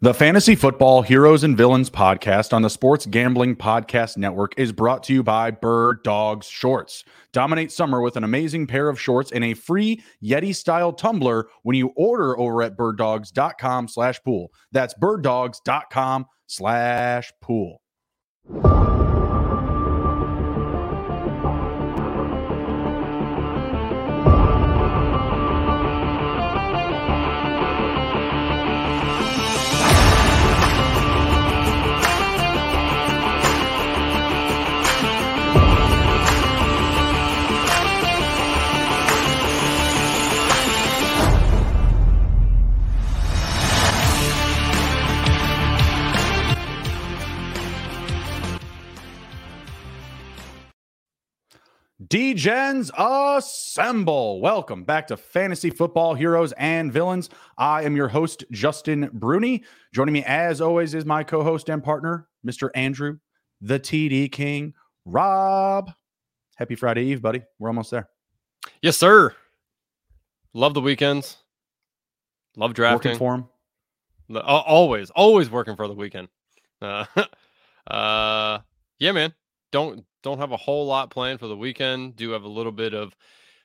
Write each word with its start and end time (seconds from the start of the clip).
The 0.00 0.12
Fantasy 0.12 0.54
Football 0.54 1.02
Heroes 1.02 1.42
and 1.42 1.56
Villains 1.56 1.88
podcast 1.88 2.52
on 2.52 2.62
the 2.62 2.70
Sports 2.70 3.06
Gambling 3.06 3.56
Podcast 3.56 4.16
Network 4.16 4.52
is 4.58 4.70
brought 4.70 5.02
to 5.04 5.14
you 5.14 5.22
by 5.22 5.50
Bird 5.50 6.02
Dogs 6.02 6.46
Shorts. 6.46 7.02
Dominate 7.32 7.72
summer 7.72 8.00
with 8.00 8.16
an 8.16 8.24
amazing 8.24 8.66
pair 8.66 8.88
of 8.88 9.00
shorts 9.00 9.32
and 9.32 9.42
a 9.42 9.54
free 9.54 10.02
Yeti 10.22 10.54
style 10.54 10.92
tumbler 10.92 11.48
when 11.62 11.76
you 11.76 11.92
order 11.96 12.38
over 12.38 12.62
at 12.62 12.76
birddogs.com 12.76 13.88
slash 13.88 14.22
pool. 14.22 14.52
That's 14.70 14.94
birddogs.com 14.94 16.26
slash 16.46 17.32
pool. 17.40 17.80
Degens 52.08 52.90
assemble. 52.96 54.40
Welcome 54.40 54.84
back 54.84 55.06
to 55.08 55.16
Fantasy 55.16 55.70
Football 55.70 56.14
Heroes 56.14 56.52
and 56.52 56.92
Villains. 56.92 57.30
I 57.58 57.82
am 57.82 57.96
your 57.96 58.08
host, 58.08 58.44
Justin 58.52 59.10
Bruni. 59.12 59.64
Joining 59.92 60.12
me, 60.12 60.22
as 60.24 60.60
always, 60.60 60.94
is 60.94 61.04
my 61.04 61.24
co 61.24 61.42
host 61.42 61.68
and 61.68 61.82
partner, 61.82 62.28
Mr. 62.46 62.70
Andrew, 62.74 63.18
the 63.60 63.80
TD 63.80 64.30
King, 64.30 64.74
Raub. 65.08 65.92
Happy 66.56 66.76
Friday 66.76 67.06
Eve, 67.06 67.22
buddy. 67.22 67.42
We're 67.58 67.70
almost 67.70 67.90
there. 67.90 68.08
Yes, 68.82 68.96
sir. 68.96 69.34
Love 70.52 70.74
the 70.74 70.82
weekends. 70.82 71.38
Love 72.56 72.74
drafting. 72.74 73.12
Working 73.12 73.18
for 73.18 73.34
him. 73.34 74.42
Always, 74.44 75.10
always 75.10 75.50
working 75.50 75.76
for 75.76 75.88
the 75.88 75.94
weekend. 75.94 76.28
Uh, 76.80 77.06
uh, 77.86 78.58
yeah, 78.98 79.12
man. 79.12 79.34
Don't 79.72 80.04
don't 80.26 80.38
have 80.38 80.50
a 80.50 80.56
whole 80.56 80.86
lot 80.86 81.08
planned 81.08 81.38
for 81.38 81.46
the 81.46 81.56
weekend. 81.56 82.16
Do 82.16 82.30
have 82.30 82.42
a 82.42 82.48
little 82.48 82.72
bit 82.72 82.94
of 82.94 83.14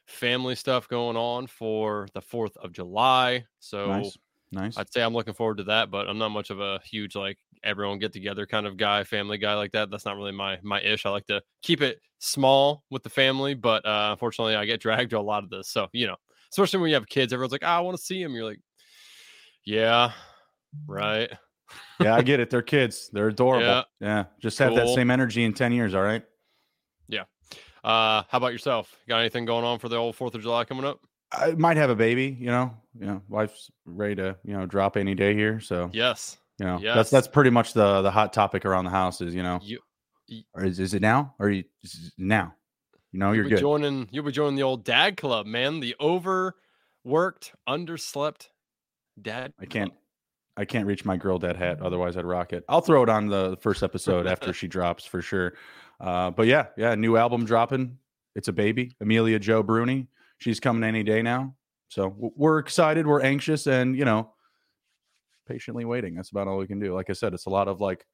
family 0.06 0.54
stuff 0.54 0.88
going 0.88 1.18
on 1.18 1.48
for 1.48 2.08
the 2.14 2.22
4th 2.22 2.56
of 2.58 2.72
July. 2.72 3.46
So 3.60 3.88
nice. 3.88 4.16
nice. 4.52 4.78
I'd 4.78 4.94
say 4.94 5.02
I'm 5.02 5.16
looking 5.16 5.34
forward 5.34 5.58
to 5.58 5.64
that, 5.64 5.90
but 5.90 6.08
I'm 6.08 6.20
not 6.20 6.30
much 6.30 6.52
of 6.52 6.60
a 6.60 6.80
huge 6.84 7.16
like 7.16 7.40
everyone 7.64 7.98
get 7.98 8.14
together 8.14 8.46
kind 8.46 8.68
of 8.68 8.78
guy, 8.78 9.04
family 9.04 9.40
guy 9.40 9.56
like 9.56 9.72
that. 9.72 9.90
That's 9.90 10.06
not 10.06 10.18
really 10.18 10.34
my 10.34 10.60
my 10.62 10.80
ish. 10.82 11.08
I 11.08 11.10
like 11.10 11.26
to 11.28 11.42
keep 11.64 11.82
it 11.82 12.00
small 12.20 12.84
with 12.92 13.02
the 13.02 13.10
family, 13.10 13.56
but 13.56 13.84
uh, 13.84 14.10
unfortunately 14.12 14.56
I 14.56 14.66
get 14.66 14.82
dragged 14.82 15.10
to 15.10 15.18
a 15.18 15.20
lot 15.20 15.44
of 15.44 15.50
this. 15.50 15.68
So, 15.68 15.88
you 15.94 16.06
know, 16.06 16.18
especially 16.52 16.80
when 16.82 16.90
you 16.90 16.96
have 16.96 17.08
kids, 17.08 17.34
everyone's 17.34 17.54
like, 17.54 17.64
oh, 17.64 17.70
"I 17.70 17.80
want 17.80 17.98
to 17.98 18.04
see 18.04 18.22
them." 18.22 18.36
You're 18.36 18.46
like, 18.46 18.60
"Yeah, 19.66 20.12
right." 20.86 21.32
yeah, 22.00 22.16
I 22.16 22.22
get 22.22 22.40
it. 22.40 22.52
They're 22.52 22.62
kids. 22.62 23.10
They're 23.12 23.30
adorable. 23.30 23.66
Yeah. 23.66 23.84
yeah. 24.00 24.24
Just 24.40 24.60
have 24.60 24.70
cool. 24.70 24.78
that 24.78 24.90
same 24.90 25.10
energy 25.10 25.44
in 25.44 25.54
10 25.54 25.72
years, 25.72 25.96
all 25.96 26.04
right? 26.04 26.24
Yeah. 27.12 27.24
Uh, 27.84 28.24
how 28.30 28.38
about 28.38 28.54
yourself? 28.54 28.96
Got 29.08 29.20
anything 29.20 29.46
going 29.46 29.66
on 29.66 29.80
for 29.80 29.90
the 29.90 29.98
old 29.98 30.16
Fourth 30.16 30.34
of 30.34 30.42
July 30.42 30.64
coming 30.64 30.86
up? 30.86 31.00
I 31.32 31.52
might 31.52 31.78
have 31.78 31.90
a 31.90 31.96
baby. 31.96 32.36
You 32.40 32.48
know, 32.48 32.74
you 33.00 33.06
know, 33.06 33.22
wife's 33.30 33.70
ready 33.86 34.16
to 34.16 34.38
you 34.44 34.54
know 34.54 34.66
drop 34.66 34.98
any 34.98 35.16
day 35.16 35.34
here. 35.34 35.60
So 35.60 35.90
yes, 35.94 36.38
you 36.60 36.66
know, 36.66 36.80
yes. 36.82 36.96
that's 36.96 37.10
that's 37.10 37.28
pretty 37.28 37.50
much 37.50 37.74
the 37.74 38.02
the 38.02 38.12
hot 38.12 38.34
topic 38.34 38.66
around 38.66 38.86
the 38.86 38.92
house. 38.92 39.22
Is 39.22 39.36
you 39.36 39.44
know, 39.44 39.60
you, 39.62 39.80
you 40.28 40.44
or 40.54 40.66
is, 40.66 40.80
is 40.80 40.94
it 40.94 41.02
now 41.02 41.34
or 41.40 41.50
you, 41.50 41.64
now? 42.18 42.54
You 43.12 43.20
know, 43.20 43.34
you're 43.34 43.44
you'll 43.44 43.50
good. 43.52 43.60
Joining, 43.60 44.10
you'll 44.12 44.26
be 44.26 44.32
joining 44.32 44.56
the 44.56 44.64
old 44.64 44.86
dad 44.86 45.18
club, 45.18 45.46
man. 45.46 45.80
The 45.82 45.96
overworked, 46.00 47.54
underslept 47.68 48.48
dad. 49.22 49.54
I 49.60 49.66
can't. 49.66 49.94
I 50.58 50.66
can't 50.66 50.86
reach 50.86 51.06
my 51.06 51.18
girl 51.18 51.40
dad 51.40 51.56
hat. 51.56 51.82
Otherwise, 51.82 52.18
I'd 52.18 52.26
rock 52.26 52.54
it. 52.54 52.64
I'll 52.68 52.82
throw 52.82 53.04
it 53.04 53.10
on 53.10 53.28
the 53.28 53.58
first 53.62 53.84
episode 53.84 54.28
after 54.28 54.54
she 54.54 54.68
drops 54.70 55.06
for 55.06 55.22
sure. 55.22 55.54
Uh, 56.00 56.32
but 56.32 56.48
yeah, 56.48 56.68
yeah, 56.78 56.96
new 56.96 57.16
album 57.18 57.46
dropping. 57.46 57.98
It's 58.36 58.48
a 58.48 58.54
baby, 58.54 58.96
Amelia 59.02 59.40
Joe 59.40 59.64
Bruni. 59.64 60.08
She's 60.38 60.60
coming 60.60 60.84
any 60.84 61.04
day 61.04 61.22
now. 61.22 61.56
So 61.90 62.16
we're 62.18 62.60
excited, 62.60 63.06
we're 63.06 63.22
anxious, 63.22 63.68
and 63.68 63.98
you 63.98 64.06
know, 64.06 64.34
patiently 65.48 65.86
waiting. 65.86 66.16
That's 66.16 66.32
about 66.32 66.48
all 66.48 66.58
we 66.58 66.68
can 66.68 66.80
do. 66.80 66.94
Like 66.96 67.10
I 67.10 67.14
said, 67.14 67.34
it's 67.34 67.46
a 67.46 67.50
lot 67.50 67.68
of 67.68 67.82
like, 67.82 68.06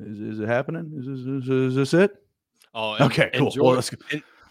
is, 0.00 0.18
is 0.20 0.40
it 0.40 0.48
happening? 0.48 0.92
Is 0.96 1.06
this, 1.06 1.20
is, 1.20 1.48
is 1.48 1.74
this 1.74 1.94
it? 1.94 2.16
Oh, 2.74 2.96
okay, 3.04 3.30
cool. 3.34 3.48
Enjoy, 3.48 3.62
well, 3.62 3.74
let's 3.74 3.90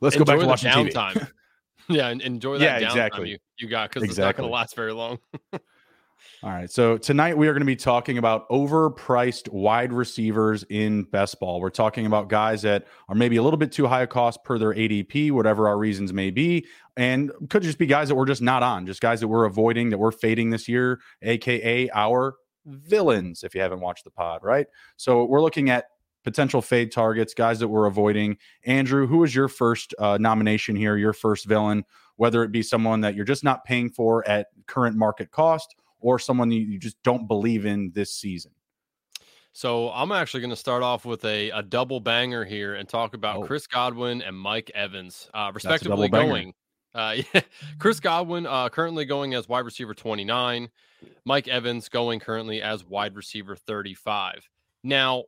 let's 0.01 0.16
go 0.16 0.25
back 0.25 0.39
to 0.39 0.45
watching 0.45 0.72
downtime. 0.72 1.29
yeah, 1.89 2.09
enjoy 2.09 2.57
that 2.59 2.81
yeah, 2.81 2.87
downtime 2.87 2.91
exactly. 2.91 3.29
you, 3.31 3.37
you 3.59 3.67
got 3.67 3.89
because 3.89 4.03
exactly. 4.03 4.22
it's 4.22 4.25
not 4.25 4.37
going 4.37 4.49
to 4.49 4.53
last 4.53 4.75
very 4.75 4.93
long. 4.93 5.17
All 6.44 6.52
right. 6.52 6.70
So 6.70 6.98
tonight 6.98 7.38
we 7.38 7.48
are 7.48 7.53
going 7.53 7.62
to 7.62 7.66
be 7.66 7.76
talking 7.76 8.18
about 8.18 8.48
overpriced 8.50 9.52
wide 9.52 9.92
receivers 9.92 10.64
in 10.70 11.03
best 11.03 11.40
ball. 11.40 11.59
We're 11.59 11.70
talking 11.70 12.06
about 12.06 12.30
guys 12.30 12.62
that 12.62 12.86
are 13.09 13.16
maybe 13.16 13.38
a 13.38 13.44
little 13.44 13.58
bit 13.58 13.72
too 13.72 13.88
high 13.88 14.03
a 14.03 14.08
cost 14.08 14.44
per 14.44 14.59
their 14.59 14.74
ADP, 14.74 15.31
whatever 15.31 15.68
our 15.68 15.78
reasons 15.78 16.14
may 16.14 16.30
be, 16.30 16.68
and 16.98 17.31
could 17.50 17.64
just 17.64 17.78
be 17.78 17.88
guys 17.88 18.09
that 18.09 18.16
we're 18.16 18.26
just 18.26 18.42
not 18.44 18.62
on, 18.62 18.86
just 18.86 19.02
guys 19.02 19.22
that 19.22 19.28
we're 19.28 19.46
avoiding, 19.46 19.90
that 19.90 19.98
we're 19.98 20.12
fading 20.12 20.52
this 20.52 20.68
year, 20.68 21.00
aka 21.24 21.90
our 21.96 22.36
villains. 22.66 23.44
If 23.44 23.56
you 23.56 23.62
haven't 23.62 23.80
watched 23.80 24.03
the 24.03 24.12
pod, 24.12 24.44
right? 24.44 24.68
So 24.97 25.26
we're 25.26 25.42
looking 25.42 25.70
at 25.70 25.86
potential 26.24 26.62
fade 26.62 26.92
targets, 26.92 27.34
guys 27.34 27.59
that 27.59 27.70
we're 27.70 27.86
avoiding. 27.86 28.38
Andrew, 28.66 29.08
who 29.08 29.24
is 29.24 29.34
your 29.34 29.47
first 29.47 29.96
uh, 29.97 30.18
nomination 30.20 30.76
here? 30.76 30.97
Your 30.97 31.14
first 31.14 31.46
villain, 31.46 31.86
whether 32.18 32.44
it 32.44 32.52
be 32.52 32.62
someone 32.62 33.02
that 33.02 33.16
you're 33.16 33.26
just 33.26 33.44
not 33.44 33.64
paying 33.64 33.90
for 33.90 34.28
at 34.28 34.47
current 34.68 34.96
market 34.96 35.32
cost 35.32 35.76
or 36.05 36.19
someone 36.19 36.51
you, 36.51 36.77
just 36.77 37.01
don't 37.01 37.27
believe 37.27 37.66
in 37.66 37.91
this 37.95 38.13
season? 38.13 38.51
So 39.53 39.89
I'm 39.89 40.11
actually 40.11 40.41
going 40.41 40.51
to 40.51 40.55
start 40.55 40.83
off 40.83 41.03
with 41.03 41.25
a, 41.25 41.49
a 41.49 41.63
double 41.63 41.99
banger 41.99 42.45
here 42.45 42.75
and 42.75 42.88
talk 42.88 43.16
about 43.16 43.38
oh. 43.38 43.43
Chris 43.43 43.66
Godwin 43.66 44.21
and 44.21 44.38
Mike 44.38 44.69
Evans, 44.75 45.29
uh, 45.33 45.51
respectively 45.51 46.07
going. 46.07 46.53
Uh, 46.93 47.16
yeah, 47.33 47.41
Chris 47.79 47.99
Godwin 47.99 48.45
uh, 48.45 48.69
currently 48.69 49.05
going 49.05 49.33
as 49.33 49.49
wide 49.49 49.66
receiver 49.66 49.95
29, 49.95 50.69
Mike 51.25 51.47
Evans 51.47 51.89
going 51.89 52.19
currently 52.19 52.61
as 52.61 52.85
wide 52.85 53.16
receiver 53.16 53.55
35. 53.55 54.47
Now, 54.83 55.23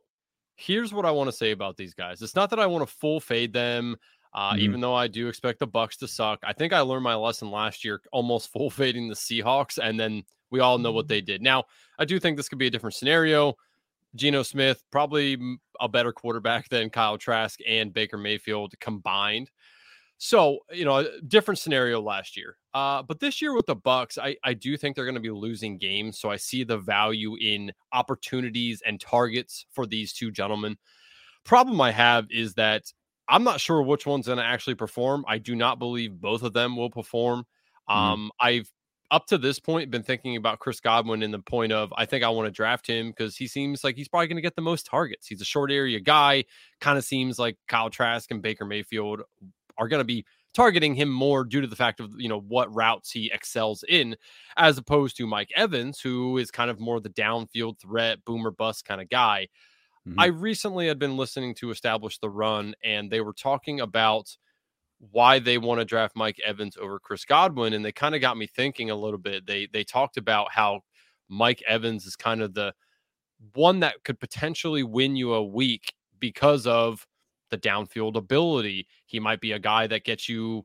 here's 0.54 0.92
what 0.92 1.06
I 1.06 1.10
want 1.10 1.28
to 1.28 1.36
say 1.36 1.50
about 1.50 1.76
these 1.76 1.94
guys. 1.94 2.22
It's 2.22 2.36
not 2.36 2.50
that 2.50 2.60
I 2.60 2.66
want 2.66 2.88
to 2.88 2.94
full 2.94 3.18
fade 3.18 3.52
them. 3.52 3.96
Uh, 4.34 4.52
mm-hmm. 4.52 4.60
Even 4.60 4.80
though 4.80 4.94
I 4.94 5.08
do 5.08 5.26
expect 5.26 5.58
the 5.58 5.66
Bucs 5.66 5.96
to 5.98 6.06
suck, 6.06 6.38
I 6.44 6.52
think 6.52 6.74
I 6.74 6.80
learned 6.80 7.02
my 7.02 7.14
lesson 7.14 7.50
last 7.50 7.82
year, 7.82 8.00
almost 8.12 8.52
full 8.52 8.68
fading 8.68 9.08
the 9.08 9.14
Seahawks, 9.14 9.78
and 9.82 9.98
then 9.98 10.22
we 10.50 10.60
all 10.60 10.78
know 10.78 10.92
what 10.92 11.04
mm-hmm. 11.04 11.14
they 11.14 11.20
did. 11.20 11.42
Now, 11.42 11.64
I 11.98 12.04
do 12.04 12.18
think 12.18 12.36
this 12.36 12.48
could 12.48 12.58
be 12.58 12.66
a 12.66 12.70
different 12.70 12.94
scenario. 12.94 13.54
Geno 14.14 14.42
Smith, 14.42 14.82
probably 14.90 15.36
a 15.80 15.88
better 15.88 16.12
quarterback 16.12 16.68
than 16.68 16.90
Kyle 16.90 17.18
Trask 17.18 17.60
and 17.66 17.92
Baker 17.92 18.16
Mayfield 18.16 18.72
combined. 18.80 19.50
So, 20.16 20.58
you 20.72 20.84
know, 20.84 20.96
a 20.96 21.20
different 21.20 21.58
scenario 21.58 22.00
last 22.00 22.36
year. 22.36 22.56
Uh, 22.74 23.02
but 23.02 23.20
this 23.20 23.40
year 23.40 23.54
with 23.54 23.66
the 23.66 23.76
Bucs, 23.76 24.18
I, 24.18 24.36
I 24.42 24.54
do 24.54 24.76
think 24.76 24.96
they're 24.96 25.04
going 25.04 25.14
to 25.14 25.20
be 25.20 25.30
losing 25.30 25.78
games. 25.78 26.18
So 26.18 26.28
I 26.28 26.36
see 26.36 26.64
the 26.64 26.78
value 26.78 27.36
in 27.36 27.72
opportunities 27.92 28.82
and 28.84 29.00
targets 29.00 29.66
for 29.72 29.86
these 29.86 30.12
two 30.12 30.32
gentlemen. 30.32 30.76
Problem 31.44 31.80
I 31.80 31.92
have 31.92 32.26
is 32.30 32.54
that 32.54 32.92
I'm 33.28 33.44
not 33.44 33.60
sure 33.60 33.80
which 33.80 34.06
one's 34.06 34.26
going 34.26 34.38
to 34.38 34.44
actually 34.44 34.74
perform. 34.74 35.24
I 35.28 35.38
do 35.38 35.54
not 35.54 35.78
believe 35.78 36.20
both 36.20 36.42
of 36.42 36.52
them 36.52 36.76
will 36.76 36.90
perform. 36.90 37.46
Mm-hmm. 37.88 37.98
Um, 37.98 38.30
I've 38.40 38.70
up 39.10 39.26
to 39.26 39.38
this 39.38 39.58
point 39.58 39.90
been 39.90 40.02
thinking 40.02 40.36
about 40.36 40.58
Chris 40.58 40.80
Godwin 40.80 41.22
in 41.22 41.30
the 41.30 41.38
point 41.38 41.72
of 41.72 41.92
I 41.96 42.04
think 42.04 42.24
I 42.24 42.28
want 42.28 42.46
to 42.46 42.52
draft 42.52 42.86
him 42.86 43.08
because 43.08 43.36
he 43.36 43.46
seems 43.46 43.82
like 43.82 43.96
he's 43.96 44.08
probably 44.08 44.28
going 44.28 44.36
to 44.36 44.42
get 44.42 44.56
the 44.56 44.62
most 44.62 44.86
targets. 44.86 45.26
He's 45.26 45.40
a 45.40 45.46
short 45.46 45.70
area 45.70 46.00
guy. 46.00 46.44
Kind 46.80 46.98
of 46.98 47.04
seems 47.04 47.38
like 47.38 47.56
Kyle 47.68 47.90
Trask 47.90 48.30
and 48.30 48.42
Baker 48.42 48.64
Mayfield 48.64 49.22
are 49.78 49.88
going 49.88 50.00
to 50.00 50.04
be 50.04 50.24
targeting 50.54 50.94
him 50.94 51.08
more 51.08 51.44
due 51.44 51.60
to 51.60 51.66
the 51.66 51.76
fact 51.76 52.00
of 52.00 52.10
you 52.18 52.28
know 52.28 52.40
what 52.40 52.74
routes 52.74 53.10
he 53.10 53.30
excels 53.32 53.84
in, 53.88 54.16
as 54.56 54.76
opposed 54.76 55.16
to 55.16 55.26
Mike 55.26 55.50
Evans, 55.56 56.00
who 56.00 56.36
is 56.38 56.50
kind 56.50 56.70
of 56.70 56.80
more 56.80 57.00
the 57.00 57.10
downfield 57.10 57.78
threat, 57.78 58.24
boomer 58.24 58.50
bust 58.50 58.84
kind 58.84 59.00
of 59.00 59.08
guy. 59.08 59.48
Mm-hmm. 60.06 60.20
I 60.20 60.26
recently 60.26 60.88
had 60.88 60.98
been 60.98 61.16
listening 61.16 61.54
to 61.56 61.70
Establish 61.70 62.18
the 62.18 62.30
Run, 62.30 62.74
and 62.84 63.10
they 63.10 63.20
were 63.20 63.32
talking 63.32 63.80
about 63.80 64.36
why 64.98 65.38
they 65.38 65.58
want 65.58 65.80
to 65.80 65.84
draft 65.84 66.16
Mike 66.16 66.40
Evans 66.44 66.76
over 66.76 66.98
Chris 66.98 67.24
Godwin, 67.24 67.72
and 67.72 67.84
they 67.84 67.92
kind 67.92 68.14
of 68.14 68.20
got 68.20 68.36
me 68.36 68.46
thinking 68.46 68.90
a 68.90 68.96
little 68.96 69.18
bit. 69.18 69.46
They 69.46 69.68
they 69.72 69.84
talked 69.84 70.16
about 70.16 70.52
how 70.52 70.80
Mike 71.28 71.62
Evans 71.66 72.06
is 72.06 72.16
kind 72.16 72.42
of 72.42 72.54
the 72.54 72.74
one 73.54 73.80
that 73.80 74.02
could 74.04 74.18
potentially 74.18 74.82
win 74.82 75.14
you 75.16 75.34
a 75.34 75.44
week 75.44 75.92
because 76.18 76.66
of 76.66 77.06
the 77.50 77.58
downfield 77.58 78.16
ability. 78.16 78.88
He 79.06 79.20
might 79.20 79.40
be 79.40 79.52
a 79.52 79.58
guy 79.58 79.86
that 79.86 80.04
gets 80.04 80.28
you 80.28 80.64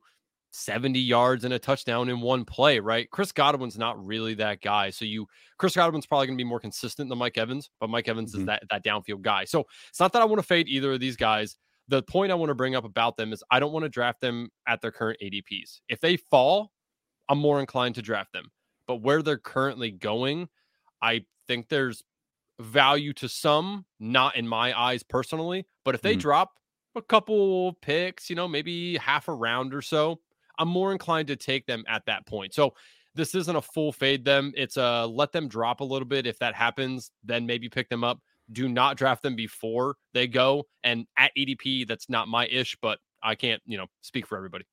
70 0.52 1.00
yards 1.00 1.46
and 1.46 1.54
a 1.54 1.60
touchdown 1.60 2.10
in 2.10 2.22
one 2.22 2.46
play, 2.46 2.80
right? 2.80 3.10
Chris 3.10 3.32
Godwin's 3.32 3.78
not 3.78 4.04
really 4.04 4.36
that 4.36 4.62
guy. 4.62 4.92
So 4.92 5.04
you 5.04 5.28
Chris 5.58 5.76
Godwin's 5.76 6.06
probably 6.06 6.28
going 6.28 6.38
to 6.38 6.44
be 6.44 6.48
more 6.48 6.60
consistent 6.60 7.10
than 7.10 7.18
Mike 7.18 7.38
Evans, 7.38 7.70
but 7.80 7.90
Mike 7.90 8.08
Evans 8.08 8.32
mm-hmm. 8.32 8.42
is 8.42 8.46
that 8.48 8.64
that 8.70 8.84
downfield 8.84 9.22
guy. 9.22 9.46
So 9.46 9.66
it's 9.90 10.00
not 10.00 10.14
that 10.14 10.22
I 10.22 10.26
want 10.26 10.40
to 10.40 10.48
fade 10.48 10.68
either 10.68 10.94
of 10.94 11.00
these 11.00 11.16
guys. 11.16 11.58
The 11.90 12.02
point 12.02 12.32
I 12.32 12.36
want 12.36 12.50
to 12.50 12.56
bring 12.56 12.76
up 12.76 12.86
about 12.86 13.18
them 13.18 13.34
is 13.34 13.44
I 13.52 13.60
don't 13.60 13.74
want 13.74 13.84
to 13.84 13.90
draft 13.90 14.22
them 14.22 14.50
at 14.68 14.82
their 14.82 14.92
current 14.92 15.20
ADPs. 15.22 15.82
If 15.90 16.00
they 16.00 16.18
fall, 16.18 16.72
I'm 17.30 17.40
more 17.40 17.60
inclined 17.60 17.96
to 17.96 18.02
draft 18.02 18.32
them. 18.34 18.52
But 18.88 18.98
where 18.98 19.22
they're 19.22 19.38
currently 19.38 19.92
going, 19.92 20.50
I 21.02 21.26
think 21.48 21.70
there's 21.70 22.04
value 22.60 23.14
to 23.14 23.30
some, 23.30 23.86
not 24.00 24.36
in 24.36 24.48
my 24.48 24.78
eyes 24.78 25.04
personally. 25.04 25.66
But 25.86 25.96
if 25.96 26.02
they 26.02 26.14
mm-hmm. 26.14 26.22
drop 26.22 26.52
a 26.96 27.02
couple 27.02 27.74
picks, 27.82 28.30
you 28.30 28.36
know, 28.36 28.48
maybe 28.48 28.98
half 28.98 29.28
a 29.28 29.34
round 29.34 29.74
or 29.74 29.82
so, 29.82 30.20
I'm 30.60 30.68
more 30.68 30.92
inclined 30.92 31.28
to 31.30 31.36
take 31.36 31.66
them 31.66 31.84
at 31.88 32.06
that 32.06 32.26
point. 32.28 32.54
So 32.54 32.74
this 33.16 33.36
isn't 33.36 33.56
a 33.56 33.62
full 33.62 33.92
fade 33.92 34.26
them. 34.26 34.54
It's 34.56 34.78
a 34.78 35.06
let 35.06 35.32
them 35.32 35.48
drop 35.48 35.82
a 35.82 35.84
little 35.84 36.08
bit. 36.08 36.26
If 36.26 36.40
that 36.40 36.56
happens, 36.56 37.12
then 37.24 37.46
maybe 37.46 37.70
pick 37.70 37.90
them 37.90 38.04
up. 38.04 38.20
Do 38.54 38.70
not 38.70 38.98
draft 38.98 39.24
them 39.24 39.36
before 39.36 39.96
they 40.14 40.28
go. 40.28 40.66
And 40.84 41.06
at 41.18 41.32
ADP, 41.38 41.88
that's 41.88 42.10
not 42.10 42.28
my 42.28 42.48
ish, 42.48 42.78
but 42.82 43.00
I 43.22 43.36
can't, 43.36 43.62
you 43.66 43.78
know, 43.78 43.88
speak 44.02 44.28
for 44.28 44.38
everybody. 44.38 44.66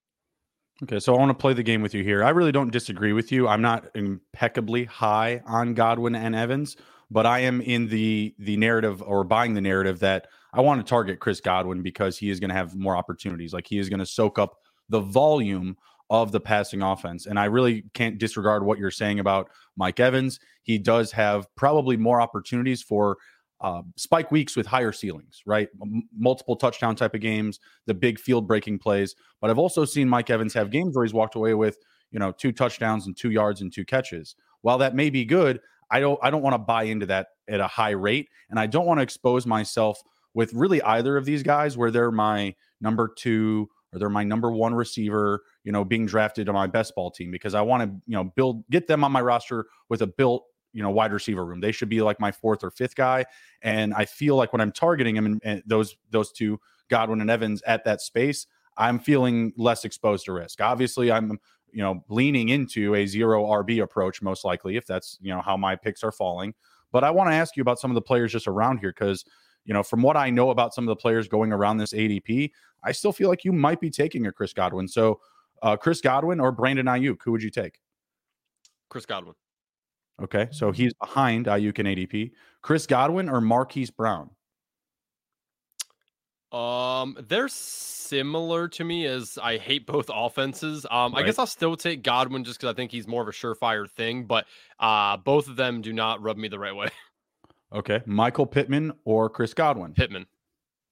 Okay, 0.82 0.98
so 0.98 1.14
I 1.14 1.18
want 1.18 1.30
to 1.30 1.34
play 1.34 1.52
the 1.52 1.62
game 1.62 1.82
with 1.82 1.92
you 1.94 2.02
here. 2.02 2.24
I 2.24 2.30
really 2.30 2.52
don't 2.52 2.72
disagree 2.72 3.12
with 3.12 3.30
you. 3.30 3.46
I'm 3.46 3.60
not 3.60 3.88
impeccably 3.94 4.84
high 4.84 5.42
on 5.46 5.74
Godwin 5.74 6.14
and 6.14 6.34
Evans, 6.34 6.76
but 7.10 7.26
I 7.26 7.40
am 7.40 7.60
in 7.60 7.88
the 7.88 8.34
the 8.38 8.56
narrative 8.56 9.02
or 9.02 9.22
buying 9.22 9.52
the 9.52 9.60
narrative 9.60 9.98
that 10.00 10.28
I 10.54 10.62
want 10.62 10.84
to 10.84 10.88
target 10.88 11.20
Chris 11.20 11.40
Godwin 11.40 11.82
because 11.82 12.16
he 12.16 12.30
is 12.30 12.40
going 12.40 12.48
to 12.48 12.54
have 12.54 12.74
more 12.74 12.96
opportunities. 12.96 13.52
Like 13.52 13.66
he 13.66 13.78
is 13.78 13.90
going 13.90 14.00
to 14.00 14.06
soak 14.06 14.38
up 14.38 14.56
the 14.88 15.00
volume 15.00 15.76
of 16.08 16.32
the 16.32 16.40
passing 16.40 16.82
offense. 16.82 17.26
And 17.26 17.38
I 17.38 17.44
really 17.44 17.84
can't 17.94 18.18
disregard 18.18 18.64
what 18.64 18.78
you're 18.78 18.90
saying 18.90 19.20
about 19.20 19.48
Mike 19.76 20.00
Evans. 20.00 20.40
He 20.62 20.76
does 20.76 21.12
have 21.12 21.46
probably 21.56 21.96
more 21.96 22.20
opportunities 22.20 22.82
for 22.82 23.16
uh, 23.60 23.82
spike 23.96 24.30
weeks 24.30 24.56
with 24.56 24.66
higher 24.66 24.92
ceilings, 24.92 25.42
right? 25.44 25.68
M- 25.82 26.08
multiple 26.16 26.56
touchdown 26.56 26.96
type 26.96 27.14
of 27.14 27.20
games, 27.20 27.60
the 27.86 27.94
big 27.94 28.18
field 28.18 28.46
breaking 28.46 28.78
plays. 28.78 29.14
But 29.40 29.50
I've 29.50 29.58
also 29.58 29.84
seen 29.84 30.08
Mike 30.08 30.30
Evans 30.30 30.54
have 30.54 30.70
games 30.70 30.96
where 30.96 31.04
he's 31.04 31.14
walked 31.14 31.34
away 31.34 31.54
with, 31.54 31.78
you 32.10 32.18
know, 32.18 32.32
two 32.32 32.52
touchdowns 32.52 33.06
and 33.06 33.16
two 33.16 33.30
yards 33.30 33.60
and 33.60 33.72
two 33.72 33.84
catches. 33.84 34.34
While 34.62 34.78
that 34.78 34.94
may 34.94 35.10
be 35.10 35.24
good, 35.24 35.60
I 35.90 36.00
don't 36.00 36.18
I 36.22 36.30
don't 36.30 36.42
want 36.42 36.54
to 36.54 36.58
buy 36.58 36.84
into 36.84 37.06
that 37.06 37.28
at 37.48 37.60
a 37.60 37.66
high 37.66 37.90
rate, 37.90 38.28
and 38.48 38.58
I 38.58 38.66
don't 38.66 38.86
want 38.86 38.98
to 38.98 39.02
expose 39.02 39.46
myself 39.46 40.00
with 40.34 40.52
really 40.54 40.80
either 40.82 41.16
of 41.16 41.24
these 41.24 41.42
guys 41.42 41.76
where 41.76 41.90
they're 41.90 42.12
my 42.12 42.54
number 42.80 43.12
two 43.16 43.68
or 43.92 43.98
they're 43.98 44.08
my 44.08 44.22
number 44.22 44.52
one 44.52 44.74
receiver, 44.74 45.42
you 45.64 45.72
know, 45.72 45.84
being 45.84 46.06
drafted 46.06 46.48
on 46.48 46.54
my 46.54 46.68
best 46.68 46.94
ball 46.94 47.10
team 47.10 47.30
because 47.30 47.54
I 47.54 47.62
want 47.62 47.82
to, 47.82 47.88
you 48.06 48.14
know, 48.14 48.24
build 48.36 48.64
get 48.70 48.86
them 48.86 49.02
on 49.02 49.12
my 49.12 49.20
roster 49.20 49.66
with 49.88 50.02
a 50.02 50.06
built 50.06 50.44
you 50.72 50.82
know 50.82 50.90
wide 50.90 51.12
receiver 51.12 51.44
room. 51.44 51.60
They 51.60 51.72
should 51.72 51.88
be 51.88 52.02
like 52.02 52.20
my 52.20 52.32
fourth 52.32 52.62
or 52.64 52.70
fifth 52.70 52.94
guy, 52.94 53.24
and 53.62 53.94
I 53.94 54.04
feel 54.04 54.36
like 54.36 54.52
when 54.52 54.60
I'm 54.60 54.72
targeting 54.72 55.14
them 55.14 55.26
and, 55.26 55.40
and 55.44 55.62
those 55.66 55.96
those 56.10 56.32
two 56.32 56.60
Godwin 56.88 57.20
and 57.20 57.30
Evans 57.30 57.62
at 57.66 57.84
that 57.84 58.00
space, 58.00 58.46
I'm 58.76 58.98
feeling 58.98 59.52
less 59.56 59.84
exposed 59.84 60.24
to 60.26 60.32
risk. 60.32 60.60
Obviously, 60.60 61.10
I'm 61.10 61.38
you 61.72 61.82
know 61.82 62.04
leaning 62.08 62.48
into 62.50 62.94
a 62.94 63.06
zero 63.06 63.44
RB 63.44 63.82
approach 63.82 64.22
most 64.22 64.44
likely 64.44 64.76
if 64.76 64.86
that's 64.86 65.18
you 65.20 65.32
know 65.32 65.40
how 65.40 65.56
my 65.56 65.76
picks 65.76 66.02
are 66.02 66.12
falling. 66.12 66.54
But 66.92 67.04
I 67.04 67.10
want 67.10 67.30
to 67.30 67.34
ask 67.34 67.56
you 67.56 67.60
about 67.62 67.78
some 67.78 67.90
of 67.90 67.94
the 67.94 68.02
players 68.02 68.32
just 68.32 68.48
around 68.48 68.78
here 68.78 68.90
because 68.90 69.24
you 69.64 69.74
know 69.74 69.82
from 69.82 70.02
what 70.02 70.16
I 70.16 70.30
know 70.30 70.50
about 70.50 70.74
some 70.74 70.84
of 70.84 70.88
the 70.88 70.96
players 70.96 71.28
going 71.28 71.52
around 71.52 71.78
this 71.78 71.92
ADP, 71.92 72.50
I 72.84 72.92
still 72.92 73.12
feel 73.12 73.28
like 73.28 73.44
you 73.44 73.52
might 73.52 73.80
be 73.80 73.90
taking 73.90 74.26
a 74.26 74.32
Chris 74.32 74.52
Godwin. 74.52 74.88
So 74.88 75.20
uh, 75.62 75.76
Chris 75.76 76.00
Godwin 76.00 76.40
or 76.40 76.52
Brandon 76.52 76.86
Aiyuk, 76.86 77.18
who 77.24 77.32
would 77.32 77.42
you 77.42 77.50
take? 77.50 77.80
Chris 78.88 79.06
Godwin. 79.06 79.34
Okay, 80.22 80.48
so 80.50 80.68
mm-hmm. 80.68 80.82
he's 80.82 80.94
behind 80.94 81.46
Aiyuk 81.46 81.78
and 81.78 81.88
ADP. 81.88 82.32
Chris 82.62 82.86
Godwin 82.86 83.28
or 83.28 83.40
Marquise 83.40 83.90
Brown? 83.90 84.30
Um, 86.52 87.16
they're 87.28 87.48
similar 87.48 88.68
to 88.68 88.84
me 88.84 89.06
as 89.06 89.38
I 89.40 89.56
hate 89.56 89.86
both 89.86 90.10
offenses. 90.12 90.84
Um, 90.90 91.14
right. 91.14 91.22
I 91.22 91.26
guess 91.26 91.38
I'll 91.38 91.46
still 91.46 91.76
take 91.76 92.02
Godwin 92.02 92.44
just 92.44 92.58
because 92.58 92.72
I 92.72 92.76
think 92.76 92.90
he's 92.90 93.06
more 93.06 93.22
of 93.22 93.28
a 93.28 93.32
surefire 93.32 93.88
thing, 93.88 94.24
but 94.24 94.46
uh, 94.80 95.16
both 95.16 95.48
of 95.48 95.56
them 95.56 95.80
do 95.80 95.92
not 95.92 96.20
rub 96.20 96.36
me 96.36 96.48
the 96.48 96.58
right 96.58 96.74
way. 96.74 96.88
Okay, 97.72 98.02
Michael 98.04 98.46
Pittman 98.46 98.92
or 99.04 99.30
Chris 99.30 99.54
Godwin? 99.54 99.94
Pittman. 99.94 100.26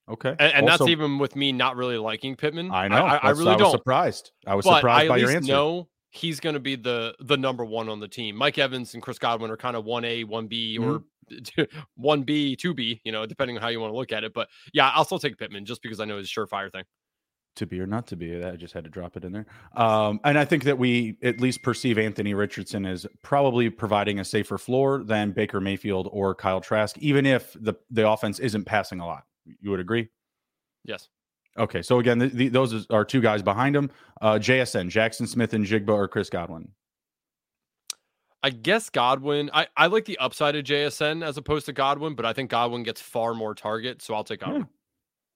Okay, 0.07 0.29
and, 0.39 0.53
and 0.53 0.69
also, 0.69 0.85
that's 0.85 0.91
even 0.91 1.19
with 1.19 1.35
me 1.35 1.51
not 1.51 1.75
really 1.75 1.97
liking 1.97 2.37
Pittman. 2.37 2.71
I 2.71 2.87
know. 2.87 3.03
I, 3.03 3.15
I, 3.15 3.17
I 3.17 3.29
really 3.31 3.51
I 3.51 3.57
don't. 3.57 3.71
Surprised. 3.71 4.31
I 4.47 4.55
was 4.55 4.63
surprised 4.63 5.05
I 5.05 5.07
by 5.09 5.17
your 5.17 5.29
answer. 5.29 5.51
Know 5.51 5.89
he's 6.11 6.39
going 6.39 6.53
to 6.53 6.59
be 6.59 6.75
the 6.75 7.15
the 7.19 7.37
number 7.37 7.65
one 7.65 7.89
on 7.89 7.99
the 7.99 8.07
team. 8.07 8.35
Mike 8.35 8.57
Evans 8.57 8.93
and 8.93 9.03
Chris 9.03 9.19
Godwin 9.19 9.51
are 9.51 9.57
kind 9.57 9.75
of 9.75 9.85
one 9.85 10.05
A, 10.05 10.23
one 10.23 10.47
B, 10.47 10.77
or 10.77 11.03
mm-hmm. 11.31 11.63
one 11.95 12.23
B, 12.23 12.55
two 12.55 12.73
B. 12.73 13.01
You 13.03 13.11
know, 13.11 13.25
depending 13.25 13.57
on 13.57 13.61
how 13.61 13.69
you 13.69 13.79
want 13.79 13.93
to 13.93 13.97
look 13.97 14.11
at 14.11 14.23
it. 14.23 14.33
But 14.33 14.49
yeah, 14.73 14.91
I'll 14.93 15.05
still 15.05 15.19
take 15.19 15.37
Pittman 15.37 15.65
just 15.65 15.81
because 15.81 15.99
I 15.99 16.05
know 16.05 16.17
his 16.17 16.29
surefire 16.29 16.71
thing. 16.71 16.83
To 17.55 17.65
be 17.65 17.79
or 17.81 17.87
not 17.87 18.07
to 18.07 18.15
be, 18.15 18.41
I 18.41 18.55
just 18.55 18.73
had 18.73 18.85
to 18.85 18.89
drop 18.89 19.17
it 19.17 19.25
in 19.25 19.33
there. 19.33 19.45
Um, 19.75 20.21
and 20.23 20.37
I 20.37 20.45
think 20.45 20.63
that 20.63 20.77
we 20.77 21.17
at 21.23 21.41
least 21.41 21.61
perceive 21.61 21.97
Anthony 21.97 22.33
Richardson 22.33 22.85
as 22.85 23.05
probably 23.21 23.69
providing 23.69 24.19
a 24.19 24.23
safer 24.23 24.57
floor 24.57 25.03
than 25.03 25.31
Baker 25.31 25.59
Mayfield 25.59 26.07
or 26.11 26.33
Kyle 26.35 26.61
Trask, 26.61 26.97
even 26.99 27.25
if 27.25 27.53
the 27.59 27.73
the 27.89 28.07
offense 28.07 28.39
isn't 28.39 28.65
passing 28.65 28.99
a 28.99 29.05
lot. 29.05 29.23
You 29.61 29.71
would 29.71 29.79
agree? 29.79 30.09
Yes. 30.85 31.09
Okay, 31.57 31.81
so 31.81 31.99
again, 31.99 32.19
the, 32.19 32.27
the, 32.27 32.47
those 32.49 32.87
are 32.89 33.03
two 33.03 33.21
guys 33.21 33.41
behind 33.41 33.75
him. 33.75 33.89
Uh, 34.21 34.33
JSN, 34.33 34.89
Jaxon 34.89 35.27
Smith-Njigba 35.27 35.89
or 35.89 36.07
Chris 36.07 36.29
Godwin. 36.29 36.69
I 38.41 38.51
guess 38.51 38.89
Godwin. 38.89 39.49
I, 39.53 39.67
I 39.75 39.87
like 39.87 40.05
the 40.05 40.17
upside 40.19 40.55
of 40.55 40.63
JSN 40.63 41.25
as 41.25 41.37
opposed 41.37 41.65
to 41.65 41.73
Godwin, 41.73 42.15
but 42.15 42.25
I 42.25 42.33
think 42.33 42.49
Godwin 42.49 42.83
gets 42.83 43.01
far 43.01 43.33
more 43.33 43.53
target, 43.53 44.01
so 44.01 44.13
I'll 44.13 44.23
take 44.23 44.39
Godwin. 44.39 44.61
Yeah. 44.61 44.67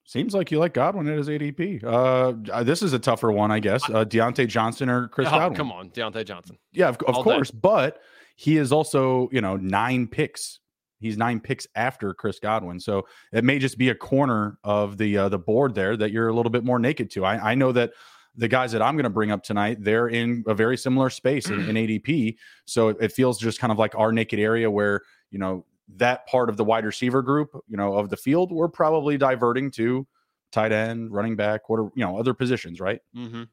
Seems 0.05 0.33
like 0.33 0.51
you 0.51 0.59
like 0.59 0.73
Godwin 0.73 1.07
at 1.07 1.17
his 1.17 1.29
ADP. 1.29 1.83
Uh, 1.83 2.63
this 2.63 2.81
is 2.81 2.93
a 2.93 2.99
tougher 2.99 3.31
one, 3.31 3.51
I 3.51 3.59
guess. 3.59 3.89
Uh, 3.89 4.03
Diontae 4.03 4.47
Johnson 4.47 4.89
or 4.89 5.07
Chris 5.07 5.27
oh, 5.29 5.31
Godwin. 5.31 5.57
Come 5.57 5.71
on, 5.71 5.89
Diontae 5.91 6.25
Johnson. 6.25 6.57
Yeah, 6.73 6.89
of, 6.89 6.97
of 7.07 7.15
course, 7.15 7.51
day. 7.51 7.59
but 7.61 8.01
he 8.35 8.57
is 8.57 8.71
also 8.71 9.29
you 9.31 9.41
know 9.41 9.55
nine 9.55 10.07
picks 10.07 10.59
He's 11.03 11.17
nine 11.17 11.39
picks 11.39 11.67
after 11.75 12.13
Chris 12.13 12.39
Godwin, 12.39 12.79
so 12.79 13.07
it 13.31 13.43
may 13.43 13.59
just 13.59 13.77
be 13.77 13.89
a 13.89 13.95
corner 13.95 14.57
of 14.63 14.97
the 14.97 15.17
uh, 15.17 15.29
the 15.29 15.39
board 15.39 15.75
there 15.75 15.95
that 15.97 16.11
you're 16.11 16.29
a 16.29 16.33
little 16.33 16.49
bit 16.49 16.63
more 16.63 16.79
naked 16.79 17.11
to. 17.11 17.25
I, 17.25 17.51
I 17.51 17.55
know 17.55 17.71
that 17.73 17.91
the 18.35 18.47
guys 18.47 18.71
that 18.71 18.81
I'm 18.81 18.95
going 18.95 19.03
to 19.03 19.11
bring 19.11 19.29
up 19.29 19.43
tonight, 19.43 19.77
they're 19.79 20.07
in 20.07 20.43
a 20.47 20.55
very 20.55 20.77
similar 20.77 21.09
space 21.11 21.49
in, 21.49 21.59
in 21.69 21.75
ADP, 22.03 22.37
so 22.65 22.89
it, 22.89 22.97
it 22.99 23.11
feels 23.11 23.37
just 23.37 23.59
kind 23.59 23.71
of 23.71 23.77
like 23.77 23.93
our 23.95 24.11
naked 24.11 24.39
area 24.39 24.71
where 24.71 25.01
you 25.29 25.39
know 25.39 25.65
that 25.95 26.25
part 26.27 26.49
of 26.49 26.57
the 26.57 26.63
wide 26.63 26.85
receiver 26.85 27.21
group, 27.21 27.49
you 27.67 27.77
know, 27.77 27.95
of 27.95 28.09
the 28.09 28.17
field, 28.17 28.51
we're 28.51 28.69
probably 28.69 29.17
diverting 29.17 29.69
to 29.71 30.07
tight 30.51 30.71
end, 30.71 31.11
running 31.11 31.35
back, 31.35 31.63
quarter, 31.63 31.89
you 31.95 32.05
know, 32.05 32.17
other 32.17 32.33
positions, 32.33 32.79
right? 32.79 33.01
Mm-hmm. 33.15 33.43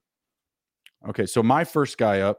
Okay, 1.08 1.26
so 1.26 1.42
my 1.42 1.64
first 1.64 1.98
guy 1.98 2.20
up, 2.20 2.38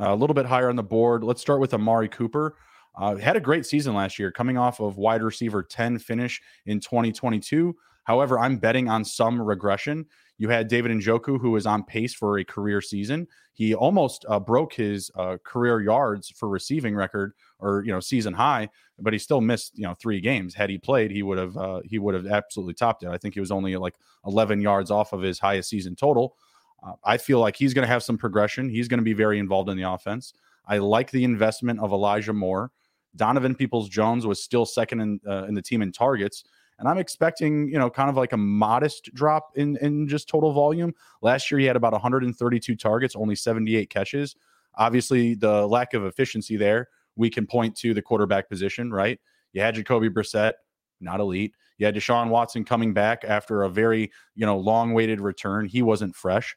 uh, 0.00 0.12
a 0.12 0.14
little 0.14 0.34
bit 0.34 0.46
higher 0.46 0.68
on 0.68 0.76
the 0.76 0.82
board. 0.82 1.24
Let's 1.24 1.40
start 1.40 1.60
with 1.60 1.74
Amari 1.74 2.08
Cooper. 2.08 2.56
Uh, 2.98 3.16
had 3.16 3.36
a 3.36 3.40
great 3.40 3.64
season 3.64 3.94
last 3.94 4.18
year, 4.18 4.32
coming 4.32 4.58
off 4.58 4.80
of 4.80 4.98
wide 4.98 5.22
receiver 5.22 5.62
10 5.62 5.98
finish 5.98 6.40
in 6.66 6.80
2022. 6.80 7.74
However, 8.04 8.38
I'm 8.38 8.56
betting 8.58 8.88
on 8.88 9.04
some 9.04 9.40
regression. 9.40 10.06
You 10.38 10.48
had 10.48 10.68
David 10.68 10.92
Njoku, 10.92 11.40
who 11.40 11.54
is 11.56 11.66
on 11.66 11.84
pace 11.84 12.14
for 12.14 12.38
a 12.38 12.44
career 12.44 12.80
season. 12.80 13.26
He 13.52 13.74
almost 13.74 14.24
uh, 14.28 14.40
broke 14.40 14.72
his 14.72 15.10
uh, 15.16 15.36
career 15.44 15.80
yards 15.80 16.30
for 16.30 16.48
receiving 16.48 16.94
record 16.94 17.34
or 17.58 17.82
you 17.84 17.92
know 17.92 18.00
season 18.00 18.32
high, 18.32 18.68
but 18.98 19.12
he 19.12 19.18
still 19.18 19.40
missed 19.40 19.76
you 19.76 19.84
know 19.84 19.94
three 20.00 20.20
games. 20.20 20.54
Had 20.54 20.70
he 20.70 20.78
played, 20.78 21.10
he 21.10 21.22
would 21.22 21.38
have 21.38 21.56
uh, 21.56 21.80
he 21.84 21.98
would 21.98 22.14
have 22.14 22.26
absolutely 22.26 22.74
topped 22.74 23.02
it. 23.02 23.10
I 23.10 23.18
think 23.18 23.34
he 23.34 23.40
was 23.40 23.50
only 23.50 23.76
like 23.76 23.94
11 24.26 24.60
yards 24.60 24.90
off 24.90 25.12
of 25.12 25.20
his 25.20 25.38
highest 25.38 25.68
season 25.68 25.94
total. 25.94 26.36
Uh, 26.82 26.92
I 27.04 27.16
feel 27.16 27.40
like 27.40 27.56
he's 27.56 27.74
going 27.74 27.86
to 27.86 27.92
have 27.92 28.02
some 28.02 28.16
progression. 28.16 28.68
He's 28.68 28.88
going 28.88 28.98
to 28.98 29.04
be 29.04 29.12
very 29.12 29.38
involved 29.38 29.68
in 29.68 29.76
the 29.76 29.90
offense. 29.90 30.32
I 30.66 30.78
like 30.78 31.10
the 31.10 31.24
investment 31.24 31.80
of 31.80 31.92
Elijah 31.92 32.32
Moore. 32.32 32.70
Donovan 33.16 33.54
Peoples 33.54 33.88
Jones 33.88 34.26
was 34.26 34.42
still 34.42 34.66
second 34.66 35.00
in, 35.00 35.20
uh, 35.26 35.44
in 35.44 35.54
the 35.54 35.62
team 35.62 35.82
in 35.82 35.92
targets. 35.92 36.44
And 36.78 36.88
I'm 36.88 36.98
expecting, 36.98 37.68
you 37.68 37.78
know, 37.78 37.90
kind 37.90 38.08
of 38.08 38.16
like 38.16 38.32
a 38.32 38.36
modest 38.36 39.12
drop 39.12 39.50
in, 39.56 39.76
in 39.78 40.06
just 40.06 40.28
total 40.28 40.52
volume. 40.52 40.94
Last 41.22 41.50
year, 41.50 41.58
he 41.58 41.66
had 41.66 41.74
about 41.74 41.92
132 41.92 42.76
targets, 42.76 43.16
only 43.16 43.34
78 43.34 43.90
catches. 43.90 44.36
Obviously, 44.76 45.34
the 45.34 45.66
lack 45.66 45.94
of 45.94 46.04
efficiency 46.04 46.56
there, 46.56 46.88
we 47.16 47.30
can 47.30 47.46
point 47.46 47.76
to 47.78 47.94
the 47.94 48.02
quarterback 48.02 48.48
position, 48.48 48.92
right? 48.92 49.18
You 49.52 49.60
had 49.60 49.74
Jacoby 49.74 50.08
Brissett, 50.08 50.52
not 51.00 51.18
elite. 51.18 51.52
You 51.78 51.86
had 51.86 51.96
Deshaun 51.96 52.28
Watson 52.28 52.64
coming 52.64 52.92
back 52.92 53.24
after 53.24 53.64
a 53.64 53.68
very, 53.68 54.12
you 54.36 54.46
know, 54.46 54.56
long 54.56 54.94
waited 54.94 55.20
return. 55.20 55.66
He 55.66 55.82
wasn't 55.82 56.14
fresh. 56.14 56.56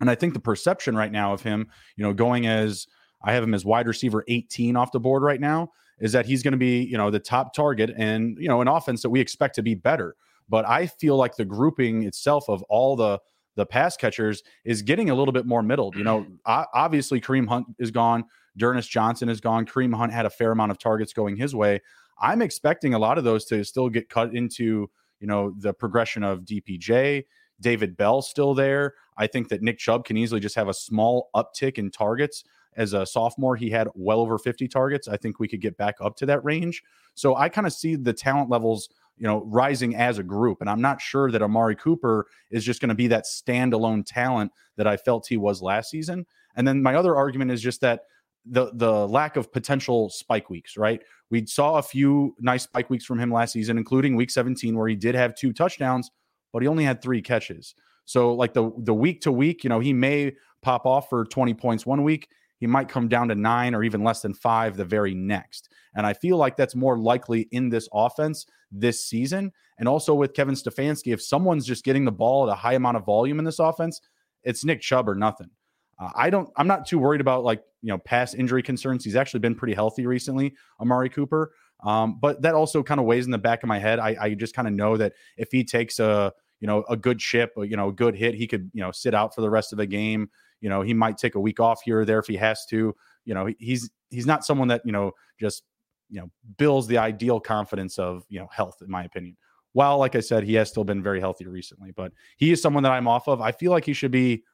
And 0.00 0.08
I 0.10 0.14
think 0.14 0.32
the 0.32 0.40
perception 0.40 0.96
right 0.96 1.12
now 1.12 1.32
of 1.32 1.42
him, 1.42 1.68
you 1.96 2.04
know, 2.04 2.14
going 2.14 2.46
as 2.46 2.86
I 3.24 3.32
have 3.32 3.42
him 3.42 3.54
as 3.54 3.64
wide 3.64 3.86
receiver 3.86 4.24
18 4.28 4.76
off 4.76 4.92
the 4.92 5.00
board 5.00 5.22
right 5.22 5.40
now. 5.40 5.70
Is 5.98 6.12
that 6.12 6.26
he's 6.26 6.42
going 6.42 6.52
to 6.52 6.58
be, 6.58 6.82
you 6.82 6.96
know, 6.96 7.10
the 7.10 7.20
top 7.20 7.54
target 7.54 7.92
and, 7.96 8.36
you 8.40 8.48
know, 8.48 8.60
an 8.60 8.66
offense 8.66 9.02
that 9.02 9.10
we 9.10 9.20
expect 9.20 9.54
to 9.54 9.62
be 9.62 9.74
better. 9.76 10.16
But 10.48 10.68
I 10.68 10.86
feel 10.86 11.16
like 11.16 11.36
the 11.36 11.44
grouping 11.44 12.02
itself 12.02 12.48
of 12.48 12.62
all 12.64 12.96
the 12.96 13.20
the 13.54 13.66
pass 13.66 13.96
catchers 13.96 14.42
is 14.64 14.82
getting 14.82 15.10
a 15.10 15.14
little 15.14 15.32
bit 15.32 15.46
more 15.46 15.62
middled. 15.62 15.94
You 15.96 16.04
know, 16.04 16.20
mm-hmm. 16.22 16.62
obviously 16.74 17.20
Kareem 17.20 17.46
Hunt 17.46 17.66
is 17.78 17.90
gone, 17.90 18.24
D'Ernest 18.56 18.90
Johnson 18.90 19.28
is 19.28 19.40
gone. 19.40 19.66
Kareem 19.66 19.94
Hunt 19.94 20.12
had 20.12 20.26
a 20.26 20.30
fair 20.30 20.52
amount 20.52 20.70
of 20.70 20.78
targets 20.78 21.12
going 21.12 21.36
his 21.36 21.54
way. 21.54 21.80
I'm 22.20 22.42
expecting 22.42 22.94
a 22.94 22.98
lot 22.98 23.18
of 23.18 23.24
those 23.24 23.44
to 23.46 23.64
still 23.64 23.88
get 23.88 24.08
cut 24.08 24.34
into, 24.34 24.90
you 25.20 25.26
know, 25.26 25.52
the 25.58 25.72
progression 25.72 26.22
of 26.22 26.40
DPJ. 26.40 27.24
David 27.60 27.96
Bell 27.96 28.22
still 28.22 28.54
there. 28.54 28.94
I 29.16 29.26
think 29.26 29.48
that 29.48 29.62
Nick 29.62 29.78
Chubb 29.78 30.04
can 30.04 30.16
easily 30.16 30.40
just 30.40 30.56
have 30.56 30.68
a 30.68 30.74
small 30.74 31.30
uptick 31.34 31.78
in 31.78 31.90
targets. 31.90 32.44
As 32.76 32.92
a 32.94 33.04
sophomore, 33.04 33.56
he 33.56 33.70
had 33.70 33.88
well 33.94 34.20
over 34.20 34.38
50 34.38 34.66
targets. 34.68 35.08
I 35.08 35.16
think 35.16 35.38
we 35.38 35.48
could 35.48 35.60
get 35.60 35.76
back 35.76 35.96
up 36.00 36.16
to 36.16 36.26
that 36.26 36.44
range. 36.44 36.82
So 37.14 37.36
I 37.36 37.48
kind 37.48 37.66
of 37.66 37.72
see 37.72 37.96
the 37.96 38.12
talent 38.12 38.48
levels 38.48 38.88
you 39.16 39.26
know, 39.26 39.44
rising 39.44 39.94
as 39.94 40.18
a 40.18 40.22
group. 40.22 40.60
And 40.60 40.68
I'm 40.68 40.80
not 40.80 41.00
sure 41.00 41.30
that 41.30 41.42
Amari 41.42 41.76
Cooper 41.76 42.26
is 42.50 42.64
just 42.64 42.80
going 42.80 42.88
to 42.88 42.94
be 42.94 43.06
that 43.08 43.24
standalone 43.24 44.04
talent 44.06 44.52
that 44.76 44.86
I 44.86 44.96
felt 44.96 45.26
he 45.26 45.36
was 45.36 45.62
last 45.62 45.90
season. 45.90 46.26
And 46.56 46.66
then 46.66 46.82
my 46.82 46.94
other 46.94 47.14
argument 47.14 47.50
is 47.50 47.62
just 47.62 47.80
that 47.82 48.00
the 48.44 48.72
the 48.74 49.06
lack 49.06 49.36
of 49.36 49.52
potential 49.52 50.10
spike 50.10 50.50
weeks, 50.50 50.76
right? 50.76 51.00
We 51.30 51.46
saw 51.46 51.76
a 51.76 51.82
few 51.82 52.34
nice 52.40 52.64
spike 52.64 52.90
weeks 52.90 53.04
from 53.04 53.18
him 53.18 53.30
last 53.30 53.52
season, 53.52 53.78
including 53.78 54.16
week 54.16 54.30
17, 54.30 54.76
where 54.76 54.88
he 54.88 54.96
did 54.96 55.14
have 55.14 55.34
two 55.36 55.52
touchdowns, 55.52 56.10
but 56.52 56.62
he 56.62 56.68
only 56.68 56.84
had 56.84 57.00
three 57.00 57.22
catches. 57.22 57.74
So 58.04 58.34
like 58.34 58.52
the 58.54 58.72
the 58.78 58.94
week 58.94 59.20
to 59.22 59.32
week, 59.32 59.62
you 59.62 59.70
know, 59.70 59.78
he 59.78 59.92
may 59.92 60.32
pop 60.62 60.86
off 60.86 61.08
for 61.08 61.24
20 61.24 61.54
points 61.54 61.86
one 61.86 62.02
week. 62.02 62.28
He 62.62 62.68
might 62.68 62.88
come 62.88 63.08
down 63.08 63.26
to 63.26 63.34
nine 63.34 63.74
or 63.74 63.82
even 63.82 64.04
less 64.04 64.22
than 64.22 64.34
five 64.34 64.76
the 64.76 64.84
very 64.84 65.16
next. 65.16 65.68
And 65.96 66.06
I 66.06 66.12
feel 66.12 66.36
like 66.36 66.56
that's 66.56 66.76
more 66.76 66.96
likely 66.96 67.48
in 67.50 67.70
this 67.70 67.88
offense 67.92 68.46
this 68.70 69.04
season. 69.04 69.50
And 69.80 69.88
also 69.88 70.14
with 70.14 70.32
Kevin 70.32 70.54
Stefanski, 70.54 71.12
if 71.12 71.20
someone's 71.20 71.66
just 71.66 71.84
getting 71.84 72.04
the 72.04 72.12
ball 72.12 72.48
at 72.48 72.52
a 72.52 72.54
high 72.54 72.74
amount 72.74 72.98
of 72.98 73.04
volume 73.04 73.40
in 73.40 73.44
this 73.44 73.58
offense, 73.58 74.00
it's 74.44 74.64
Nick 74.64 74.80
Chubb 74.80 75.08
or 75.08 75.16
nothing. 75.16 75.50
Uh, 75.98 76.10
I 76.14 76.30
don't. 76.30 76.50
I'm 76.54 76.68
not 76.68 76.86
too 76.86 77.00
worried 77.00 77.20
about 77.20 77.42
like 77.42 77.64
you 77.82 77.88
know 77.88 77.98
past 77.98 78.36
injury 78.36 78.62
concerns. 78.62 79.04
He's 79.04 79.16
actually 79.16 79.40
been 79.40 79.56
pretty 79.56 79.74
healthy 79.74 80.06
recently, 80.06 80.54
Amari 80.80 81.08
Cooper. 81.08 81.54
Um, 81.82 82.20
but 82.20 82.42
that 82.42 82.54
also 82.54 82.84
kind 82.84 83.00
of 83.00 83.06
weighs 83.06 83.24
in 83.24 83.32
the 83.32 83.38
back 83.38 83.64
of 83.64 83.66
my 83.66 83.80
head. 83.80 83.98
I, 83.98 84.16
I 84.20 84.34
just 84.34 84.54
kind 84.54 84.68
of 84.68 84.74
know 84.74 84.96
that 84.98 85.14
if 85.36 85.48
he 85.50 85.64
takes 85.64 85.98
a 85.98 86.32
you 86.60 86.68
know 86.68 86.84
a 86.88 86.96
good 86.96 87.18
chip, 87.18 87.54
you 87.56 87.76
know 87.76 87.88
a 87.88 87.92
good 87.92 88.14
hit, 88.14 88.36
he 88.36 88.46
could 88.46 88.70
you 88.72 88.82
know 88.82 88.92
sit 88.92 89.14
out 89.14 89.34
for 89.34 89.40
the 89.40 89.50
rest 89.50 89.72
of 89.72 89.78
the 89.78 89.86
game. 89.86 90.30
You 90.62 90.70
know 90.70 90.80
he 90.80 90.94
might 90.94 91.18
take 91.18 91.34
a 91.34 91.40
week 91.40 91.60
off 91.60 91.82
here 91.84 92.00
or 92.00 92.04
there 92.06 92.18
if 92.18 92.26
he 92.26 92.36
has 92.36 92.64
to. 92.70 92.96
You 93.26 93.34
know 93.34 93.52
he's 93.58 93.90
he's 94.08 94.26
not 94.26 94.46
someone 94.46 94.68
that 94.68 94.80
you 94.86 94.92
know 94.92 95.12
just 95.38 95.64
you 96.08 96.20
know 96.20 96.30
builds 96.56 96.86
the 96.86 96.98
ideal 96.98 97.40
confidence 97.40 97.98
of 97.98 98.24
you 98.28 98.38
know 98.38 98.48
health 98.50 98.76
in 98.80 98.90
my 98.90 99.04
opinion. 99.04 99.36
While 99.74 99.98
like 99.98 100.14
i 100.14 100.20
said 100.20 100.44
he 100.44 100.54
has 100.54 100.68
still 100.68 100.84
been 100.84 101.02
very 101.02 101.18
healthy 101.18 101.46
recently 101.46 101.92
but 101.92 102.12
he 102.36 102.52
is 102.52 102.60
someone 102.60 102.82
that 102.82 102.92
i'm 102.92 103.08
off 103.08 103.26
of. 103.26 103.40
I 103.40 103.52
feel 103.52 103.72
like 103.72 103.84
he 103.86 103.94
should 103.94 104.10
be 104.10 104.44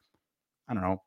i 0.67 0.73
don't 0.73 0.81
know 0.81 1.01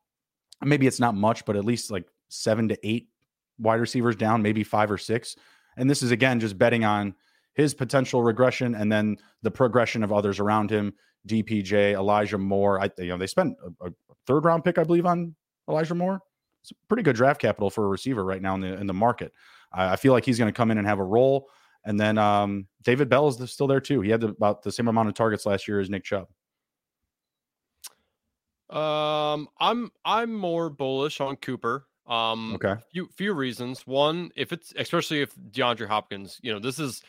maybe 0.61 0.87
it's 0.87 0.99
not 0.99 1.15
much 1.15 1.43
but 1.45 1.55
at 1.55 1.65
least 1.65 1.91
like 1.91 2.05
seven 2.29 2.69
to 2.69 2.77
eight 2.87 3.09
wide 3.57 3.79
receivers 3.79 4.15
down 4.15 4.41
maybe 4.41 4.63
five 4.63 4.91
or 4.91 4.97
six. 4.97 5.35
And 5.77 5.89
this 5.89 6.03
is 6.03 6.11
again 6.11 6.39
just 6.39 6.57
betting 6.57 6.85
on 6.85 7.15
his 7.53 7.73
potential 7.73 8.23
regression 8.23 8.75
and 8.75 8.91
then 8.91 9.17
the 9.41 9.51
progression 9.51 10.03
of 10.03 10.13
others 10.13 10.39
around 10.39 10.69
him. 10.69 10.93
Dpj 11.25 11.93
elijah 11.93 12.37
moore 12.37 12.81
i 12.81 12.89
you 12.97 13.07
know 13.07 13.17
they 13.17 13.27
spent 13.27 13.55
a, 13.81 13.87
a 13.87 13.91
third 14.25 14.45
round 14.45 14.63
pick 14.63 14.77
i 14.77 14.83
believe 14.83 15.05
on 15.05 15.35
elijah 15.69 15.95
moore 15.95 16.19
it's 16.61 16.71
pretty 16.87 17.03
good 17.03 17.15
draft 17.15 17.41
capital 17.41 17.69
for 17.69 17.85
a 17.85 17.87
receiver 17.87 18.23
right 18.23 18.41
now 18.41 18.55
in 18.55 18.61
the 18.61 18.73
in 18.75 18.87
the 18.87 18.93
market 18.93 19.33
I, 19.73 19.93
I 19.93 19.95
feel 19.95 20.13
like 20.13 20.25
he's 20.25 20.37
going 20.37 20.51
to 20.51 20.55
come 20.55 20.71
in 20.71 20.77
and 20.77 20.87
have 20.87 20.99
a 20.99 21.03
role. 21.03 21.49
And 21.85 21.99
then 21.99 22.17
um, 22.17 22.67
David 22.83 23.09
Bell 23.09 23.27
is 23.27 23.51
still 23.51 23.67
there 23.67 23.81
too. 23.81 24.01
He 24.01 24.09
had 24.09 24.21
the, 24.21 24.29
about 24.29 24.61
the 24.61 24.71
same 24.71 24.87
amount 24.87 25.09
of 25.09 25.15
targets 25.15 25.45
last 25.45 25.67
year 25.67 25.79
as 25.79 25.89
Nick 25.89 26.03
Chubb. 26.03 26.27
Um, 28.69 29.49
I'm 29.59 29.91
I'm 30.03 30.33
more 30.33 30.69
bullish 30.69 31.19
on 31.19 31.35
Cooper. 31.35 31.85
Um, 32.07 32.55
okay. 32.55 32.75
Few 32.91 33.07
few 33.13 33.33
reasons. 33.33 33.85
One, 33.85 34.31
if 34.35 34.51
it's 34.51 34.73
especially 34.77 35.21
if 35.21 35.35
DeAndre 35.35 35.87
Hopkins, 35.87 36.39
you 36.41 36.51
know, 36.51 36.59
this 36.59 36.79
is 36.79 37.03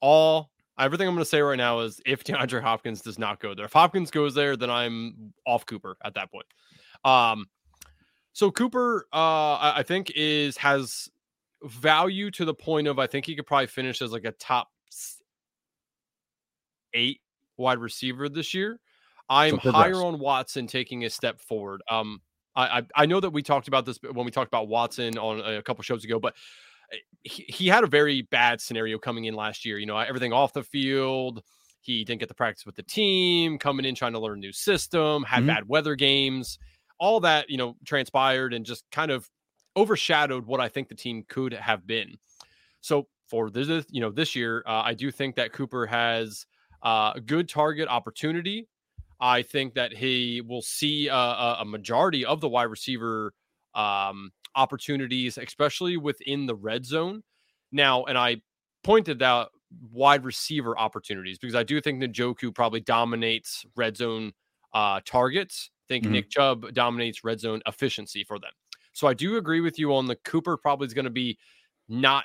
all 0.00 0.51
everything 0.84 1.08
I'm 1.08 1.14
going 1.14 1.24
to 1.24 1.28
say 1.28 1.40
right 1.40 1.56
now 1.56 1.80
is 1.80 2.00
if 2.04 2.24
DeAndre 2.24 2.62
Hopkins 2.62 3.00
does 3.00 3.18
not 3.18 3.40
go 3.40 3.54
there. 3.54 3.66
If 3.66 3.72
Hopkins 3.72 4.10
goes 4.10 4.34
there, 4.34 4.56
then 4.56 4.70
I'm 4.70 5.32
off 5.46 5.66
Cooper 5.66 5.96
at 6.04 6.14
that 6.14 6.30
point. 6.30 6.46
Um, 7.04 7.46
so 8.32 8.50
Cooper, 8.50 9.06
uh, 9.12 9.72
I 9.76 9.84
think 9.86 10.12
is 10.14 10.56
has 10.58 11.08
value 11.64 12.30
to 12.32 12.44
the 12.44 12.54
point 12.54 12.88
of 12.88 12.98
I 12.98 13.06
think 13.06 13.26
he 13.26 13.36
could 13.36 13.46
probably 13.46 13.66
finish 13.66 14.02
as 14.02 14.12
like 14.12 14.24
a 14.24 14.32
top 14.32 14.68
eight 16.94 17.20
wide 17.56 17.78
receiver 17.78 18.28
this 18.28 18.54
year. 18.54 18.78
I'm 19.28 19.58
higher 19.58 20.02
on 20.02 20.18
Watson 20.18 20.66
taking 20.66 21.04
a 21.04 21.10
step 21.10 21.40
forward. 21.40 21.82
Um, 21.90 22.20
I, 22.54 22.78
I, 22.78 22.82
I 22.96 23.06
know 23.06 23.20
that 23.20 23.30
we 23.30 23.42
talked 23.42 23.68
about 23.68 23.86
this 23.86 23.98
when 24.02 24.26
we 24.26 24.30
talked 24.30 24.48
about 24.48 24.68
Watson 24.68 25.16
on 25.16 25.40
a 25.40 25.62
couple 25.62 25.82
shows 25.82 26.04
ago, 26.04 26.18
but 26.18 26.34
he, 27.22 27.44
he 27.48 27.68
had 27.68 27.84
a 27.84 27.86
very 27.86 28.22
bad 28.22 28.60
scenario 28.60 28.98
coming 28.98 29.24
in 29.24 29.34
last 29.34 29.64
year. 29.64 29.78
You 29.78 29.86
know, 29.86 29.96
everything 29.98 30.32
off 30.32 30.52
the 30.52 30.62
field. 30.62 31.42
He 31.80 32.04
didn't 32.04 32.20
get 32.20 32.28
the 32.28 32.34
practice 32.34 32.64
with 32.64 32.76
the 32.76 32.84
team, 32.84 33.58
coming 33.58 33.84
in 33.84 33.94
trying 33.94 34.12
to 34.12 34.20
learn 34.20 34.38
a 34.38 34.40
new 34.40 34.52
system, 34.52 35.24
had 35.24 35.38
mm-hmm. 35.38 35.46
bad 35.48 35.68
weather 35.68 35.96
games. 35.96 36.58
All 36.98 37.18
that, 37.20 37.50
you 37.50 37.56
know, 37.56 37.76
transpired 37.84 38.54
and 38.54 38.64
just 38.64 38.84
kind 38.92 39.10
of 39.10 39.28
overshadowed 39.76 40.46
what 40.46 40.60
I 40.60 40.68
think 40.68 40.88
the 40.88 40.94
team 40.94 41.24
could 41.28 41.52
have 41.52 41.86
been. 41.86 42.14
So 42.80 43.08
for 43.28 43.50
this, 43.50 43.84
you 43.90 44.00
know, 44.00 44.10
this 44.10 44.36
year, 44.36 44.62
uh, 44.66 44.82
I 44.84 44.94
do 44.94 45.10
think 45.10 45.34
that 45.36 45.52
Cooper 45.52 45.86
has 45.86 46.46
uh, 46.82 47.12
a 47.16 47.20
good 47.20 47.48
target 47.48 47.88
opportunity. 47.88 48.68
I 49.20 49.42
think 49.42 49.74
that 49.74 49.92
he 49.92 50.40
will 50.40 50.62
see 50.62 51.08
a, 51.08 51.14
a 51.14 51.64
majority 51.64 52.24
of 52.24 52.40
the 52.40 52.48
wide 52.48 52.64
receiver 52.64 53.32
um, 53.74 54.32
opportunities, 54.54 55.38
especially 55.38 55.96
within 55.96 56.46
the 56.46 56.54
red 56.54 56.84
zone. 56.84 57.22
Now, 57.70 58.04
and 58.04 58.18
I 58.18 58.42
pointed 58.84 59.22
out 59.22 59.50
wide 59.90 60.24
receiver 60.24 60.78
opportunities 60.78 61.38
because 61.38 61.54
I 61.54 61.62
do 61.62 61.80
think 61.80 62.02
Njoku 62.02 62.54
probably 62.54 62.80
dominates 62.80 63.64
red 63.76 63.96
zone 63.96 64.32
uh, 64.74 65.00
targets. 65.04 65.70
I 65.72 65.94
think 65.94 66.04
mm-hmm. 66.04 66.12
Nick 66.12 66.30
Chubb 66.30 66.72
dominates 66.74 67.24
red 67.24 67.40
zone 67.40 67.62
efficiency 67.66 68.24
for 68.24 68.38
them. 68.38 68.52
So 68.92 69.06
I 69.06 69.14
do 69.14 69.36
agree 69.36 69.60
with 69.60 69.78
you 69.78 69.94
on 69.94 70.06
the 70.06 70.16
Cooper 70.16 70.56
probably 70.56 70.86
is 70.86 70.94
going 70.94 71.06
to 71.06 71.10
be 71.10 71.38
not 71.88 72.24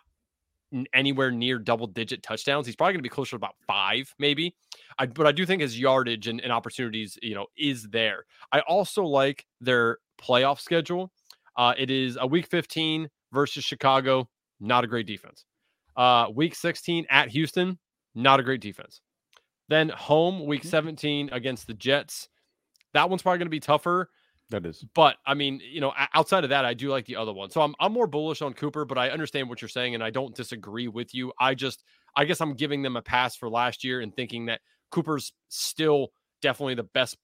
anywhere 0.94 1.32
near 1.32 1.60
double 1.60 1.88
digit 1.88 2.24
touchdowns. 2.24 2.66
He's 2.66 2.76
probably 2.76 2.94
going 2.94 3.00
to 3.00 3.10
be 3.10 3.10
closer 3.10 3.32
to 3.32 3.36
about 3.38 3.56
five, 3.66 4.14
maybe. 4.20 4.56
I, 5.00 5.06
but 5.06 5.26
I 5.26 5.32
do 5.32 5.46
think 5.46 5.62
his 5.62 5.80
yardage 5.80 6.28
and, 6.28 6.42
and 6.42 6.52
opportunities, 6.52 7.18
you 7.22 7.36
know, 7.36 7.48
is 7.58 7.84
there. 7.90 8.26
I 8.52 8.60
also 8.62 9.04
like 9.04 9.46
their 9.62 10.00
playoff 10.22 10.60
schedule. 10.60 11.12
Uh, 11.58 11.74
it 11.78 11.90
is 11.90 12.18
a 12.20 12.28
week 12.28 12.48
15 12.48 13.10
versus 13.34 13.64
Chicago, 13.64 14.30
not 14.60 14.84
a 14.84 14.88
great 14.88 15.08
defense. 15.08 15.46
Uh, 15.96 16.28
week 16.34 16.54
16 16.54 17.06
at 17.10 17.30
Houston, 17.30 17.80
not 18.14 18.40
a 18.40 18.44
great 18.44 18.62
defense. 18.62 19.02
Then 19.68 19.90
home 19.90 20.46
week 20.46 20.62
mm-hmm. 20.62 20.70
17 20.70 21.30
against 21.32 21.68
the 21.68 21.74
Jets. 21.74 22.30
That 22.94 23.10
one's 23.10 23.22
probably 23.22 23.40
going 23.40 23.48
to 23.48 23.52
be 23.52 23.60
tougher. 23.60 24.10
That 24.50 24.66
is. 24.66 24.86
But 24.94 25.18
I 25.26 25.34
mean, 25.34 25.60
you 25.70 25.82
know, 25.82 25.92
outside 26.14 26.44
of 26.44 26.52
that, 26.52 26.64
I 26.64 26.74
do 26.74 26.90
like 26.90 27.06
the 27.06 27.18
other 27.18 27.34
one. 27.34 27.50
So 27.50 27.62
I'm 27.62 27.76
I'm 27.82 27.92
more 27.92 28.08
bullish 28.08 28.42
on 28.42 28.54
Cooper, 28.54 28.86
but 28.86 28.98
I 28.98 29.10
understand 29.10 29.50
what 29.50 29.62
you're 29.62 29.68
saying 29.68 29.94
and 29.94 30.04
I 30.04 30.10
don't 30.10 30.34
disagree 30.34 30.88
with 30.88 31.14
you. 31.14 31.34
I 31.40 31.54
just 31.54 31.84
I 32.16 32.24
guess 32.24 32.40
I'm 32.40 32.54
giving 32.54 32.82
them 32.82 32.96
a 32.96 33.02
pass 33.02 33.36
for 33.36 33.50
last 33.50 33.84
year 33.84 34.00
and 34.00 34.16
thinking 34.16 34.46
that 34.46 34.62
Cooper's 34.90 35.34
still 35.50 36.10
definitely 36.42 36.76
the 36.76 36.84
best 36.84 37.18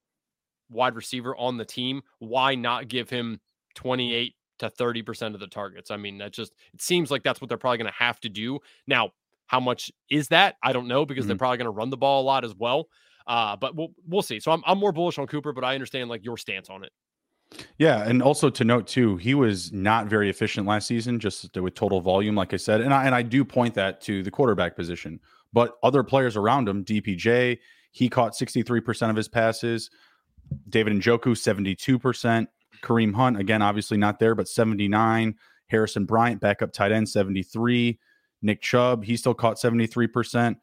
wide 0.70 0.96
receiver 0.96 1.36
on 1.38 1.56
the 1.56 1.64
team. 1.64 2.02
Why 2.20 2.56
not 2.56 2.90
give 2.90 3.10
him 3.10 3.40
28 3.76 4.36
to 4.60 4.70
30% 4.70 5.34
of 5.34 5.40
the 5.40 5.48
targets? 5.48 5.92
I 5.92 5.98
mean, 5.98 6.18
that 6.20 6.34
just 6.34 6.54
it 6.74 6.82
seems 6.82 7.12
like 7.12 7.24
that's 7.24 7.42
what 7.42 7.50
they're 7.50 7.58
probably 7.58 7.78
going 7.80 7.92
to 7.92 8.04
have 8.04 8.20
to 8.22 8.30
do. 8.30 8.60
Now, 8.88 9.12
how 9.48 9.60
much 9.60 9.92
is 10.10 10.30
that? 10.30 10.56
I 10.64 10.74
don't 10.74 10.88
know 10.88 11.06
because 11.06 11.24
mm-hmm. 11.24 11.30
they're 11.30 11.38
probably 11.38 11.58
going 11.58 11.66
to 11.66 11.72
run 11.72 11.90
the 11.90 11.98
ball 11.98 12.22
a 12.22 12.26
lot 12.26 12.46
as 12.46 12.56
well. 12.56 12.88
Uh, 13.26 13.56
but 13.56 13.76
we'll 13.76 13.94
we'll 14.08 14.22
see. 14.22 14.40
So 14.40 14.52
I'm 14.52 14.62
I'm 14.66 14.78
more 14.78 14.92
bullish 14.92 15.18
on 15.18 15.28
Cooper, 15.28 15.54
but 15.54 15.64
I 15.64 15.74
understand 15.74 16.10
like 16.10 16.26
your 16.26 16.38
stance 16.38 16.70
on 16.70 16.84
it. 16.84 16.92
Yeah, 17.78 18.04
and 18.08 18.22
also 18.22 18.50
to 18.50 18.64
note 18.64 18.88
too, 18.88 19.18
he 19.18 19.34
was 19.34 19.72
not 19.72 20.08
very 20.08 20.30
efficient 20.30 20.68
last 20.68 20.88
season, 20.88 21.20
just 21.20 21.56
with 21.56 21.76
total 21.76 22.02
volume, 22.02 22.36
like 22.36 22.54
I 22.54 22.58
said, 22.58 22.82
and 22.82 22.94
I 22.94 23.06
and 23.06 23.16
I 23.16 23.22
do 23.22 23.46
point 23.46 23.76
that 23.76 24.02
to 24.02 24.24
the 24.24 24.32
quarterback 24.32 24.76
position, 24.76 25.20
but 25.52 25.78
other 25.84 26.04
players 26.04 26.36
around 26.36 26.68
him, 26.68 26.84
DPJ, 26.84 27.60
he 27.92 28.10
caught 28.10 28.36
sixty 28.36 28.64
three 28.64 28.82
percent 28.82 29.10
of 29.10 29.16
his 29.16 29.28
passes, 29.28 29.90
David 30.70 30.94
Njoku 30.94 31.38
seventy 31.38 31.76
two 31.76 32.00
percent, 32.00 32.50
Kareem 32.84 33.14
Hunt 33.16 33.40
again, 33.40 33.62
obviously 33.62 33.98
not 33.98 34.20
there, 34.20 34.36
but 34.36 34.48
seventy 34.48 34.88
nine, 34.88 35.36
Harrison 35.68 36.06
Bryant, 36.06 36.42
backup 36.42 36.74
tight 36.74 36.92
end, 36.92 37.10
seventy 37.10 37.42
three, 37.42 38.00
Nick 38.42 38.62
Chubb, 38.62 39.04
he 39.04 39.18
still 39.18 39.34
caught 39.34 39.58
seventy 39.58 39.88
three 39.88 40.08
percent. 40.08 40.58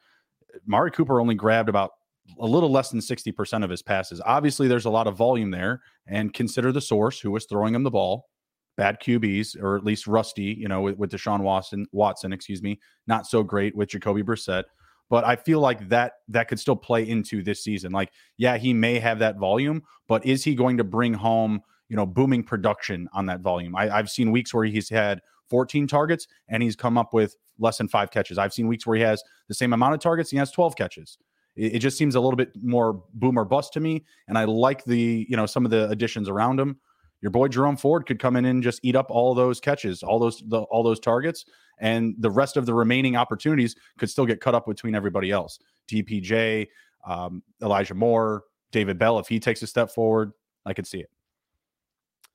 Mari 0.66 0.90
Cooper 0.90 1.20
only 1.20 1.34
grabbed 1.34 1.68
about 1.68 1.90
a 2.38 2.46
little 2.46 2.70
less 2.70 2.90
than 2.90 3.00
60% 3.00 3.64
of 3.64 3.70
his 3.70 3.82
passes. 3.82 4.20
Obviously, 4.24 4.68
there's 4.68 4.84
a 4.84 4.90
lot 4.90 5.06
of 5.08 5.16
volume 5.16 5.50
there, 5.50 5.80
and 6.06 6.32
consider 6.32 6.70
the 6.70 6.80
source 6.80 7.18
who 7.18 7.30
was 7.30 7.46
throwing 7.46 7.74
him 7.74 7.82
the 7.82 7.90
ball. 7.90 8.28
Bad 8.76 9.00
QBs, 9.00 9.60
or 9.60 9.76
at 9.76 9.84
least 9.84 10.06
rusty, 10.06 10.56
you 10.58 10.68
know, 10.68 10.80
with, 10.80 10.96
with 10.96 11.10
Deshaun 11.10 11.40
Watson, 11.40 11.86
Watson, 11.92 12.32
excuse 12.32 12.62
me, 12.62 12.78
not 13.06 13.26
so 13.26 13.42
great 13.42 13.74
with 13.74 13.88
Jacoby 13.88 14.22
Brissett. 14.22 14.64
but 15.10 15.24
I 15.24 15.36
feel 15.36 15.60
like 15.60 15.88
that 15.88 16.12
that 16.28 16.48
could 16.48 16.60
still 16.60 16.76
play 16.76 17.06
into 17.06 17.42
this 17.42 17.62
season. 17.62 17.92
Like, 17.92 18.12
yeah, 18.38 18.56
he 18.56 18.72
may 18.72 18.98
have 19.00 19.18
that 19.18 19.36
volume, 19.36 19.82
but 20.08 20.24
is 20.24 20.44
he 20.44 20.54
going 20.54 20.78
to 20.78 20.84
bring 20.84 21.12
home, 21.12 21.60
you 21.90 21.96
know, 21.96 22.06
booming 22.06 22.42
production 22.42 23.06
on 23.12 23.26
that 23.26 23.40
volume? 23.40 23.76
I, 23.76 23.90
I've 23.90 24.08
seen 24.08 24.30
weeks 24.30 24.54
where 24.54 24.64
he's 24.64 24.88
had 24.88 25.20
14 25.50 25.86
targets 25.86 26.26
and 26.48 26.62
he's 26.62 26.76
come 26.76 26.96
up 26.96 27.12
with 27.12 27.36
less 27.58 27.76
than 27.76 27.88
five 27.88 28.10
catches. 28.10 28.38
I've 28.38 28.54
seen 28.54 28.66
weeks 28.66 28.86
where 28.86 28.96
he 28.96 29.02
has 29.02 29.22
the 29.48 29.54
same 29.54 29.74
amount 29.74 29.94
of 29.94 30.00
targets, 30.00 30.30
he 30.30 30.38
has 30.38 30.50
12 30.50 30.76
catches. 30.76 31.18
It, 31.56 31.74
it 31.74 31.78
just 31.80 31.98
seems 31.98 32.14
a 32.14 32.20
little 32.20 32.36
bit 32.36 32.52
more 32.62 33.02
boom 33.14 33.38
or 33.38 33.44
bust 33.44 33.74
to 33.74 33.80
me. 33.80 34.04
And 34.28 34.38
I 34.38 34.44
like 34.44 34.84
the, 34.84 35.26
you 35.28 35.36
know, 35.36 35.46
some 35.46 35.66
of 35.66 35.70
the 35.70 35.90
additions 35.90 36.28
around 36.28 36.58
him. 36.58 36.78
Your 37.20 37.30
boy 37.30 37.48
Jerome 37.48 37.76
Ford 37.76 38.06
could 38.06 38.18
come 38.18 38.36
in 38.36 38.46
and 38.46 38.62
just 38.62 38.80
eat 38.82 38.96
up 38.96 39.10
all 39.10 39.34
those 39.34 39.60
catches, 39.60 40.02
all 40.02 40.18
those 40.18 40.42
the, 40.46 40.62
all 40.62 40.82
those 40.82 40.98
targets, 40.98 41.44
and 41.78 42.14
the 42.18 42.30
rest 42.30 42.56
of 42.56 42.64
the 42.64 42.72
remaining 42.72 43.14
opportunities 43.14 43.76
could 43.98 44.08
still 44.08 44.24
get 44.24 44.40
cut 44.40 44.54
up 44.54 44.66
between 44.66 44.94
everybody 44.94 45.30
else. 45.30 45.58
DPJ, 45.88 46.68
um, 47.06 47.42
Elijah 47.62 47.94
Moore, 47.94 48.44
David 48.72 48.98
Bell. 48.98 49.18
If 49.18 49.28
he 49.28 49.38
takes 49.38 49.60
a 49.60 49.66
step 49.66 49.90
forward, 49.90 50.32
I 50.64 50.72
could 50.72 50.86
see 50.86 51.00
it. 51.00 51.10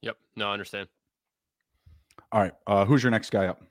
Yep. 0.05 0.17
No, 0.35 0.49
I 0.49 0.53
understand. 0.53 0.87
All 2.31 2.41
right. 2.41 2.53
Uh, 2.67 2.85
who's 2.85 3.03
your 3.03 3.11
next 3.11 3.31
guy 3.31 3.47
up? 3.47 3.61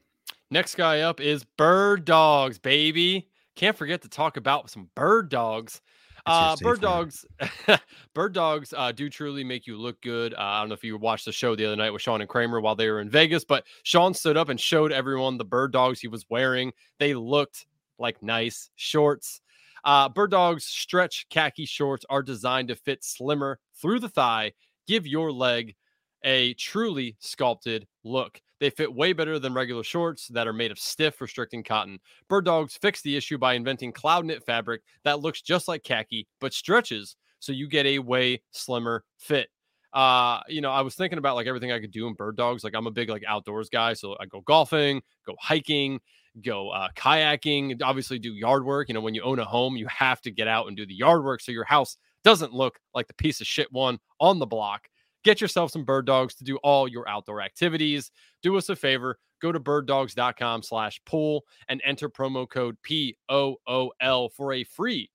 Next 0.50 0.74
guy 0.74 1.00
up 1.00 1.20
is 1.20 1.44
Bird 1.56 2.04
Dogs, 2.04 2.58
baby. 2.58 3.28
Can't 3.56 3.76
forget 3.76 4.02
to 4.02 4.08
talk 4.08 4.36
about 4.36 4.68
some 4.68 4.90
bird 4.94 5.28
dogs. 5.28 5.80
Uh, 6.26 6.56
bird 6.56 6.80
dogs, 6.80 7.24
bird 8.14 8.32
dogs 8.32 8.72
uh, 8.76 8.90
do 8.90 9.10
truly 9.10 9.44
make 9.44 9.66
you 9.66 9.76
look 9.76 10.00
good. 10.00 10.32
Uh, 10.34 10.38
I 10.38 10.60
don't 10.60 10.70
know 10.70 10.74
if 10.74 10.82
you 10.82 10.96
watched 10.96 11.26
the 11.26 11.32
show 11.32 11.54
the 11.54 11.66
other 11.66 11.76
night 11.76 11.90
with 11.90 12.00
Sean 12.02 12.20
and 12.20 12.30
Kramer 12.30 12.60
while 12.60 12.74
they 12.74 12.88
were 12.88 13.00
in 13.00 13.10
Vegas, 13.10 13.44
but 13.44 13.64
Sean 13.82 14.14
stood 14.14 14.36
up 14.36 14.48
and 14.48 14.58
showed 14.58 14.90
everyone 14.90 15.36
the 15.36 15.44
bird 15.44 15.70
dogs 15.70 16.00
he 16.00 16.08
was 16.08 16.24
wearing. 16.30 16.72
They 16.98 17.14
looked 17.14 17.66
like 17.98 18.22
nice 18.22 18.70
shorts. 18.74 19.42
Uh, 19.84 20.08
bird 20.08 20.30
dogs 20.30 20.64
stretch 20.64 21.26
khaki 21.28 21.66
shorts 21.66 22.06
are 22.08 22.22
designed 22.22 22.68
to 22.68 22.74
fit 22.74 23.04
slimmer 23.04 23.58
through 23.80 24.00
the 24.00 24.08
thigh, 24.08 24.52
give 24.88 25.06
your 25.06 25.30
leg 25.30 25.74
a 26.24 26.54
truly 26.54 27.16
sculpted 27.20 27.86
look. 28.02 28.40
They 28.60 28.70
fit 28.70 28.92
way 28.92 29.12
better 29.12 29.38
than 29.38 29.54
regular 29.54 29.84
shorts 29.84 30.28
that 30.28 30.46
are 30.46 30.52
made 30.52 30.70
of 30.70 30.78
stiff, 30.78 31.20
restricting 31.20 31.62
cotton. 31.62 31.98
Bird 32.28 32.46
Dogs 32.46 32.76
fixed 32.76 33.04
the 33.04 33.16
issue 33.16 33.38
by 33.38 33.54
inventing 33.54 33.92
cloud 33.92 34.24
knit 34.24 34.44
fabric 34.44 34.82
that 35.04 35.20
looks 35.20 35.42
just 35.42 35.68
like 35.68 35.82
khaki 35.82 36.26
but 36.40 36.52
stretches 36.52 37.16
so 37.40 37.52
you 37.52 37.68
get 37.68 37.86
a 37.86 37.98
way 37.98 38.42
slimmer 38.52 39.04
fit. 39.18 39.48
Uh, 39.92 40.40
you 40.48 40.60
know, 40.60 40.72
I 40.72 40.80
was 40.80 40.94
thinking 40.94 41.18
about 41.18 41.36
like 41.36 41.46
everything 41.46 41.70
I 41.70 41.78
could 41.78 41.92
do 41.92 42.06
in 42.06 42.14
bird 42.14 42.36
dogs. 42.36 42.64
Like 42.64 42.74
I'm 42.74 42.86
a 42.86 42.90
big 42.90 43.10
like 43.10 43.22
outdoors 43.28 43.68
guy, 43.68 43.92
so 43.92 44.16
I 44.18 44.26
go 44.26 44.40
golfing, 44.40 45.02
go 45.26 45.36
hiking, 45.38 46.00
go 46.42 46.70
uh, 46.70 46.88
kayaking, 46.96 47.80
obviously 47.82 48.18
do 48.18 48.32
yard 48.32 48.64
work. 48.64 48.88
You 48.88 48.94
know, 48.94 49.00
when 49.00 49.14
you 49.14 49.22
own 49.22 49.38
a 49.38 49.44
home, 49.44 49.76
you 49.76 49.86
have 49.88 50.20
to 50.22 50.30
get 50.30 50.48
out 50.48 50.66
and 50.66 50.76
do 50.76 50.86
the 50.86 50.94
yard 50.94 51.22
work 51.22 51.40
so 51.40 51.52
your 51.52 51.64
house 51.64 51.96
doesn't 52.24 52.52
look 52.52 52.80
like 52.94 53.06
the 53.06 53.14
piece 53.14 53.40
of 53.40 53.46
shit 53.46 53.70
one 53.72 53.98
on 54.18 54.38
the 54.38 54.46
block. 54.46 54.88
Get 55.24 55.40
yourself 55.40 55.70
some 55.70 55.84
bird 55.84 56.06
dogs 56.06 56.34
to 56.36 56.44
do 56.44 56.58
all 56.58 56.86
your 56.86 57.08
outdoor 57.08 57.40
activities. 57.40 58.10
Do 58.42 58.56
us 58.56 58.68
a 58.68 58.76
favor, 58.76 59.18
go 59.40 59.52
to 59.52 59.58
birddogs.com 59.58 60.62
slash 60.62 61.00
pool 61.06 61.44
and 61.68 61.80
enter 61.84 62.10
promo 62.10 62.48
code 62.48 62.76
P-O-O-L 62.82 64.28
for 64.28 64.52
a 64.52 64.64
free 64.64 65.10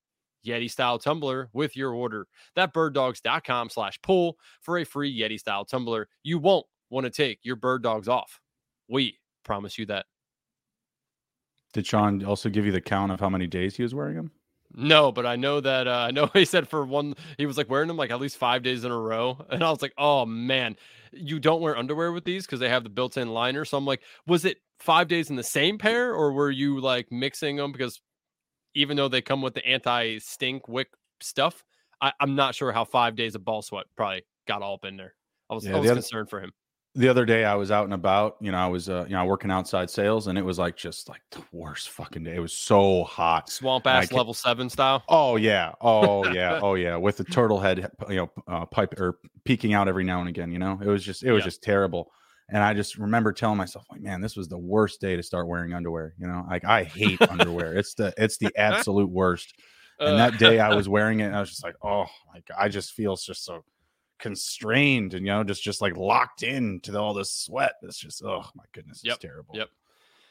Yeti 0.45 0.69
style 0.69 0.97
tumbler 0.97 1.49
with 1.53 1.75
your 1.75 1.93
order. 1.93 2.27
That 2.55 2.73
birddogs.com 2.73 3.69
slash 3.69 4.01
pool 4.01 4.37
for 4.61 4.79
a 4.79 4.83
free 4.83 5.15
Yeti 5.17 5.39
style 5.39 5.65
tumbler. 5.65 6.07
You 6.23 6.39
won't 6.39 6.65
want 6.89 7.05
to 7.05 7.11
take 7.11 7.39
your 7.43 7.55
bird 7.55 7.83
dogs 7.83 8.07
off. 8.07 8.39
We 8.87 9.19
promise 9.43 9.77
you 9.77 9.85
that. 9.87 10.07
Did 11.73 11.85
Sean 11.85 12.23
also 12.25 12.49
give 12.49 12.65
you 12.65 12.71
the 12.71 12.81
count 12.81 13.11
of 13.11 13.19
how 13.19 13.29
many 13.29 13.45
days 13.45 13.75
he 13.75 13.83
was 13.83 13.93
wearing 13.93 14.15
them? 14.15 14.31
No, 14.73 15.11
but 15.11 15.25
I 15.25 15.35
know 15.35 15.59
that 15.61 15.87
uh, 15.87 15.91
I 16.07 16.11
know 16.11 16.27
he 16.33 16.45
said 16.45 16.67
for 16.67 16.85
one 16.85 17.15
he 17.37 17.45
was 17.45 17.57
like 17.57 17.69
wearing 17.69 17.87
them 17.87 17.97
like 17.97 18.11
at 18.11 18.19
least 18.19 18.37
five 18.37 18.63
days 18.63 18.83
in 18.83 18.91
a 18.91 18.99
row, 18.99 19.37
and 19.49 19.63
I 19.63 19.69
was 19.69 19.81
like, 19.81 19.93
oh 19.97 20.25
man, 20.25 20.75
you 21.11 21.39
don't 21.39 21.61
wear 21.61 21.77
underwear 21.77 22.11
with 22.11 22.23
these 22.23 22.45
because 22.45 22.59
they 22.59 22.69
have 22.69 22.83
the 22.83 22.89
built-in 22.89 23.29
liner. 23.29 23.65
So 23.65 23.77
I'm 23.77 23.85
like, 23.85 24.01
was 24.27 24.45
it 24.45 24.57
five 24.79 25.07
days 25.07 25.29
in 25.29 25.35
the 25.35 25.43
same 25.43 25.77
pair, 25.77 26.13
or 26.13 26.33
were 26.33 26.51
you 26.51 26.79
like 26.79 27.11
mixing 27.11 27.57
them 27.57 27.71
because 27.71 27.99
even 28.75 28.95
though 28.95 29.07
they 29.07 29.21
come 29.21 29.41
with 29.41 29.55
the 29.55 29.65
anti-stink 29.65 30.67
wick 30.67 30.89
stuff, 31.21 31.63
I, 31.99 32.13
am 32.21 32.35
not 32.35 32.53
sure 32.53 32.71
how 32.71 32.85
five 32.85 33.15
days 33.15 33.33
of 33.35 33.43
ball 33.43 33.63
sweat 33.63 33.87
probably 33.97 34.23
got 34.47 34.61
all 34.61 34.75
up 34.75 34.85
in 34.85 34.95
there. 34.95 35.15
I 35.49 35.55
was, 35.55 35.65
yeah, 35.65 35.75
I 35.75 35.79
was 35.79 35.89
other, 35.89 36.01
concerned 36.01 36.29
for 36.29 36.39
him 36.39 36.51
the 36.95 37.07
other 37.07 37.25
day 37.25 37.45
I 37.45 37.55
was 37.55 37.69
out 37.69 37.83
and 37.83 37.93
about, 37.93 38.37
you 38.41 38.51
know, 38.51 38.57
I 38.57 38.67
was 38.67 38.89
uh, 38.89 39.05
you 39.07 39.15
know, 39.15 39.23
working 39.25 39.51
outside 39.51 39.89
sales 39.89 40.27
and 40.27 40.37
it 40.37 40.43
was 40.43 40.57
like 40.57 40.75
just 40.75 41.07
like 41.07 41.21
the 41.31 41.43
worst 41.51 41.89
fucking 41.89 42.23
day. 42.23 42.35
It 42.35 42.39
was 42.39 42.57
so 42.57 43.03
hot. 43.03 43.49
Swamp 43.49 43.85
ass 43.85 44.11
level 44.11 44.33
7 44.33 44.69
style. 44.69 45.03
Oh 45.07 45.35
yeah. 45.35 45.73
Oh 45.81 46.27
yeah. 46.33 46.59
oh 46.61 46.73
yeah, 46.73 46.95
with 46.95 47.17
the 47.17 47.23
turtle 47.23 47.59
head, 47.59 47.91
you 48.09 48.15
know, 48.15 48.31
uh, 48.47 48.65
pipe 48.65 48.99
or 48.99 49.19
peeking 49.45 49.73
out 49.73 49.87
every 49.87 50.03
now 50.03 50.19
and 50.19 50.29
again, 50.29 50.51
you 50.51 50.59
know. 50.59 50.79
It 50.81 50.87
was 50.87 51.03
just 51.03 51.23
it 51.23 51.31
was 51.31 51.43
just 51.43 51.61
terrible. 51.61 52.11
And 52.51 52.63
I 52.63 52.73
just 52.73 52.97
remember 52.97 53.31
telling 53.31 53.57
myself 53.57 53.85
like, 53.91 54.01
man, 54.01 54.21
this 54.21 54.35
was 54.35 54.47
the 54.47 54.57
worst 54.57 54.99
day 54.99 55.15
to 55.15 55.21
start 55.21 55.47
wearing 55.47 55.73
underwear, 55.73 56.15
you 56.17 56.25
know? 56.25 56.43
Like 56.49 56.65
I 56.65 56.83
hate 56.83 57.21
underwear. 57.21 57.77
It's 57.77 57.93
the 57.93 58.13
it's 58.17 58.37
the 58.37 58.51
absolute 58.57 59.09
worst. 59.09 59.53
And 59.99 60.17
that 60.17 60.39
day 60.39 60.59
I 60.59 60.73
was 60.75 60.89
wearing 60.89 61.19
it 61.19 61.31
I 61.31 61.39
was 61.39 61.49
just 61.49 61.63
like, 61.63 61.75
oh, 61.83 62.07
like 62.33 62.47
I 62.57 62.67
just 62.67 62.93
feel 62.93 63.15
just 63.15 63.45
so 63.45 63.63
constrained 64.19 65.13
and 65.13 65.25
you 65.25 65.31
know 65.31 65.43
just 65.43 65.63
just 65.63 65.81
like 65.81 65.97
locked 65.97 66.43
in 66.43 66.79
to 66.81 66.97
all 66.99 67.13
this 67.13 67.31
sweat. 67.31 67.73
It's 67.81 67.97
just 67.97 68.23
oh 68.23 68.45
my 68.55 68.65
goodness, 68.73 69.01
yep. 69.03 69.15
it's 69.15 69.23
terrible. 69.23 69.55
Yep. 69.55 69.69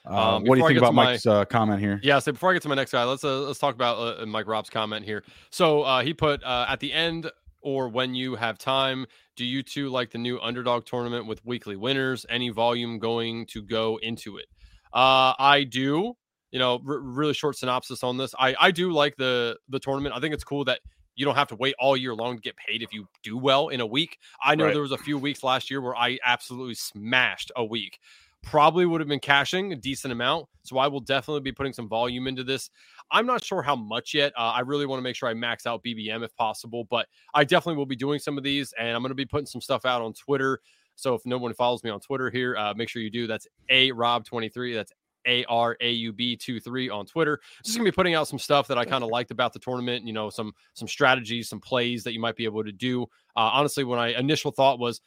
Uh, 0.08 0.36
um, 0.36 0.44
what 0.44 0.54
do 0.54 0.62
you 0.62 0.66
think 0.66 0.78
about 0.78 0.94
Mike's 0.94 1.26
uh, 1.26 1.44
comment 1.44 1.80
here? 1.80 2.00
Yeah, 2.02 2.18
so 2.18 2.32
before 2.32 2.50
I 2.50 2.52
get 2.54 2.62
to 2.62 2.68
my 2.68 2.74
next 2.74 2.92
guy, 2.92 3.04
let's 3.04 3.24
uh, 3.24 3.40
let's 3.40 3.58
talk 3.58 3.74
about 3.74 4.20
uh, 4.20 4.26
Mike 4.26 4.46
Rob's 4.46 4.70
comment 4.70 5.04
here. 5.04 5.24
So 5.50 5.82
uh, 5.82 6.02
he 6.02 6.14
put 6.14 6.42
uh, 6.44 6.66
at 6.68 6.80
the 6.80 6.92
end 6.92 7.30
or 7.60 7.88
when 7.88 8.14
you 8.14 8.36
have 8.36 8.56
time, 8.56 9.06
do 9.36 9.44
you 9.44 9.62
two 9.62 9.90
like 9.90 10.10
the 10.10 10.18
new 10.18 10.40
underdog 10.40 10.86
tournament 10.86 11.26
with 11.26 11.44
weekly 11.44 11.76
winners? 11.76 12.24
Any 12.30 12.48
volume 12.50 12.98
going 12.98 13.46
to 13.46 13.62
go 13.62 13.98
into 14.02 14.38
it? 14.38 14.46
I 14.92 15.66
do. 15.68 16.14
You 16.50 16.58
know, 16.58 16.80
r- 16.88 17.00
really 17.00 17.34
short 17.34 17.56
synopsis 17.56 18.02
on 18.02 18.16
this. 18.16 18.34
I 18.38 18.54
I 18.58 18.70
do 18.70 18.90
like 18.92 19.16
the 19.16 19.58
the 19.68 19.78
tournament. 19.78 20.14
I 20.14 20.20
think 20.20 20.32
it's 20.32 20.44
cool 20.44 20.64
that 20.64 20.80
you 21.18 21.24
don't 21.24 21.34
have 21.34 21.48
to 21.48 21.56
wait 21.56 21.74
all 21.80 21.96
year 21.96 22.14
long 22.14 22.36
to 22.36 22.40
get 22.40 22.56
paid 22.56 22.80
if 22.80 22.92
you 22.92 23.06
do 23.24 23.36
well 23.36 23.68
in 23.68 23.80
a 23.80 23.86
week. 23.86 24.18
I 24.40 24.54
know 24.54 24.66
right. 24.66 24.72
there 24.72 24.82
was 24.82 24.92
a 24.92 24.98
few 24.98 25.18
weeks 25.18 25.42
last 25.42 25.68
year 25.68 25.80
where 25.80 25.96
I 25.96 26.16
absolutely 26.24 26.76
smashed 26.76 27.50
a 27.56 27.64
week. 27.64 27.98
Probably 28.44 28.86
would 28.86 29.00
have 29.00 29.08
been 29.08 29.18
cashing 29.18 29.72
a 29.72 29.76
decent 29.76 30.12
amount. 30.12 30.46
So 30.62 30.78
I 30.78 30.86
will 30.86 31.00
definitely 31.00 31.40
be 31.40 31.50
putting 31.50 31.72
some 31.72 31.88
volume 31.88 32.28
into 32.28 32.44
this. 32.44 32.70
I'm 33.10 33.26
not 33.26 33.42
sure 33.42 33.62
how 33.62 33.74
much 33.74 34.14
yet. 34.14 34.32
Uh, 34.38 34.52
I 34.54 34.60
really 34.60 34.86
want 34.86 35.00
to 35.00 35.02
make 35.02 35.16
sure 35.16 35.28
I 35.28 35.34
max 35.34 35.66
out 35.66 35.82
BBM 35.82 36.22
if 36.24 36.34
possible, 36.36 36.84
but 36.84 37.08
I 37.34 37.42
definitely 37.42 37.78
will 37.78 37.86
be 37.86 37.96
doing 37.96 38.20
some 38.20 38.38
of 38.38 38.44
these 38.44 38.72
and 38.78 38.90
I'm 38.90 39.02
going 39.02 39.10
to 39.10 39.16
be 39.16 39.26
putting 39.26 39.46
some 39.46 39.60
stuff 39.60 39.84
out 39.84 40.00
on 40.00 40.12
Twitter. 40.12 40.60
So 40.94 41.14
if 41.14 41.26
no 41.26 41.38
one 41.38 41.52
follows 41.52 41.82
me 41.82 41.90
on 41.90 41.98
Twitter 41.98 42.30
here, 42.30 42.56
uh, 42.56 42.74
make 42.76 42.88
sure 42.88 43.02
you 43.02 43.10
do. 43.10 43.26
That's 43.26 43.48
a 43.68 43.90
Raub 43.90 44.24
23. 44.24 44.74
That's 44.74 44.92
a 45.28 45.44
R 45.44 45.76
A 45.80 45.90
U 45.90 46.12
B 46.12 46.36
2 46.36 46.58
3 46.58 46.90
on 46.90 47.06
Twitter. 47.06 47.40
Just 47.62 47.76
gonna 47.76 47.88
be 47.88 47.94
putting 47.94 48.14
out 48.14 48.26
some 48.26 48.38
stuff 48.38 48.66
that 48.68 48.78
I 48.78 48.84
kind 48.84 49.04
of 49.04 49.10
liked 49.10 49.30
about 49.30 49.52
the 49.52 49.60
tournament, 49.60 50.06
you 50.06 50.12
know, 50.12 50.30
some 50.30 50.52
some 50.74 50.88
strategies, 50.88 51.48
some 51.48 51.60
plays 51.60 52.02
that 52.04 52.12
you 52.12 52.20
might 52.20 52.36
be 52.36 52.44
able 52.44 52.64
to 52.64 52.72
do. 52.72 53.02
Uh, 53.36 53.50
honestly, 53.52 53.84
when 53.84 53.98
I 53.98 54.18
initial 54.18 54.50
thought 54.50 54.78
was 54.78 55.00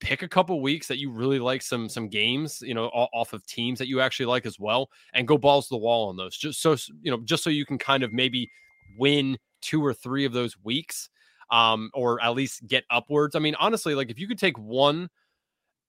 pick 0.00 0.22
a 0.22 0.28
couple 0.28 0.60
weeks 0.62 0.88
that 0.88 0.98
you 0.98 1.10
really 1.10 1.38
like 1.38 1.62
some 1.62 1.88
some 1.88 2.08
games, 2.08 2.60
you 2.62 2.74
know, 2.74 2.86
off 2.86 3.32
of 3.32 3.46
teams 3.46 3.78
that 3.78 3.88
you 3.88 4.00
actually 4.00 4.26
like 4.26 4.46
as 4.46 4.58
well, 4.58 4.90
and 5.14 5.28
go 5.28 5.38
balls 5.38 5.68
to 5.68 5.74
the 5.74 5.78
wall 5.78 6.08
on 6.08 6.16
those. 6.16 6.36
Just 6.36 6.60
so 6.60 6.76
you 7.02 7.10
know, 7.10 7.20
just 7.24 7.44
so 7.44 7.50
you 7.50 7.64
can 7.64 7.78
kind 7.78 8.02
of 8.02 8.12
maybe 8.12 8.50
win 8.98 9.38
two 9.60 9.84
or 9.84 9.94
three 9.94 10.24
of 10.24 10.32
those 10.32 10.56
weeks, 10.64 11.10
um, 11.50 11.90
or 11.94 12.22
at 12.22 12.34
least 12.34 12.66
get 12.66 12.84
upwards. 12.90 13.36
I 13.36 13.38
mean, 13.38 13.54
honestly, 13.56 13.94
like 13.94 14.10
if 14.10 14.18
you 14.18 14.26
could 14.26 14.38
take 14.38 14.58
one 14.58 15.08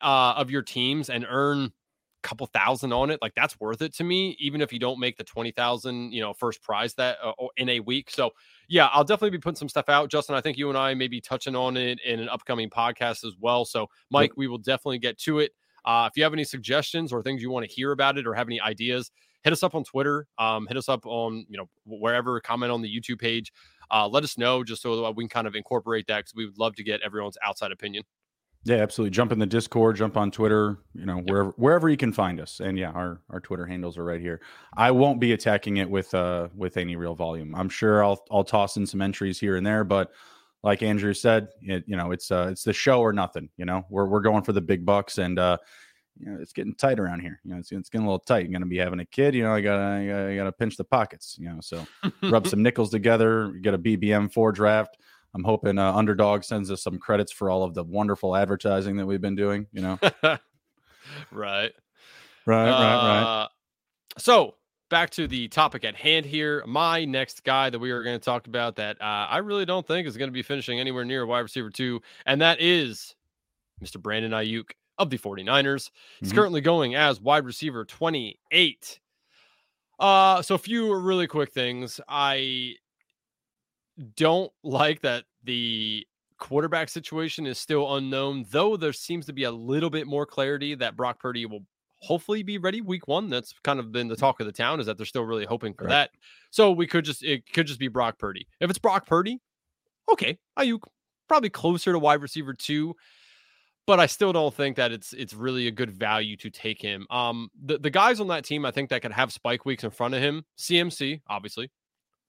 uh, 0.01 0.33
of 0.35 0.51
your 0.51 0.61
teams 0.61 1.09
and 1.09 1.25
earn 1.27 1.71
couple 2.21 2.47
thousand 2.47 2.93
on 2.93 3.10
it, 3.10 3.19
like 3.21 3.34
that's 3.36 3.60
worth 3.60 3.81
it 3.81 3.93
to 3.95 4.03
me, 4.03 4.36
even 4.39 4.62
if 4.62 4.71
you 4.71 4.79
don't 4.79 4.99
make 4.99 5.17
the 5.17 5.23
20,000, 5.23 6.12
you 6.12 6.21
know, 6.21 6.34
first 6.34 6.62
prize 6.62 6.93
that 6.95 7.17
uh, 7.23 7.34
in 7.57 7.69
a 7.69 7.79
week. 7.79 8.10
So, 8.10 8.31
yeah, 8.67 8.88
I'll 8.88 9.03
definitely 9.03 9.31
be 9.31 9.39
putting 9.39 9.57
some 9.57 9.69
stuff 9.69 9.89
out. 9.89 10.10
Justin, 10.10 10.36
I 10.36 10.41
think 10.41 10.57
you 10.57 10.69
and 10.69 10.77
I 10.77 10.93
may 10.93 11.07
be 11.07 11.21
touching 11.21 11.55
on 11.55 11.77
it 11.77 11.99
in 12.05 12.19
an 12.19 12.29
upcoming 12.29 12.69
podcast 12.69 13.25
as 13.25 13.34
well. 13.39 13.65
So, 13.65 13.88
Mike, 14.10 14.31
we 14.38 14.47
will 14.47 14.57
definitely 14.57 14.99
get 14.99 15.17
to 15.19 15.39
it. 15.39 15.51
Uh, 15.84 16.07
if 16.10 16.15
you 16.15 16.23
have 16.23 16.34
any 16.34 16.43
suggestions 16.43 17.12
or 17.12 17.23
things 17.23 17.41
you 17.41 17.49
want 17.49 17.67
to 17.67 17.71
hear 17.71 17.91
about 17.91 18.17
it 18.17 18.27
or 18.27 18.34
have 18.34 18.47
any 18.47 18.62
ideas, 18.62 19.12
hit 19.43 19.53
us 19.53 19.63
up 19.63 19.75
on 19.75 19.84
Twitter. 19.84 20.27
Um, 20.38 20.67
hit 20.67 20.77
us 20.77 20.89
up 20.89 21.05
on, 21.05 21.45
you 21.49 21.57
know, 21.57 21.69
wherever, 21.86 22.39
comment 22.39 22.71
on 22.71 22.81
the 22.81 22.89
YouTube 22.89 23.19
page. 23.19 23.51
Uh, 23.89 24.07
let 24.07 24.23
us 24.23 24.38
know 24.38 24.63
just 24.63 24.81
so 24.81 25.01
that 25.01 25.15
we 25.15 25.23
can 25.23 25.29
kind 25.29 25.47
of 25.47 25.55
incorporate 25.55 26.07
that 26.07 26.19
because 26.19 26.34
we 26.36 26.45
would 26.45 26.57
love 26.57 26.75
to 26.75 26.84
get 26.84 27.01
everyone's 27.01 27.38
outside 27.45 27.71
opinion. 27.71 28.03
Yeah, 28.63 28.78
absolutely. 28.78 29.12
Jump 29.12 29.32
in 29.32 29.39
the 29.39 29.47
Discord, 29.47 29.95
jump 29.95 30.17
on 30.17 30.30
Twitter, 30.30 30.78
you 30.93 31.06
know, 31.06 31.17
wherever 31.17 31.50
wherever 31.58 31.89
you 31.89 31.97
can 31.97 32.13
find 32.13 32.39
us. 32.39 32.60
And 32.60 32.78
yeah, 32.78 32.91
our 32.91 33.21
our 33.32 33.39
Twitter 33.39 33.65
handles 33.65 33.97
are 33.97 34.04
right 34.04 34.21
here. 34.21 34.39
I 34.78 34.91
won't 34.91 35.19
be 35.19 35.32
attacking 35.34 35.78
it 35.78 35.89
with 35.89 36.13
uh 36.13 36.50
with 36.56 36.78
any 36.78 36.95
real 36.95 37.15
volume. 37.15 37.56
I'm 37.56 37.69
sure 37.69 38.04
I'll 38.04 38.24
I'll 38.30 38.43
toss 38.43 38.78
in 38.78 38.86
some 38.86 39.02
entries 39.02 39.39
here 39.39 39.56
and 39.56 39.65
there, 39.65 39.84
but 39.84 40.12
like 40.63 40.84
Andrew 40.84 41.15
said, 41.15 41.47
it, 41.63 41.86
you 41.88 41.95
know, 41.97 42.12
it's 42.12 42.30
uh 42.30 42.50
it's 42.52 42.63
the 42.63 42.74
show 42.74 43.00
or 43.02 43.13
nothing, 43.13 43.50
you 43.58 43.65
know. 43.65 43.84
We're 43.89 44.06
we're 44.06 44.21
going 44.21 44.43
for 44.43 44.54
the 44.54 44.62
big 44.62 44.86
bucks 44.86 45.17
and 45.17 45.39
uh 45.39 45.58
you 46.19 46.30
know, 46.30 46.38
it's 46.39 46.54
getting 46.54 46.76
tight 46.76 47.00
around 47.00 47.21
here. 47.21 47.39
You 47.43 47.52
know, 47.52 47.58
it's, 47.58 47.71
it's 47.71 47.89
getting 47.89 48.06
a 48.06 48.10
little 48.10 48.19
tight. 48.19 48.43
You're 48.43 48.52
going 48.52 48.62
to 48.62 48.67
be 48.67 48.78
having 48.78 49.00
a 49.00 49.06
kid. 49.06 49.34
You 49.34 49.43
know, 49.43 49.54
I 49.56 49.62
gotta, 49.62 49.82
I 49.82 50.06
gotta, 50.06 50.30
I 50.30 50.36
gotta 50.36 50.52
pinch 50.52 50.78
the 50.78 50.84
pockets. 50.84 51.36
You 51.39 51.50
know, 51.50 51.60
so 51.62 51.86
rub 52.24 52.47
some 52.47 52.62
nickels 52.62 52.91
together. 52.91 53.47
Get 53.62 53.74
a 53.74 53.80
BBM 53.80 54.32
four 54.32 54.52
draft. 54.52 54.97
I'm 55.33 55.43
hoping 55.43 55.77
uh, 55.77 55.93
Underdog 55.93 56.43
sends 56.43 56.69
us 56.71 56.83
some 56.83 56.99
credits 56.99 57.31
for 57.31 57.49
all 57.49 57.63
of 57.63 57.73
the 57.73 57.83
wonderful 57.83 58.35
advertising 58.35 58.97
that 58.97 59.05
we've 59.05 59.21
been 59.21 59.35
doing. 59.35 59.67
You 59.71 59.81
know, 59.81 59.99
right, 60.23 60.39
right, 61.31 61.71
right, 62.45 62.69
right. 62.69 63.43
Uh, 63.43 63.47
so 64.17 64.55
back 64.89 65.09
to 65.11 65.27
the 65.27 65.47
topic 65.47 65.85
at 65.85 65.95
hand 65.95 66.25
here. 66.25 66.63
My 66.67 67.05
next 67.05 67.43
guy 67.43 67.69
that 67.69 67.79
we 67.79 67.91
are 67.91 68.03
going 68.03 68.19
to 68.19 68.23
talk 68.23 68.47
about 68.47 68.75
that 68.75 69.01
uh, 69.01 69.27
I 69.29 69.37
really 69.37 69.65
don't 69.65 69.87
think 69.87 70.07
is 70.07 70.17
going 70.17 70.27
to 70.27 70.33
be 70.33 70.43
finishing 70.43 70.79
anywhere 70.79 71.05
near 71.05 71.25
wide 71.25 71.39
receiver 71.39 71.69
two, 71.69 72.01
and 72.25 72.41
that 72.41 72.59
is 72.59 73.15
Mr. 73.81 73.99
Brandon 73.99 74.31
Aiyuk 74.31 74.71
of 74.97 75.09
the 75.09 75.17
49ers. 75.17 75.89
He's 76.19 76.29
mm-hmm. 76.29 76.37
currently 76.37 76.61
going 76.61 76.95
as 76.95 77.19
wide 77.19 77.45
receiver 77.45 77.85
28. 77.85 78.99
Uh, 79.99 80.41
so 80.41 80.55
a 80.55 80.57
few 80.57 80.93
really 80.95 81.27
quick 81.27 81.51
things. 81.51 81.99
I 82.07 82.75
don't 84.15 84.51
like 84.63 85.01
that 85.01 85.25
the 85.43 86.06
quarterback 86.38 86.89
situation 86.89 87.45
is 87.45 87.58
still 87.58 87.95
unknown, 87.95 88.45
though 88.49 88.75
there 88.77 88.93
seems 88.93 89.25
to 89.27 89.34
be 89.34 89.43
a 89.43 89.51
little 89.51 89.89
bit 89.89 90.08
more 90.08 90.25
clarity 90.25 90.75
that 90.75 90.95
Brock 90.95 91.19
Purdy 91.19 91.45
will 91.45 91.65
hopefully 91.99 92.41
be 92.41 92.58
ready 92.58 92.82
week 92.82 93.08
one. 93.08 93.30
That's 93.30 93.54
kind 93.63 93.80
of 93.80 93.91
been 93.91 94.08
the 94.08 94.15
talk 94.15 94.39
of 94.39 94.47
the 94.47 94.51
town 94.51 94.80
is 94.80 94.88
that 94.88 94.97
they're 94.97 95.06
still 95.06 95.23
really 95.23 95.45
hoping 95.45 95.73
for 95.73 95.86
right. 95.86 95.91
that. 95.91 96.12
So 96.49 96.71
we 96.71 96.88
could 96.88 97.06
just 97.06 97.23
it 97.23 97.51
could 97.54 97.67
just 97.67 97.80
be 97.80 97.88
Brock 97.88 98.17
Purdy. 98.17 98.47
If 98.60 98.69
it's 98.69 98.80
Brock 98.80 99.06
Purdy, 99.06 99.39
okay, 100.12 100.38
Aiyuk 100.58 100.82
probably 101.27 101.49
closer 101.49 101.91
to 101.91 101.99
wide 101.99 102.21
receiver 102.21 102.54
two 102.54 102.95
but 103.88 103.99
I 103.99 104.06
still 104.06 104.32
don't 104.32 104.54
think 104.54 104.75
that 104.77 104.91
it's 104.91 105.13
it's 105.13 105.34
really 105.34 105.67
a 105.67 105.71
good 105.71 105.91
value 105.91 106.38
to 106.38 106.49
take 106.49 106.82
him. 106.82 107.06
Um, 107.10 107.49
the 107.62 107.77
the 107.77 107.89
guys 107.89 108.19
on 108.19 108.27
that 108.27 108.45
team, 108.45 108.65
I 108.65 108.71
think 108.71 108.89
that 108.89 109.01
could 109.01 109.12
have 109.12 109.32
spike 109.34 109.65
weeks 109.65 109.84
in 109.84 109.89
front 109.89 110.13
of 110.13 110.21
him. 110.21 110.45
CMC, 110.58 111.21
obviously, 111.27 111.69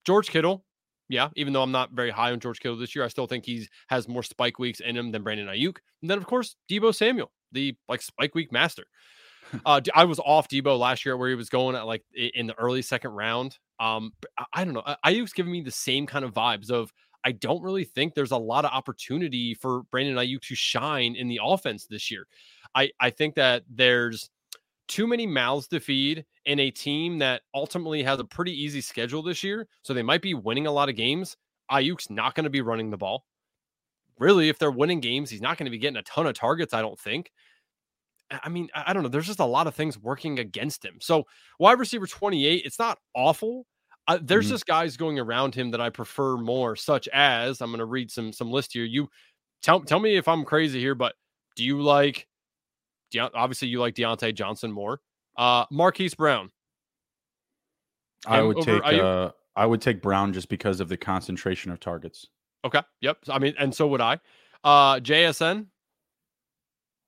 George 0.05 0.29
Kittle, 0.29 0.65
yeah. 1.13 1.29
Even 1.37 1.53
though 1.53 1.63
I'm 1.63 1.73
not 1.73 1.93
very 1.93 2.11
high 2.11 2.33
on 2.33 2.41
George 2.41 2.59
Kittle 2.59 2.79
this 2.79 2.97
year, 2.97 3.05
I 3.05 3.09
still 3.09 3.27
think 3.27 3.45
he's 3.45 3.69
has 3.89 4.09
more 4.09 4.23
spike 4.23 4.59
weeks 4.59 4.81
in 4.81 4.97
him 4.97 5.13
than 5.13 5.23
Brandon 5.23 5.47
Aiyuk. 5.47 5.77
And 6.01 6.11
then 6.11 6.17
of 6.17 6.27
course 6.27 6.57
Deebo 6.71 6.95
Samuel, 6.95 7.31
the 7.53 7.77
like 7.87 8.01
spike 8.01 8.35
week 8.35 8.51
master. 8.51 8.85
uh, 9.67 9.83
I 9.95 10.07
was 10.07 10.19
off 10.21 10.49
Deebo 10.49 10.79
last 10.79 11.05
year 11.05 11.19
where 11.19 11.29
he 11.29 11.35
was 11.35 11.51
going 11.51 11.77
at 11.77 11.87
like 11.87 12.03
in 12.15 12.47
the 12.47 12.59
early 12.59 12.81
second 12.81 13.11
round. 13.11 13.59
Um, 13.79 14.13
I 14.55 14.65
don't 14.65 14.73
know. 14.73 14.85
Aiyuk's 15.05 15.35
giving 15.35 15.53
me 15.53 15.61
the 15.61 15.71
same 15.71 16.07
kind 16.07 16.25
of 16.25 16.33
vibes 16.33 16.71
of 16.71 16.91
I 17.25 17.33
don't 17.33 17.63
really 17.63 17.85
think 17.85 18.15
there's 18.15 18.33
a 18.33 18.37
lot 18.39 18.65
of 18.65 18.73
opportunity 18.73 19.55
for 19.55 19.83
Brandon 19.91 20.17
Aiyuk 20.17 20.41
to 20.43 20.55
shine 20.55 21.15
in 21.15 21.29
the 21.29 21.41
offense 21.43 21.87
this 21.87 22.11
year. 22.11 22.27
I, 22.75 22.91
I 22.99 23.11
think 23.11 23.35
that 23.35 23.65
there's 23.69 24.31
too 24.89 25.07
many 25.07 25.27
mouths 25.27 25.69
to 25.69 25.81
feed 25.81 26.25
in 26.45 26.59
a 26.59 26.71
team 26.71 27.19
that 27.19 27.43
ultimately 27.55 28.03
has 28.03 28.19
a 28.21 28.25
pretty 28.25 28.53
easy 28.53 28.81
schedule 28.81 29.23
this 29.23 29.43
year. 29.43 29.69
So 29.83 29.95
they 29.95 30.03
might 30.03 30.23
be 30.23 30.35
winning 30.35 30.67
a 30.67 30.73
lot 30.73 30.89
of 30.89 30.97
games. 30.97 31.37
Aiyuk's 31.71 32.11
not 32.11 32.35
going 32.35 32.45
to 32.45 32.51
be 32.51 32.61
running 32.61 32.91
the 32.91 32.97
ball. 32.97 33.25
Really, 34.19 34.49
if 34.49 34.59
they're 34.59 34.71
winning 34.71 35.01
games, 35.01 35.31
he's 35.31 35.41
not 35.41 35.57
going 35.57 35.67
to 35.67 35.71
be 35.71 35.79
getting 35.79 35.97
a 35.97 36.03
ton 36.03 36.27
of 36.27 36.35
targets, 36.35 36.75
I 36.75 36.83
don't 36.83 36.99
think. 36.99 37.31
I 38.31 38.49
mean, 38.49 38.69
I 38.75 38.93
don't 38.93 39.03
know. 39.03 39.09
There's 39.09 39.27
just 39.27 39.41
a 39.41 39.45
lot 39.45 39.67
of 39.67 39.75
things 39.75 39.99
working 39.99 40.39
against 40.39 40.85
him. 40.85 40.99
So, 41.01 41.25
wide 41.59 41.79
receiver 41.79 42.07
28, 42.07 42.63
it's 42.65 42.79
not 42.79 42.99
awful, 43.15 43.67
uh, 44.09 44.19
there's 44.21 44.47
mm-hmm. 44.47 44.55
just 44.55 44.67
guys 44.67 44.97
going 44.97 45.19
around 45.19 45.55
him 45.55 45.71
that 45.71 45.81
I 45.81 45.91
prefer 45.91 46.37
more, 46.37 46.75
such 46.75 47.09
as 47.09 47.61
I'm 47.61 47.71
going 47.71 47.79
to 47.79 47.85
read 47.85 48.11
some 48.11 48.33
some 48.33 48.51
list 48.51 48.73
here. 48.73 48.85
You 48.85 49.09
tell 49.63 49.81
tell 49.81 50.01
me 50.01 50.17
if 50.17 50.27
I'm 50.27 50.45
crazy 50.45 50.81
here, 50.81 50.95
but 50.95 51.15
do 51.57 51.65
you 51.65 51.81
like? 51.81 52.27
Obviously, 53.17 53.69
you 53.69 53.79
like 53.79 53.95
Diontae 53.95 54.35
Johnson 54.35 54.73
more. 54.73 55.01
Uh, 55.37 55.65
Marquise 55.71 56.15
Brown. 56.15 56.51
I 58.27 58.43
would 58.43 58.59
take. 58.63 58.83
Uh, 58.85 59.31
I 59.57 59.67
would 59.67 59.81
take 59.81 60.01
Brown 60.01 60.33
just 60.33 60.49
because 60.49 60.81
of 60.81 60.89
the 60.89 60.97
concentration 60.97 61.71
of 61.71 61.81
targets. 61.81 62.27
Okay. 62.65 62.81
Yep. 63.01 63.19
I 63.29 63.39
mean, 63.39 63.55
and 63.59 63.75
so 63.75 63.87
would 63.89 64.01
I. 64.01 64.19
Uh, 64.65 65.01
JSN. 65.01 65.67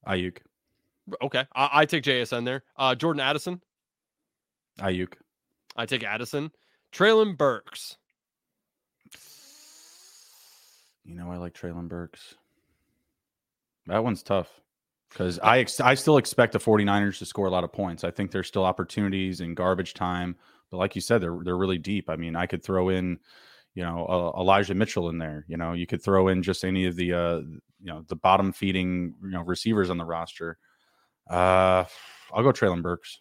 Aiyuk. 0.06 0.38
Okay, 1.22 1.44
I, 1.54 1.68
I 1.72 1.86
take 1.86 2.04
JSN 2.04 2.44
there. 2.44 2.62
Uh, 2.76 2.94
Jordan 2.94 3.20
Addison. 3.20 3.60
Aiyuk. 4.80 5.14
I 5.76 5.86
take 5.86 6.02
Addison. 6.02 6.50
Treylon 6.92 7.36
Burks. 7.36 7.96
You 11.04 11.14
know, 11.14 11.30
I 11.30 11.36
like 11.36 11.54
Treylon 11.54 11.88
Burks. 11.88 12.34
That 13.86 14.02
one's 14.02 14.22
tough 14.22 14.48
because 15.14 15.38
I 15.38 15.60
ex- 15.60 15.80
I 15.80 15.94
still 15.94 16.16
expect 16.16 16.52
the 16.52 16.58
49ers 16.58 17.18
to 17.18 17.26
score 17.26 17.46
a 17.46 17.50
lot 17.50 17.62
of 17.62 17.72
points. 17.72 18.02
I 18.02 18.10
think 18.10 18.32
there's 18.32 18.48
still 18.48 18.64
opportunities 18.64 19.40
in 19.40 19.54
garbage 19.54 19.94
time, 19.94 20.34
but 20.70 20.78
like 20.78 20.96
you 20.96 21.00
said, 21.00 21.20
they're 21.20 21.38
they're 21.44 21.56
really 21.56 21.78
deep. 21.78 22.10
I 22.10 22.16
mean, 22.16 22.34
I 22.34 22.46
could 22.46 22.64
throw 22.64 22.88
in, 22.88 23.20
you 23.74 23.84
know, 23.84 24.06
uh, 24.06 24.40
Elijah 24.40 24.74
Mitchell 24.74 25.08
in 25.10 25.18
there. 25.18 25.44
You 25.46 25.56
know, 25.56 25.72
you 25.72 25.86
could 25.86 26.02
throw 26.02 26.28
in 26.28 26.42
just 26.42 26.64
any 26.64 26.86
of 26.86 26.96
the 26.96 27.12
uh, 27.12 27.36
you 27.38 27.86
know 27.86 28.04
the 28.08 28.16
bottom 28.16 28.52
feeding 28.52 29.14
you 29.22 29.30
know 29.30 29.42
receivers 29.42 29.88
on 29.88 29.98
the 29.98 30.04
roster. 30.04 30.58
Uh, 31.30 31.84
I'll 32.32 32.42
go 32.42 32.50
Treylon 32.50 32.82
Burks. 32.82 33.20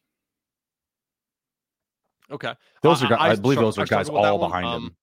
Okay, 2.31 2.55
those 2.81 3.03
uh, 3.03 3.07
are 3.07 3.19
I, 3.19 3.29
I 3.29 3.35
believe 3.35 3.59
those 3.59 3.77
are 3.77 3.85
guys 3.85 4.09
all 4.09 4.39
behind 4.39 4.65
um, 4.65 4.83
him. 4.83 4.95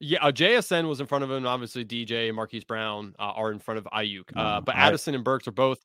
Yeah, 0.00 0.24
uh, 0.24 0.32
JSN 0.32 0.88
was 0.88 1.00
in 1.00 1.06
front 1.06 1.24
of 1.24 1.30
him. 1.30 1.46
Obviously, 1.46 1.84
DJ 1.84 2.28
and 2.28 2.36
Marquise 2.36 2.64
Brown 2.64 3.14
uh, 3.18 3.32
are 3.34 3.50
in 3.50 3.58
front 3.58 3.78
of 3.78 3.84
Aiyuk. 3.92 4.24
Uh, 4.34 4.60
but 4.60 4.74
Addison 4.74 5.14
and 5.14 5.24
Burks 5.24 5.48
are 5.48 5.52
both 5.52 5.80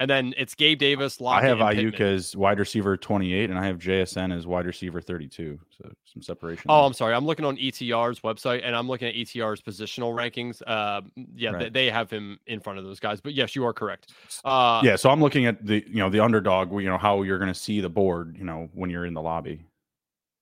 and 0.00 0.08
then 0.08 0.34
it's 0.38 0.54
Gabe 0.54 0.78
Davis. 0.78 1.20
Lockett, 1.20 1.44
I 1.44 1.48
have 1.48 1.58
Aiyuk 1.58 2.00
as 2.00 2.34
wide 2.34 2.58
receiver 2.58 2.96
28, 2.96 3.50
and 3.50 3.58
I 3.58 3.66
have 3.66 3.78
JSN 3.78 4.34
as 4.34 4.46
wide 4.46 4.64
receiver 4.64 5.00
32. 5.00 5.58
So 5.76 5.92
some 6.04 6.22
separation. 6.22 6.64
Oh, 6.68 6.78
there. 6.78 6.86
I'm 6.86 6.92
sorry. 6.94 7.14
I'm 7.14 7.26
looking 7.26 7.44
on 7.44 7.58
ETR's 7.58 8.20
website, 8.20 8.62
and 8.64 8.74
I'm 8.74 8.88
looking 8.88 9.08
at 9.08 9.14
ETR's 9.14 9.60
positional 9.60 10.14
rankings. 10.14 10.62
Uh, 10.66 11.02
yeah, 11.36 11.50
right. 11.50 11.58
they, 11.64 11.86
they, 11.86 11.90
have 11.90 12.08
him 12.08 12.38
in 12.46 12.60
front 12.60 12.78
of 12.78 12.84
those 12.84 12.98
guys. 12.98 13.20
But 13.20 13.34
yes, 13.34 13.54
you 13.54 13.64
are 13.66 13.74
correct. 13.74 14.12
Uh, 14.42 14.80
yeah. 14.82 14.96
So 14.96 15.10
I'm 15.10 15.20
looking 15.20 15.44
at 15.44 15.64
the 15.64 15.84
you 15.86 15.98
know 15.98 16.08
the 16.08 16.20
underdog. 16.20 16.72
You 16.72 16.88
know 16.88 16.98
how 16.98 17.22
you're 17.22 17.38
going 17.38 17.52
to 17.52 17.58
see 17.58 17.80
the 17.80 17.90
board. 17.90 18.36
You 18.38 18.44
know 18.44 18.70
when 18.72 18.88
you're 18.88 19.04
in 19.04 19.12
the 19.14 19.22
lobby. 19.22 19.64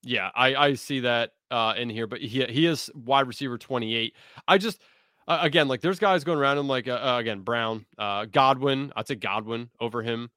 Yeah, 0.04 0.30
I 0.36 0.54
I 0.54 0.74
see 0.74 1.00
that 1.00 1.32
uh, 1.50 1.74
in 1.76 1.88
here, 1.88 2.06
but 2.06 2.20
he 2.20 2.44
he 2.44 2.66
is 2.66 2.90
wide 2.94 3.26
receiver 3.26 3.58
28. 3.58 4.14
I 4.46 4.58
just 4.58 4.80
uh, 5.26 5.38
again, 5.42 5.68
like 5.68 5.80
there's 5.80 5.98
guys 5.98 6.24
going 6.24 6.38
around 6.38 6.58
him, 6.58 6.68
like 6.68 6.88
uh, 6.88 6.92
uh, 6.92 7.18
again 7.18 7.40
Brown, 7.40 7.84
uh, 7.98 8.24
Godwin. 8.24 8.92
I'd 8.96 9.06
say 9.06 9.14
Godwin 9.14 9.70
over 9.80 10.02
him. 10.02 10.30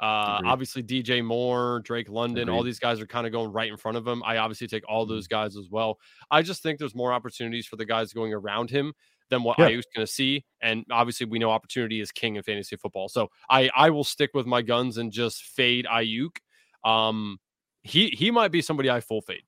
Uh, 0.00 0.40
obviously, 0.46 0.82
DJ 0.82 1.24
Moore, 1.24 1.80
Drake 1.84 2.08
London, 2.08 2.44
Agreed. 2.44 2.54
all 2.54 2.62
these 2.62 2.78
guys 2.78 3.00
are 3.00 3.06
kind 3.06 3.26
of 3.26 3.32
going 3.32 3.52
right 3.52 3.68
in 3.68 3.76
front 3.76 3.96
of 3.96 4.06
him. 4.06 4.22
I 4.24 4.36
obviously 4.36 4.68
take 4.68 4.84
all 4.88 5.04
those 5.06 5.26
mm-hmm. 5.26 5.42
guys 5.42 5.56
as 5.56 5.68
well. 5.70 5.98
I 6.30 6.42
just 6.42 6.62
think 6.62 6.78
there's 6.78 6.94
more 6.94 7.12
opportunities 7.12 7.66
for 7.66 7.76
the 7.76 7.84
guys 7.84 8.12
going 8.12 8.32
around 8.32 8.70
him 8.70 8.92
than 9.28 9.42
what 9.42 9.58
yeah. 9.58 9.70
Aiyuk's 9.70 9.86
going 9.94 10.06
to 10.06 10.12
see. 10.12 10.44
And 10.62 10.84
obviously, 10.90 11.26
we 11.26 11.38
know 11.38 11.50
opportunity 11.50 12.00
is 12.00 12.12
king 12.12 12.36
in 12.36 12.42
fantasy 12.42 12.76
football. 12.76 13.08
So 13.08 13.28
I 13.50 13.70
I 13.74 13.90
will 13.90 14.04
stick 14.04 14.30
with 14.34 14.46
my 14.46 14.62
guns 14.62 14.98
and 14.98 15.12
just 15.12 15.42
fade 15.42 15.84
Aiyuk. 15.86 16.36
Um, 16.84 17.38
he 17.82 18.08
he 18.10 18.30
might 18.30 18.52
be 18.52 18.62
somebody 18.62 18.88
I 18.88 19.00
full 19.00 19.20
fade. 19.20 19.42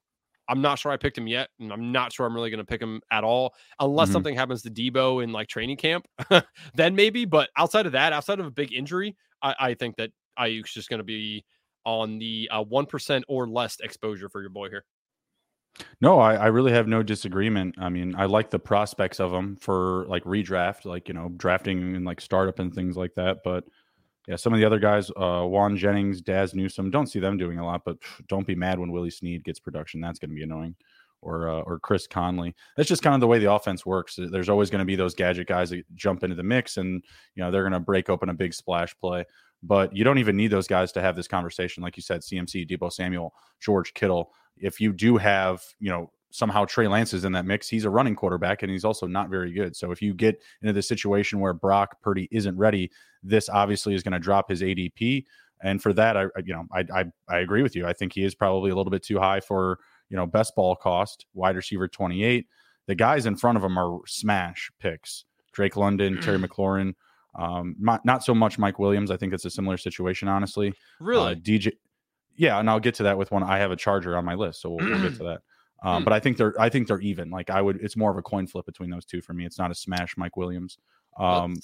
I'm 0.50 0.60
not 0.60 0.80
sure 0.80 0.90
I 0.90 0.96
picked 0.96 1.16
him 1.16 1.28
yet, 1.28 1.48
and 1.60 1.72
I'm 1.72 1.92
not 1.92 2.12
sure 2.12 2.26
I'm 2.26 2.34
really 2.34 2.50
going 2.50 2.58
to 2.58 2.64
pick 2.64 2.82
him 2.82 3.00
at 3.12 3.22
all 3.22 3.54
unless 3.78 4.08
mm-hmm. 4.08 4.14
something 4.14 4.34
happens 4.34 4.62
to 4.62 4.70
Deebo 4.70 5.22
in 5.22 5.30
like 5.30 5.46
training 5.46 5.76
camp. 5.76 6.06
then 6.74 6.96
maybe, 6.96 7.24
but 7.24 7.50
outside 7.56 7.86
of 7.86 7.92
that, 7.92 8.12
outside 8.12 8.40
of 8.40 8.46
a 8.46 8.50
big 8.50 8.74
injury, 8.74 9.16
I, 9.42 9.54
I 9.60 9.74
think 9.74 9.96
that 9.96 10.10
Aiyuk's 10.38 10.74
just 10.74 10.88
going 10.88 10.98
to 10.98 11.04
be 11.04 11.44
on 11.84 12.18
the 12.18 12.48
uh, 12.52 12.64
one 12.64 12.86
uh, 12.92 13.20
or 13.28 13.48
less 13.48 13.78
exposure 13.80 14.28
for 14.28 14.40
your 14.40 14.50
boy 14.50 14.68
here. 14.68 14.84
No, 16.00 16.18
I, 16.18 16.34
I 16.34 16.46
really 16.48 16.72
have 16.72 16.88
no 16.88 17.04
disagreement. 17.04 17.76
I 17.78 17.88
mean, 17.88 18.16
I 18.16 18.24
like 18.24 18.50
the 18.50 18.58
prospects 18.58 19.20
of 19.20 19.30
them 19.30 19.56
for 19.56 20.04
like 20.08 20.24
redraft, 20.24 20.84
like 20.84 21.06
you 21.06 21.14
know, 21.14 21.30
drafting 21.36 21.94
and 21.94 22.04
like 22.04 22.20
startup 22.20 22.58
and 22.58 22.74
things 22.74 22.96
like 22.96 23.14
that. 23.14 23.38
But 23.44 23.64
yeah, 24.28 24.37
some 24.37 24.52
of 24.52 24.59
the 24.59 24.66
other 24.66 24.78
guys, 24.78 25.11
uh, 25.11 25.42
Jauan 25.42 25.76
Jennings, 25.76 26.20
Dazz 26.20 26.54
Newsome, 26.54 26.90
don't 26.90 27.06
see 27.06 27.20
them 27.20 27.37
doing 27.37 27.59
a 27.59 27.64
lot, 27.64 27.83
but 27.85 27.96
don't 28.28 28.46
be 28.46 28.54
mad 28.54 28.78
when 28.78 28.92
Willie 28.92 29.11
Snead 29.11 29.44
gets 29.44 29.59
production. 29.59 30.00
That's 30.00 30.18
going 30.18 30.30
to 30.30 30.37
be 30.37 30.42
annoying. 30.42 30.76
Or 31.22 31.50
uh, 31.50 31.61
or 31.61 31.78
Chris 31.78 32.06
Conley. 32.06 32.54
That's 32.78 32.88
just 32.88 33.02
kind 33.02 33.14
of 33.14 33.20
the 33.20 33.26
way 33.26 33.38
the 33.38 33.52
offense 33.52 33.85
works. 33.85 34.18
There's 34.18 34.48
always 34.48 34.70
going 34.70 34.78
to 34.78 34.87
be 34.87 34.96
those 34.96 35.14
gadget 35.14 35.48
guys 35.48 35.68
that 35.68 35.85
jump 35.94 36.22
into 36.24 36.35
the 36.35 36.42
mix, 36.42 36.78
and 36.78 37.04
you 37.35 37.44
know 37.44 37.50
they're 37.50 37.62
going 37.62 37.74
to 37.74 37.80
break 37.80 38.09
open 38.09 38.30
a 38.30 38.35
big 38.35 38.54
splash 38.54 38.96
play. 38.98 39.26
But 39.62 39.94
you 39.94 40.02
don't 40.02 40.16
even 40.16 40.35
need 40.35 40.48
those 40.48 40.66
guys 40.66 40.92
to 40.92 41.02
have 41.02 41.16
this 41.16 41.28
conversation, 41.28 41.83
like 41.83 41.98
you 41.98 42.02
said, 42.02 42.22
CMC, 42.22 42.70
Deebo 42.70 42.90
Samuel, 42.90 43.35
George 43.61 43.92
Kittle. 43.92 44.33
If 44.56 44.80
you 44.80 44.94
do 44.94 45.18
have, 45.18 45.62
you 45.78 45.90
know, 45.90 46.11
somehow 46.30 46.64
Trey 46.64 46.88
Lance 46.88 47.12
is 47.12 47.24
in 47.24 47.32
that 47.32 47.46
mix. 47.46 47.68
He's 47.68 47.84
a 47.84 47.90
running 47.90 48.14
quarterback 48.14 48.62
and 48.62 48.70
he's 48.70 48.84
also 48.84 49.06
not 49.06 49.28
very 49.28 49.52
good. 49.52 49.76
So 49.76 49.90
if 49.90 50.00
you 50.00 50.14
get 50.14 50.40
into 50.62 50.72
the 50.72 50.82
situation 50.82 51.40
where 51.40 51.52
Brock 51.52 52.00
Purdy 52.02 52.28
isn't 52.30 52.56
ready, 52.56 52.90
this 53.22 53.48
obviously 53.48 53.94
is 53.94 54.02
going 54.02 54.12
to 54.12 54.18
drop 54.18 54.48
his 54.48 54.62
ADP. 54.62 55.24
And 55.62 55.82
for 55.82 55.92
that, 55.92 56.16
I 56.16 56.22
you 56.44 56.54
know 56.54 56.66
I, 56.72 56.84
I 56.94 57.04
I 57.28 57.38
agree 57.40 57.62
with 57.62 57.76
you. 57.76 57.86
I 57.86 57.92
think 57.92 58.14
he 58.14 58.24
is 58.24 58.34
probably 58.34 58.70
a 58.70 58.74
little 58.74 58.90
bit 58.90 59.02
too 59.02 59.18
high 59.18 59.40
for 59.40 59.78
you 60.08 60.16
know 60.16 60.26
best 60.26 60.56
ball 60.56 60.74
cost. 60.74 61.26
Wide 61.34 61.56
receiver 61.56 61.86
twenty 61.86 62.24
eight. 62.24 62.46
The 62.86 62.94
guys 62.94 63.26
in 63.26 63.36
front 63.36 63.58
of 63.58 63.64
him 63.64 63.78
are 63.78 63.98
smash 64.06 64.70
picks. 64.80 65.24
Drake 65.52 65.76
London, 65.76 66.20
Terry 66.20 66.38
mm. 66.38 66.46
McLaurin 66.46 66.94
Um, 67.38 67.76
not, 67.78 68.04
not 68.04 68.24
so 68.24 68.34
much 68.34 68.58
Mike 68.58 68.78
Williams. 68.78 69.10
I 69.10 69.16
think 69.16 69.32
it's 69.32 69.44
a 69.44 69.50
similar 69.50 69.76
situation, 69.76 70.28
honestly. 70.28 70.72
Really, 71.00 71.32
uh, 71.32 71.34
DJ. 71.34 71.72
Yeah, 72.36 72.58
and 72.58 72.70
I'll 72.70 72.80
get 72.80 72.94
to 72.96 73.02
that 73.04 73.18
with 73.18 73.30
one. 73.30 73.42
I 73.42 73.58
have 73.58 73.70
a 73.70 73.76
Charger 73.76 74.16
on 74.16 74.24
my 74.24 74.34
list, 74.34 74.62
so 74.62 74.70
we'll, 74.70 74.88
we'll 74.88 75.02
get 75.02 75.16
to 75.18 75.24
that. 75.24 75.42
Um. 75.82 76.04
But 76.04 76.12
I 76.12 76.20
think 76.20 76.36
they're 76.36 76.54
I 76.60 76.68
think 76.68 76.88
they're 76.88 77.00
even. 77.00 77.30
Like 77.30 77.50
I 77.50 77.62
would, 77.62 77.76
it's 77.82 77.96
more 77.96 78.10
of 78.10 78.18
a 78.18 78.22
coin 78.22 78.46
flip 78.46 78.66
between 78.66 78.90
those 78.90 79.04
two 79.04 79.20
for 79.20 79.32
me. 79.32 79.46
It's 79.46 79.58
not 79.58 79.70
a 79.70 79.74
smash, 79.74 80.16
Mike 80.16 80.36
Williams. 80.36 80.78
Um, 81.18 81.56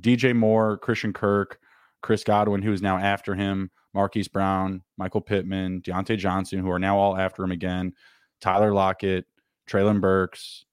DJ 0.00 0.34
Moore, 0.34 0.78
Christian 0.78 1.12
Kirk, 1.12 1.58
Chris 2.02 2.24
Godwin, 2.24 2.62
who 2.62 2.72
is 2.72 2.82
now 2.82 2.98
after 2.98 3.34
him, 3.34 3.70
Marquise 3.94 4.28
Brown, 4.28 4.82
Michael 4.96 5.20
Pittman, 5.20 5.82
Diontae 5.82 6.18
Johnson, 6.18 6.58
who 6.58 6.70
are 6.70 6.78
now 6.78 6.98
all 6.98 7.16
after 7.16 7.42
him 7.42 7.52
again, 7.52 7.92
Tyler 8.40 8.72
Lockett, 8.72 9.26
Treylon 9.68 10.00
Burks, 10.00 10.64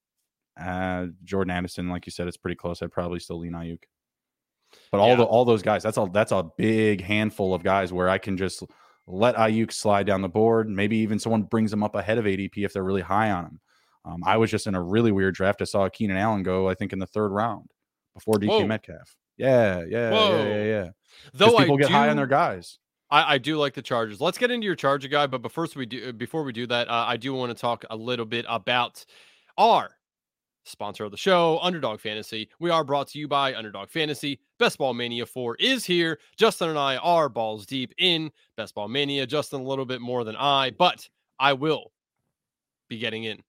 uh, 0.59 1.07
Jordan 1.23 1.51
Addison. 1.51 1.89
Like 1.89 2.05
you 2.05 2.11
said, 2.11 2.27
it's 2.27 2.37
pretty 2.37 2.55
close. 2.55 2.81
I'd 2.81 2.91
probably 2.91 3.19
still 3.19 3.39
lean 3.39 3.53
Aiyuk. 3.53 3.83
But 4.91 4.99
all 4.99 5.09
yeah. 5.09 5.15
the 5.15 5.23
all 5.23 5.45
those 5.45 5.61
guys, 5.61 5.83
that's 5.83 5.97
a 5.97 6.07
that's 6.11 6.31
a 6.31 6.43
big 6.57 7.01
handful 7.01 7.53
of 7.53 7.63
guys 7.63 7.91
where 7.91 8.09
I 8.09 8.17
can 8.17 8.37
just 8.37 8.63
let 9.09 9.35
Aiyuk 9.35 9.73
slide 9.73 10.05
down 10.05 10.21
the 10.21 10.29
board. 10.29 10.69
Maybe 10.69 10.97
even 10.97 11.19
someone 11.19 11.43
brings 11.43 11.71
them 11.71 11.83
up 11.83 11.95
ahead 11.95 12.19
of 12.19 12.25
ADP 12.25 12.57
if 12.57 12.73
they're 12.73 12.83
really 12.83 13.01
high 13.01 13.31
on 13.31 13.45
him. 13.45 13.59
Um, 14.05 14.23
I 14.25 14.37
was 14.37 14.51
just 14.51 14.67
in 14.67 14.75
a 14.75 14.81
really 14.81 15.11
weird 15.11 15.35
draft. 15.35 15.61
I 15.61 15.65
saw 15.65 15.89
Keenan 15.89 16.17
Allen 16.17 16.43
go, 16.43 16.69
I 16.69 16.75
think, 16.75 16.93
in 16.93 16.99
the 16.99 17.07
third 17.07 17.29
round 17.29 17.69
before 18.13 18.35
DK 18.35 18.47
Whoa. 18.47 18.67
Metcalf. 18.67 19.15
Yeah, 19.37 19.83
yeah, 19.87 20.11
Whoa. 20.11 20.37
yeah, 20.37 20.47
yeah, 20.47 20.63
yeah. 20.63 20.89
Though 21.33 21.57
people 21.57 21.75
I 21.75 21.79
get 21.79 21.87
do, 21.87 21.93
high 21.93 22.09
on 22.09 22.17
their 22.17 22.27
guys. 22.27 22.77
I, 23.09 23.35
I, 23.35 23.37
do 23.39 23.57
like 23.57 23.73
the 23.73 23.81
Chargers. 23.81 24.21
Let's 24.21 24.37
get 24.37 24.51
into 24.51 24.65
your 24.65 24.75
Charger 24.75 25.07
guy, 25.07 25.25
but 25.27 25.41
before 25.41 25.67
we 25.75 25.85
do, 25.85 26.13
before 26.13 26.43
we 26.43 26.53
do 26.53 26.67
that, 26.67 26.87
uh, 26.87 27.05
I 27.07 27.17
do 27.17 27.33
want 27.33 27.49
to 27.55 27.59
talk 27.59 27.83
a 27.89 27.95
little 27.95 28.25
bit 28.25 28.45
about 28.47 29.03
our 29.57 29.89
sponsor 30.69 31.03
of 31.03 31.11
the 31.11 31.17
show, 31.17 31.59
Underdog 31.61 31.99
Fantasy. 31.99 32.49
We 32.59 32.69
are 32.69 32.83
brought 32.83 33.07
to 33.09 33.19
you 33.19 33.27
by 33.27 33.55
Underdog 33.55 33.89
Fantasy. 33.89 34.39
Best 34.57 34.77
Ball 34.77 34.93
Mania 34.93 35.25
4 35.25 35.55
is 35.55 35.85
here. 35.85 36.19
Justin 36.37 36.69
and 36.69 36.79
I 36.79 36.97
are 36.97 37.29
balls 37.29 37.65
deep 37.65 37.93
in 37.97 38.31
Best 38.55 38.75
Ball 38.75 38.87
Mania. 38.87 39.25
Justin 39.25 39.61
a 39.61 39.63
little 39.63 39.85
bit 39.85 40.01
more 40.01 40.23
than 40.23 40.35
I, 40.35 40.71
but 40.71 41.07
I 41.39 41.53
will 41.53 41.91
be 42.87 42.97
getting 42.97 43.23
in 43.23 43.41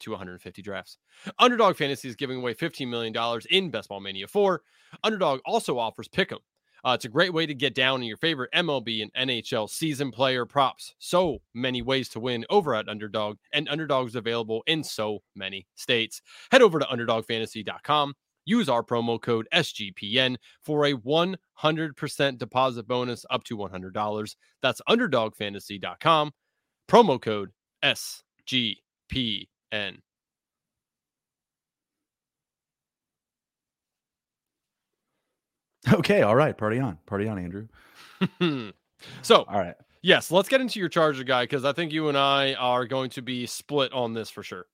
to 0.00 0.10
150 0.10 0.62
drafts. 0.62 0.98
Underdog 1.38 1.76
Fantasy 1.76 2.08
is 2.08 2.16
giving 2.16 2.38
away 2.38 2.54
$15 2.54 2.88
million 2.88 3.14
in 3.50 3.70
Best 3.70 3.88
Ball 3.88 4.00
Mania 4.00 4.28
4. 4.28 4.62
Underdog 5.04 5.40
also 5.44 5.78
offers 5.78 6.08
Pick'em. 6.08 6.38
Uh, 6.84 6.92
it's 6.92 7.04
a 7.04 7.08
great 7.08 7.32
way 7.32 7.46
to 7.46 7.54
get 7.54 7.74
down 7.74 8.00
in 8.00 8.08
your 8.08 8.16
favorite 8.16 8.50
MLB 8.54 9.02
and 9.02 9.28
NHL 9.28 9.68
season 9.68 10.10
player 10.10 10.46
props. 10.46 10.94
So 10.98 11.38
many 11.54 11.82
ways 11.82 12.08
to 12.10 12.20
win 12.20 12.44
over 12.50 12.74
at 12.74 12.88
Underdog, 12.88 13.38
and 13.52 13.68
Underdog's 13.68 14.16
available 14.16 14.62
in 14.66 14.84
so 14.84 15.20
many 15.34 15.66
states. 15.74 16.22
Head 16.50 16.62
over 16.62 16.78
to 16.78 16.86
UnderdogFantasy.com. 16.86 18.14
Use 18.44 18.68
our 18.70 18.82
promo 18.82 19.20
code 19.20 19.46
SGPN 19.52 20.36
for 20.64 20.86
a 20.86 20.94
100% 20.94 22.38
deposit 22.38 22.88
bonus 22.88 23.26
up 23.28 23.44
to 23.44 23.58
$100. 23.58 24.36
That's 24.62 24.80
UnderdogFantasy.com. 24.88 26.32
Promo 26.88 27.20
code 27.20 27.50
SGPN. 27.84 28.78
Okay, 35.92 36.22
all 36.22 36.34
right. 36.34 36.56
Party 36.56 36.78
on. 36.78 36.98
Party 37.06 37.28
on, 37.28 37.38
Andrew. 37.38 37.68
so, 39.22 39.44
all 39.44 39.60
right. 39.60 39.74
Yes, 40.02 40.30
let's 40.30 40.48
get 40.48 40.60
into 40.60 40.78
your 40.80 40.88
Charger 40.88 41.24
guy 41.24 41.44
because 41.44 41.64
I 41.64 41.72
think 41.72 41.92
you 41.92 42.08
and 42.08 42.16
I 42.16 42.54
are 42.54 42.86
going 42.86 43.10
to 43.10 43.22
be 43.22 43.46
split 43.46 43.92
on 43.92 44.12
this 44.12 44.30
for 44.30 44.42
sure. 44.42 44.66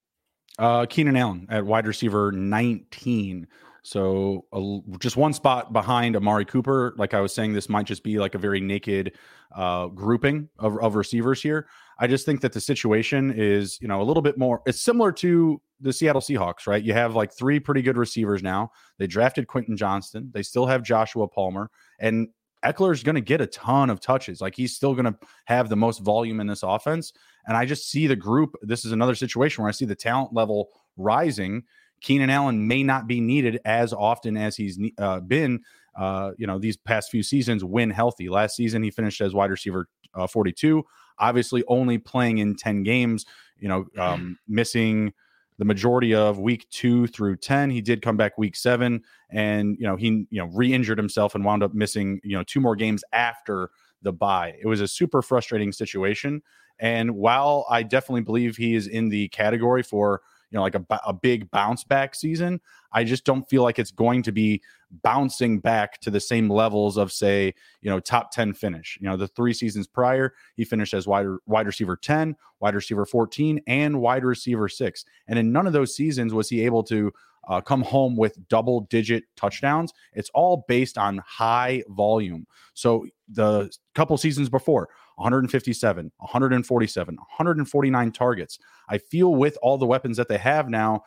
Uh, 0.58 0.86
Keenan 0.86 1.16
Allen 1.16 1.46
at 1.50 1.64
wide 1.64 1.86
receiver 1.86 2.30
19. 2.30 3.46
So 3.82 4.46
uh, 4.52 4.96
just 4.98 5.16
one 5.16 5.32
spot 5.32 5.72
behind 5.72 6.16
Amari 6.16 6.44
Cooper. 6.44 6.94
Like 6.96 7.14
I 7.14 7.20
was 7.20 7.34
saying, 7.34 7.52
this 7.52 7.68
might 7.68 7.86
just 7.86 8.02
be 8.02 8.18
like 8.18 8.34
a 8.34 8.38
very 8.38 8.60
naked 8.60 9.16
uh, 9.54 9.88
grouping 9.88 10.48
of, 10.58 10.78
of 10.78 10.94
receivers 10.94 11.42
here. 11.42 11.66
I 11.98 12.06
just 12.06 12.26
think 12.26 12.40
that 12.40 12.52
the 12.52 12.60
situation 12.60 13.32
is, 13.34 13.78
you 13.80 13.88
know, 13.88 14.02
a 14.02 14.04
little 14.04 14.22
bit 14.22 14.36
more. 14.38 14.62
It's 14.66 14.80
similar 14.80 15.12
to 15.12 15.60
the 15.80 15.92
Seattle 15.92 16.20
Seahawks, 16.20 16.66
right? 16.66 16.82
You 16.82 16.92
have 16.92 17.14
like 17.14 17.32
three 17.32 17.60
pretty 17.60 17.82
good 17.82 17.96
receivers 17.96 18.42
now. 18.42 18.70
They 18.98 19.06
drafted 19.06 19.46
Quentin 19.46 19.76
Johnston. 19.76 20.30
They 20.32 20.42
still 20.42 20.66
have 20.66 20.82
Joshua 20.82 21.28
Palmer, 21.28 21.70
and 21.98 22.28
Ekeler's 22.64 23.02
going 23.02 23.14
to 23.14 23.20
get 23.20 23.40
a 23.40 23.46
ton 23.46 23.90
of 23.90 24.00
touches. 24.00 24.40
Like 24.40 24.56
he's 24.56 24.74
still 24.74 24.94
going 24.94 25.04
to 25.04 25.16
have 25.44 25.68
the 25.68 25.76
most 25.76 25.98
volume 25.98 26.40
in 26.40 26.46
this 26.46 26.62
offense. 26.62 27.12
And 27.46 27.56
I 27.56 27.66
just 27.66 27.90
see 27.90 28.06
the 28.06 28.16
group. 28.16 28.56
This 28.62 28.84
is 28.84 28.92
another 28.92 29.14
situation 29.14 29.62
where 29.62 29.68
I 29.68 29.72
see 29.72 29.84
the 29.84 29.94
talent 29.94 30.32
level 30.32 30.70
rising. 30.96 31.64
Keenan 32.00 32.30
Allen 32.30 32.66
may 32.66 32.82
not 32.82 33.06
be 33.06 33.20
needed 33.20 33.60
as 33.64 33.92
often 33.92 34.36
as 34.36 34.56
he's 34.56 34.78
uh, 34.98 35.20
been, 35.20 35.60
uh, 35.96 36.32
you 36.38 36.46
know, 36.46 36.58
these 36.58 36.76
past 36.76 37.10
few 37.10 37.22
seasons 37.22 37.62
when 37.62 37.90
healthy. 37.90 38.28
Last 38.28 38.56
season, 38.56 38.82
he 38.82 38.90
finished 38.90 39.20
as 39.20 39.34
wide 39.34 39.50
receiver 39.50 39.88
uh, 40.14 40.26
42 40.26 40.84
obviously 41.18 41.64
only 41.68 41.98
playing 41.98 42.38
in 42.38 42.56
10 42.56 42.82
games, 42.82 43.26
you 43.58 43.68
know, 43.68 43.86
um, 43.98 44.38
missing 44.48 45.12
the 45.58 45.64
majority 45.64 46.14
of 46.14 46.38
week 46.38 46.68
two 46.70 47.06
through 47.06 47.36
10. 47.36 47.70
He 47.70 47.80
did 47.80 48.02
come 48.02 48.16
back 48.16 48.36
week 48.36 48.56
seven 48.56 49.02
and, 49.30 49.76
you 49.78 49.86
know, 49.86 49.96
he, 49.96 50.26
you 50.30 50.40
know, 50.40 50.46
re 50.52 50.72
injured 50.72 50.98
himself 50.98 51.34
and 51.34 51.44
wound 51.44 51.62
up 51.62 51.74
missing, 51.74 52.20
you 52.24 52.36
know, 52.36 52.42
two 52.42 52.60
more 52.60 52.76
games 52.76 53.04
after 53.12 53.70
the 54.02 54.12
bye. 54.12 54.54
It 54.60 54.66
was 54.66 54.80
a 54.80 54.88
super 54.88 55.22
frustrating 55.22 55.72
situation. 55.72 56.42
And 56.78 57.12
while 57.12 57.66
I 57.70 57.84
definitely 57.84 58.22
believe 58.22 58.56
he 58.56 58.74
is 58.74 58.86
in 58.88 59.08
the 59.08 59.28
category 59.28 59.82
for, 59.82 60.22
know, 60.54 60.62
like 60.62 60.74
a, 60.74 60.84
a 61.06 61.12
big 61.12 61.50
bounce 61.50 61.84
back 61.84 62.14
season, 62.14 62.60
I 62.92 63.04
just 63.04 63.24
don't 63.24 63.48
feel 63.48 63.62
like 63.62 63.78
it's 63.78 63.90
going 63.90 64.22
to 64.24 64.32
be 64.32 64.62
bouncing 65.02 65.58
back 65.58 66.00
to 66.00 66.10
the 66.10 66.20
same 66.20 66.48
levels 66.48 66.96
of 66.96 67.12
say 67.12 67.52
you 67.80 67.90
know 67.90 68.00
top 68.00 68.30
10 68.30 68.54
finish. 68.54 68.98
You 69.00 69.08
know 69.08 69.16
the 69.16 69.28
three 69.28 69.52
seasons 69.52 69.86
prior 69.86 70.34
he 70.56 70.64
finished 70.64 70.94
as 70.94 71.06
wide, 71.06 71.26
wide 71.46 71.66
receiver 71.66 71.96
10 71.96 72.36
wide 72.60 72.74
receiver 72.74 73.04
14 73.04 73.60
and 73.66 74.00
wide 74.00 74.24
receiver 74.24 74.68
6 74.68 75.04
and 75.26 75.38
in 75.38 75.52
none 75.52 75.66
of 75.66 75.72
those 75.72 75.96
seasons 75.96 76.32
was 76.32 76.48
he 76.48 76.64
able 76.64 76.84
to 76.84 77.12
uh, 77.48 77.60
come 77.60 77.82
home 77.82 78.16
with 78.16 78.48
double 78.48 78.82
digit 78.82 79.24
touchdowns. 79.36 79.92
It's 80.12 80.30
all 80.34 80.64
based 80.68 80.98
on 80.98 81.18
high 81.26 81.82
volume. 81.88 82.46
So 82.74 83.06
the 83.28 83.70
couple 83.94 84.16
seasons 84.16 84.48
before 84.48 84.88
157 85.16 86.10
147 86.16 87.14
149 87.14 88.12
targets 88.12 88.58
i 88.88 88.98
feel 88.98 89.34
with 89.34 89.56
all 89.62 89.78
the 89.78 89.86
weapons 89.86 90.16
that 90.16 90.28
they 90.28 90.38
have 90.38 90.68
now 90.68 91.02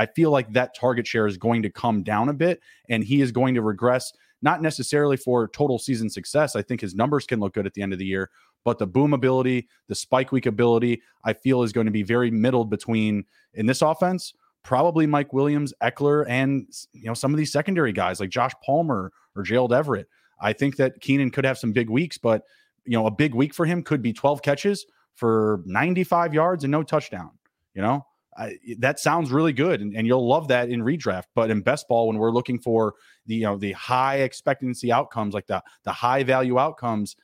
I 0.00 0.06
feel 0.06 0.30
like 0.30 0.50
that 0.54 0.74
target 0.74 1.06
share 1.06 1.26
is 1.26 1.36
going 1.36 1.62
to 1.62 1.70
come 1.70 2.02
down 2.02 2.30
a 2.30 2.32
bit 2.32 2.60
and 2.88 3.04
he 3.04 3.20
is 3.20 3.32
going 3.32 3.54
to 3.54 3.60
regress, 3.60 4.12
not 4.40 4.62
necessarily 4.62 5.18
for 5.18 5.48
total 5.48 5.78
season 5.78 6.08
success. 6.08 6.56
I 6.56 6.62
think 6.62 6.80
his 6.80 6.94
numbers 6.94 7.26
can 7.26 7.38
look 7.38 7.52
good 7.52 7.66
at 7.66 7.74
the 7.74 7.82
end 7.82 7.92
of 7.92 7.98
the 7.98 8.06
year, 8.06 8.30
but 8.64 8.78
the 8.78 8.86
boom 8.86 9.12
ability, 9.12 9.68
the 9.88 9.94
spike 9.94 10.32
week 10.32 10.46
ability, 10.46 11.02
I 11.24 11.34
feel 11.34 11.62
is 11.62 11.74
going 11.74 11.84
to 11.84 11.90
be 11.90 12.02
very 12.02 12.30
middled 12.30 12.70
between 12.70 13.24
in 13.52 13.66
this 13.66 13.82
offense, 13.82 14.32
probably 14.62 15.06
Mike 15.06 15.34
Williams, 15.34 15.74
Ekeler, 15.82 16.24
and 16.28 16.66
you 16.94 17.04
know, 17.04 17.14
some 17.14 17.34
of 17.34 17.38
these 17.38 17.52
secondary 17.52 17.92
guys 17.92 18.20
like 18.20 18.30
Josh 18.30 18.52
Palmer 18.64 19.12
or 19.36 19.42
Gerald 19.42 19.72
Everett. 19.72 20.08
I 20.40 20.54
think 20.54 20.76
that 20.76 21.02
Keenan 21.02 21.30
could 21.30 21.44
have 21.44 21.58
some 21.58 21.72
big 21.72 21.90
weeks, 21.90 22.16
but 22.16 22.44
you 22.84 22.96
know, 22.96 23.06
a 23.06 23.10
big 23.10 23.34
week 23.34 23.54
for 23.54 23.66
him 23.66 23.82
could 23.82 24.02
be 24.02 24.12
12 24.12 24.42
catches 24.42 24.86
for 25.14 25.62
95 25.66 26.34
yards 26.34 26.64
and 26.64 26.70
no 26.70 26.82
touchdown. 26.82 27.30
You 27.74 27.82
know, 27.82 28.06
I, 28.36 28.56
that 28.78 28.98
sounds 28.98 29.30
really 29.30 29.52
good, 29.52 29.80
and, 29.80 29.94
and, 29.94 30.06
you'll 30.06 30.26
love 30.26 30.48
that 30.48 30.70
in 30.70 30.82
redraft. 30.82 31.24
But 31.34 31.50
in 31.50 31.60
best 31.60 31.86
ball, 31.88 32.08
when 32.08 32.16
we're 32.16 32.32
looking 32.32 32.58
for 32.58 32.94
the 33.26 33.36
you 33.36 33.42
know 33.42 33.56
the 33.56 33.72
high 33.72 34.18
expectancy 34.18 34.90
outcomes, 34.90 35.34
like 35.34 35.46
the 35.46 35.62
the 35.84 35.92
high 35.92 36.22
value 36.22 36.58
outcomes, 36.58 37.16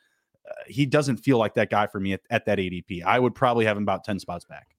uh, 0.49 0.53
he 0.66 0.87
doesn't 0.87 1.16
feel 1.16 1.38
like 1.38 1.55
that 1.55 1.71
guy 1.71 1.87
for 1.87 1.99
me 2.01 2.12
at, 2.12 2.21
at 2.31 2.45
that 2.47 2.59
ADP. 2.59 3.03
I 3.03 3.19
would 3.19 3.35
probably 3.35 3.64
have 3.64 3.77
him 3.77 3.83
about 3.83 4.05
ten 4.05 4.19
spots 4.19 4.45
back. 4.45 4.77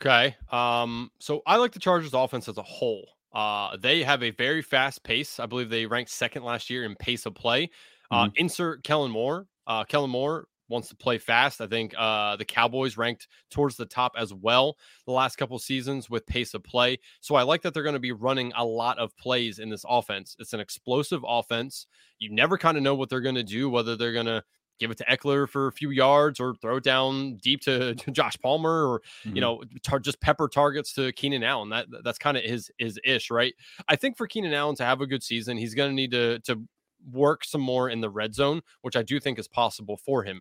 Okay, 0.00 0.36
um, 0.50 1.10
so 1.20 1.42
I 1.46 1.56
like 1.56 1.72
the 1.72 1.78
Chargers' 1.78 2.12
offense 2.12 2.48
as 2.48 2.58
a 2.58 2.62
whole. 2.62 3.08
Uh, 3.32 3.76
they 3.76 4.02
have 4.02 4.22
a 4.22 4.30
very 4.30 4.62
fast 4.62 5.02
pace. 5.02 5.40
I 5.40 5.46
believe 5.46 5.68
they 5.68 5.86
ranked 5.86 6.10
second 6.10 6.44
last 6.44 6.70
year 6.70 6.84
in 6.84 6.94
pace 6.96 7.26
of 7.26 7.34
play. 7.34 7.70
Uh, 8.10 8.24
mm-hmm. 8.24 8.32
Insert 8.36 8.84
Kellen 8.84 9.10
Moore. 9.10 9.46
Uh, 9.66 9.84
Kellen 9.84 10.10
Moore 10.10 10.46
wants 10.68 10.88
to 10.88 10.96
play 10.96 11.18
fast. 11.18 11.60
I 11.60 11.66
think 11.66 11.94
uh, 11.96 12.36
the 12.36 12.44
Cowboys 12.44 12.96
ranked 12.96 13.28
towards 13.50 13.76
the 13.76 13.86
top 13.86 14.12
as 14.16 14.32
well 14.32 14.76
the 15.06 15.12
last 15.12 15.36
couple 15.36 15.58
seasons 15.58 16.08
with 16.08 16.26
pace 16.26 16.54
of 16.54 16.64
play. 16.64 16.98
So 17.20 17.34
I 17.34 17.42
like 17.42 17.62
that 17.62 17.74
they're 17.74 17.82
going 17.82 17.94
to 17.94 18.00
be 18.00 18.12
running 18.12 18.52
a 18.56 18.64
lot 18.64 18.98
of 18.98 19.16
plays 19.16 19.58
in 19.58 19.68
this 19.68 19.84
offense. 19.88 20.36
It's 20.38 20.52
an 20.52 20.60
explosive 20.60 21.24
offense. 21.26 21.86
You 22.18 22.32
never 22.32 22.56
kind 22.58 22.76
of 22.76 22.82
know 22.82 22.94
what 22.94 23.08
they're 23.10 23.20
going 23.20 23.34
to 23.34 23.42
do, 23.42 23.68
whether 23.68 23.96
they're 23.96 24.12
going 24.12 24.26
to 24.26 24.42
give 24.80 24.90
it 24.90 24.98
to 24.98 25.04
Ekeler 25.04 25.48
for 25.48 25.68
a 25.68 25.72
few 25.72 25.90
yards 25.90 26.40
or 26.40 26.54
throw 26.56 26.76
it 26.76 26.84
down 26.84 27.36
deep 27.36 27.60
to, 27.62 27.94
to 27.94 28.10
Josh 28.10 28.36
Palmer 28.42 28.86
or 28.86 29.00
mm-hmm. 29.24 29.36
you 29.36 29.40
know 29.40 29.62
tar- 29.82 30.00
just 30.00 30.20
pepper 30.20 30.48
targets 30.48 30.92
to 30.94 31.12
Keenan 31.12 31.44
Allen. 31.44 31.68
That 31.68 31.86
that's 32.02 32.18
kind 32.18 32.36
of 32.36 32.44
his 32.44 32.70
his 32.78 32.98
ish, 33.04 33.30
right? 33.30 33.54
I 33.88 33.96
think 33.96 34.16
for 34.16 34.26
Keenan 34.26 34.54
Allen 34.54 34.76
to 34.76 34.84
have 34.84 35.00
a 35.00 35.06
good 35.06 35.22
season, 35.22 35.56
he's 35.56 35.74
going 35.74 35.90
to 35.90 35.94
need 35.94 36.10
to 36.12 36.40
to 36.40 36.62
work 37.10 37.44
some 37.44 37.60
more 37.60 37.90
in 37.90 38.00
the 38.00 38.10
red 38.10 38.34
zone, 38.34 38.60
which 38.82 38.96
I 38.96 39.02
do 39.02 39.20
think 39.20 39.38
is 39.38 39.48
possible 39.48 39.96
for 39.96 40.22
him. 40.22 40.40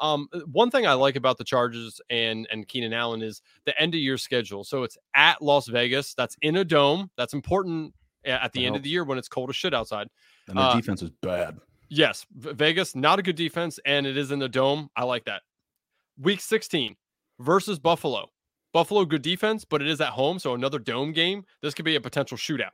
Um, 0.00 0.28
uh, 0.32 0.40
one 0.40 0.70
thing 0.70 0.86
I 0.86 0.94
like 0.94 1.16
about 1.16 1.38
the 1.38 1.44
Chargers 1.44 2.00
and 2.10 2.48
and 2.50 2.66
Keenan 2.66 2.92
Allen 2.92 3.22
is 3.22 3.42
the 3.64 3.80
end 3.80 3.94
of 3.94 4.00
year 4.00 4.18
schedule. 4.18 4.64
So 4.64 4.82
it's 4.82 4.98
at 5.14 5.40
Las 5.40 5.68
Vegas. 5.68 6.14
That's 6.14 6.36
in 6.42 6.56
a 6.56 6.64
dome. 6.64 7.10
That's 7.16 7.34
important 7.34 7.94
at 8.24 8.52
the 8.52 8.60
that 8.60 8.66
end 8.66 8.74
helps. 8.74 8.78
of 8.78 8.82
the 8.84 8.90
year 8.90 9.04
when 9.04 9.18
it's 9.18 9.28
cold 9.28 9.50
as 9.50 9.56
shit 9.56 9.74
outside. 9.74 10.08
And 10.48 10.56
the 10.56 10.62
uh, 10.62 10.76
defense 10.76 11.02
is 11.02 11.10
bad. 11.22 11.58
Yes, 11.88 12.26
Vegas 12.34 12.96
not 12.96 13.18
a 13.18 13.22
good 13.22 13.36
defense, 13.36 13.78
and 13.84 14.06
it 14.06 14.16
is 14.16 14.32
in 14.32 14.38
the 14.38 14.48
dome. 14.48 14.88
I 14.96 15.04
like 15.04 15.24
that. 15.26 15.42
Week 16.18 16.40
16 16.40 16.96
versus 17.38 17.78
Buffalo. 17.78 18.30
Buffalo 18.72 19.04
good 19.04 19.22
defense, 19.22 19.64
but 19.64 19.80
it 19.80 19.88
is 19.88 20.00
at 20.00 20.08
home, 20.08 20.38
so 20.38 20.54
another 20.54 20.80
dome 20.80 21.12
game. 21.12 21.44
This 21.62 21.74
could 21.74 21.84
be 21.84 21.94
a 21.94 22.00
potential 22.00 22.36
shootout. 22.36 22.70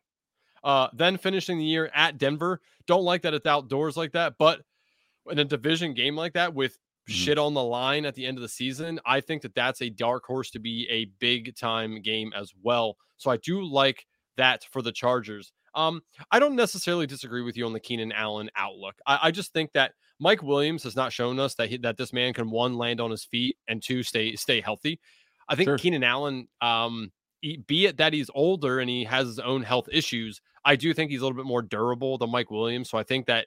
Uh, 0.63 0.89
then 0.93 1.17
finishing 1.17 1.59
the 1.59 1.65
year 1.65 1.91
at 1.95 2.19
Denver. 2.19 2.61
Don't 2.87 3.05
like 3.05 3.23
that 3.23 3.35
it's 3.35 3.47
outdoors 3.47 3.97
like 3.97 4.13
that, 4.13 4.35
but 4.39 4.63
in 5.31 5.39
a 5.39 5.45
division 5.45 5.95
game 5.95 6.17
like 6.17 6.35
that 6.35 6.55
with 6.55 6.73
mm-hmm. 6.73 7.13
shit 7.13 7.39
on 7.39 7.55
the 7.55 7.63
line 7.63 8.05
at 8.05 8.15
the 8.15 8.27
end 8.27 8.37
of 8.37 8.43
the 8.43 8.49
season, 8.49 9.01
I 9.07 9.21
think 9.21 9.43
that 9.43 9.55
that's 9.55 9.83
a 9.83 9.91
dark 9.91 10.25
horse 10.25 10.51
to 10.51 10.59
be 10.59 10.87
a 10.91 11.07
big 11.19 11.57
time 11.57 12.03
game 12.03 12.33
as 12.35 12.53
well. 12.63 12.97
So 13.17 13.31
I 13.31 13.37
do 13.39 13.63
like 13.63 14.07
that 14.37 14.65
for 14.71 14.83
the 14.83 14.93
Chargers. 14.93 15.53
Um, 15.75 16.03
I 16.31 16.41
don't 16.41 16.57
necessarily 16.57 17.07
disagree 17.07 17.43
with 17.43 17.57
you 17.57 17.65
on 17.67 17.73
the 17.73 17.81
Keenan 17.81 18.13
Allen 18.13 18.51
outlook. 18.57 18.97
I, 19.07 19.19
I 19.25 19.31
just 19.31 19.53
think 19.53 19.73
that 19.73 19.93
Mike 20.19 20.43
Williams 20.43 20.83
has 20.83 20.97
not 20.97 21.13
shown 21.13 21.39
us 21.39 21.55
that 21.55 21.69
he, 21.69 21.77
that 21.79 21.97
this 21.97 22.13
man 22.13 22.33
can 22.35 22.51
one 22.51 22.75
land 22.75 23.01
on 23.01 23.11
his 23.11 23.25
feet 23.25 23.57
and 23.69 23.83
two 23.83 24.03
stay 24.03 24.35
stay 24.37 24.61
healthy. 24.61 25.01
I 25.49 25.55
think 25.55 25.69
sure. 25.69 25.79
Keenan 25.79 26.05
Allen, 26.05 26.49
um, 26.61 27.13
be 27.67 27.87
it 27.87 27.97
that 27.99 28.13
he's 28.13 28.31
older 28.35 28.81
and 28.81 28.91
he 28.91 29.05
has 29.05 29.27
his 29.27 29.39
own 29.39 29.63
health 29.63 29.89
issues, 29.91 30.41
I 30.65 30.77
do 30.77 30.93
think 30.93 31.11
he's 31.11 31.21
a 31.21 31.25
little 31.25 31.37
bit 31.37 31.47
more 31.47 31.63
durable 31.63 32.19
than 32.19 32.31
Mike 32.31 32.51
Williams. 32.51 32.91
So 32.91 32.99
I 32.99 33.03
think 33.03 33.27
that 33.27 33.47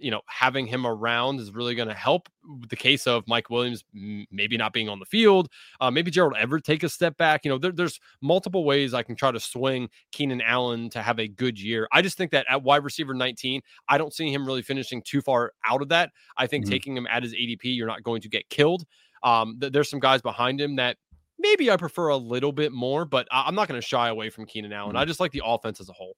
you 0.00 0.10
know, 0.10 0.22
having 0.26 0.66
him 0.66 0.86
around 0.86 1.40
is 1.40 1.52
really 1.52 1.74
going 1.74 1.88
to 1.88 1.94
help. 1.94 2.28
The 2.68 2.76
case 2.76 3.06
of 3.06 3.22
Mike 3.28 3.50
Williams 3.50 3.84
maybe 3.92 4.56
not 4.56 4.72
being 4.72 4.88
on 4.88 4.98
the 4.98 5.04
field, 5.04 5.48
uh, 5.80 5.90
maybe 5.90 6.10
Gerald 6.10 6.34
Everett 6.38 6.64
take 6.64 6.82
a 6.82 6.88
step 6.88 7.16
back. 7.18 7.44
You 7.44 7.50
know, 7.50 7.58
there, 7.58 7.72
there's 7.72 8.00
multiple 8.22 8.64
ways 8.64 8.94
I 8.94 9.02
can 9.02 9.14
try 9.14 9.30
to 9.30 9.38
swing 9.38 9.90
Keenan 10.10 10.40
Allen 10.40 10.88
to 10.90 11.02
have 11.02 11.18
a 11.20 11.28
good 11.28 11.60
year. 11.60 11.86
I 11.92 12.02
just 12.02 12.16
think 12.16 12.30
that 12.32 12.46
at 12.48 12.62
wide 12.62 12.82
receiver 12.82 13.14
19, 13.14 13.60
I 13.88 13.98
don't 13.98 14.14
see 14.14 14.32
him 14.32 14.46
really 14.46 14.62
finishing 14.62 15.02
too 15.02 15.20
far 15.20 15.52
out 15.68 15.82
of 15.82 15.90
that. 15.90 16.10
I 16.36 16.46
think 16.46 16.64
mm-hmm. 16.64 16.72
taking 16.72 16.96
him 16.96 17.06
at 17.06 17.22
his 17.22 17.34
ADP, 17.34 17.60
you're 17.64 17.86
not 17.86 18.02
going 18.02 18.22
to 18.22 18.28
get 18.28 18.48
killed. 18.48 18.84
Um, 19.22 19.58
th- 19.60 19.72
there's 19.72 19.90
some 19.90 20.00
guys 20.00 20.22
behind 20.22 20.60
him 20.60 20.76
that 20.76 20.96
maybe 21.40 21.70
I 21.70 21.76
prefer 21.76 22.08
a 22.08 22.16
little 22.16 22.52
bit 22.52 22.72
more, 22.72 23.04
but 23.04 23.26
I- 23.30 23.48
am 23.48 23.54
not 23.54 23.68
going 23.68 23.80
to 23.80 23.86
shy 23.86 24.08
away 24.08 24.30
from 24.30 24.46
Keenan 24.46 24.72
Allen. 24.72 24.90
Mm-hmm. 24.90 24.98
I 24.98 25.04
just 25.04 25.20
like 25.20 25.32
the 25.32 25.42
offense 25.44 25.80
as 25.80 25.88
a 25.88 25.92
whole. 25.92 26.16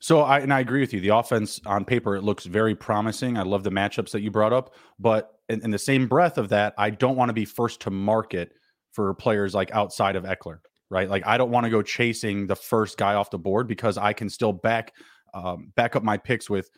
So 0.00 0.20
I 0.22 0.40
and 0.40 0.52
I 0.52 0.60
agree 0.60 0.80
with 0.80 0.92
you. 0.92 1.00
The 1.00 1.10
offense 1.10 1.60
on 1.64 1.84
paper 1.84 2.16
it 2.16 2.22
looks 2.22 2.44
very 2.44 2.74
promising. 2.74 3.38
I 3.38 3.42
love 3.42 3.62
the 3.62 3.70
matchups 3.70 4.10
that 4.10 4.20
you 4.20 4.30
brought 4.30 4.52
up, 4.52 4.74
but 4.98 5.30
in, 5.48 5.62
in 5.62 5.70
the 5.70 5.78
same 5.78 6.08
breath 6.08 6.38
of 6.38 6.48
that, 6.48 6.74
I 6.76 6.90
don't 6.90 7.16
want 7.16 7.28
to 7.28 7.32
be 7.32 7.44
first 7.44 7.80
to 7.82 7.90
market 7.90 8.52
for 8.92 9.14
players 9.14 9.54
like 9.54 9.70
outside 9.72 10.16
of 10.16 10.24
Ekeler, 10.24 10.58
right? 10.90 11.08
Like 11.08 11.24
I 11.26 11.38
don't 11.38 11.50
want 11.50 11.64
to 11.64 11.70
go 11.70 11.82
chasing 11.82 12.46
the 12.46 12.56
first 12.56 12.98
guy 12.98 13.14
off 13.14 13.30
the 13.30 13.38
board 13.38 13.68
because 13.68 13.96
I 13.96 14.12
can 14.12 14.28
still 14.28 14.52
back 14.52 14.92
um, 15.34 15.72
back 15.76 15.94
up 15.94 16.02
my 16.02 16.16
picks 16.16 16.50
with 16.50 16.68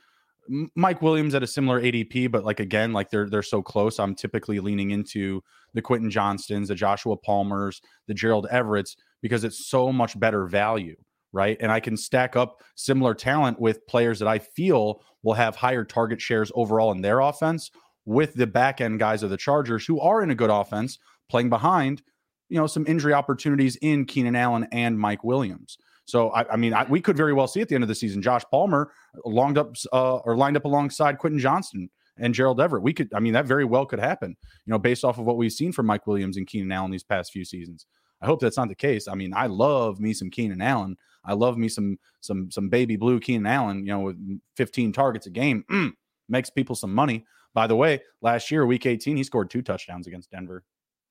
Mike 0.75 1.03
Williams 1.03 1.35
at 1.35 1.43
a 1.43 1.47
similar 1.47 1.81
ADP, 1.81 2.31
but 2.31 2.45
like 2.45 2.61
again, 2.61 2.93
like 2.93 3.11
they're 3.11 3.29
they're 3.29 3.43
so 3.43 3.63
close. 3.63 3.99
I'm 3.99 4.15
typically 4.15 4.61
leaning 4.61 4.91
into 4.91 5.43
the 5.75 5.83
Quentin 5.83 6.11
Johnstons, 6.11 6.69
the 6.69 6.75
Joshua 6.75 7.17
Palmers, 7.17 7.81
the 8.07 8.15
Gerald 8.15 8.47
Everetts 8.51 8.97
because 9.21 9.45
it's 9.45 9.69
so 9.69 9.93
much 9.93 10.19
better 10.19 10.47
value 10.47 10.97
right? 11.33 11.57
And 11.61 11.71
I 11.71 11.81
can 11.81 11.97
stack 11.97 12.37
up 12.37 12.63
similar 12.75 13.15
talent 13.15 13.61
with 13.61 13.87
players 13.87 14.19
that 14.19 14.29
I 14.29 14.39
feel 14.39 15.03
will 15.23 15.35
have 15.35 15.57
higher 15.57 15.85
target 15.85 16.21
shares 16.21 16.51
overall 16.55 16.93
in 16.93 17.03
their 17.03 17.21
offense 17.21 17.71
with 18.05 18.35
the 18.35 18.47
back 18.47 18.81
end 18.81 18.99
guys 18.99 19.23
of 19.23 19.31
the 19.31 19.37
Chargers 19.37 19.87
who 19.87 20.01
are 20.01 20.23
in 20.23 20.31
a 20.31 20.35
good 20.35 20.51
offense 20.51 20.99
playing 21.29 21.51
behind, 21.51 22.03
you 22.49 22.59
know, 22.59 22.67
some 22.67 22.87
injury 22.87 23.13
opportunities 23.13 23.77
in 23.77 24.07
Keenan 24.07 24.37
Allen 24.37 24.67
and 24.73 24.99
Mike 24.99 25.25
Williams. 25.25 25.77
So 26.09 26.31
I, 26.31 26.55
I 26.55 26.57
mean, 26.57 26.73
I, 26.73 26.85
we 26.85 27.03
could 27.03 27.19
very 27.19 27.35
well 27.35 27.47
see 27.47 27.61
at 27.61 27.69
the 27.69 27.75
end 27.75 27.85
of 27.85 27.89
the 27.89 27.95
season 27.95 28.23
Josh 28.23 28.43
Palmer 28.51 28.91
lined 29.27 29.59
up 29.59 29.75
uh, 29.93 30.17
or 30.17 30.39
lined 30.39 30.57
up 30.57 30.65
alongside 30.65 31.19
Quentin 31.19 31.39
Johnston 31.39 31.91
and 32.17 32.33
Gerald 32.33 32.63
Everett. 32.63 32.83
We 32.83 32.95
could, 32.95 33.13
I 33.13 33.21
mean, 33.21 33.35
that 33.35 33.45
very 33.45 33.67
well 33.67 33.85
could 33.85 33.99
happen. 33.99 34.35
You 34.65 34.71
know, 34.71 34.79
based 34.79 35.05
off 35.05 35.19
of 35.19 35.27
what 35.27 35.37
we've 35.37 35.53
seen 35.53 35.71
from 35.71 35.85
Mike 35.85 36.07
Williams 36.07 36.39
and 36.39 36.47
Keenan 36.47 36.73
Allen 36.73 36.91
these 36.91 37.05
past 37.05 37.31
few 37.31 37.45
seasons. 37.45 37.85
I 38.23 38.27
hope 38.27 38.41
that's 38.41 38.57
not 38.57 38.71
the 38.71 38.75
case. 38.75 39.07
I 39.07 39.15
mean, 39.15 39.35
I 39.35 39.49
love 39.49 40.01
me 40.01 40.15
some 40.15 40.31
Keenan 40.31 40.63
Allen. 40.63 40.97
I 41.27 41.35
love 41.35 41.59
me 41.59 41.69
some 41.69 41.99
some 42.23 42.51
some 42.51 42.71
baby 42.71 42.97
blue 42.97 43.21
Keenan 43.21 43.47
Allen. 43.47 43.81
You 43.81 43.93
know, 43.93 44.01
with 44.01 44.41
15 44.57 44.95
targets 44.95 45.27
a 45.27 45.31
game, 45.31 45.63
mm, 45.71 45.93
makes 46.27 46.49
people 46.49 46.75
some 46.75 46.95
money. 46.95 47.27
By 47.53 47.67
the 47.67 47.77
way, 47.77 48.01
last 48.23 48.51
year, 48.51 48.65
Week 48.65 48.87
18, 48.87 49.19
he 49.19 49.25
scored 49.25 49.51
two 49.51 49.61
touchdowns 49.61 50.07
against 50.07 50.31
Denver, 50.31 50.65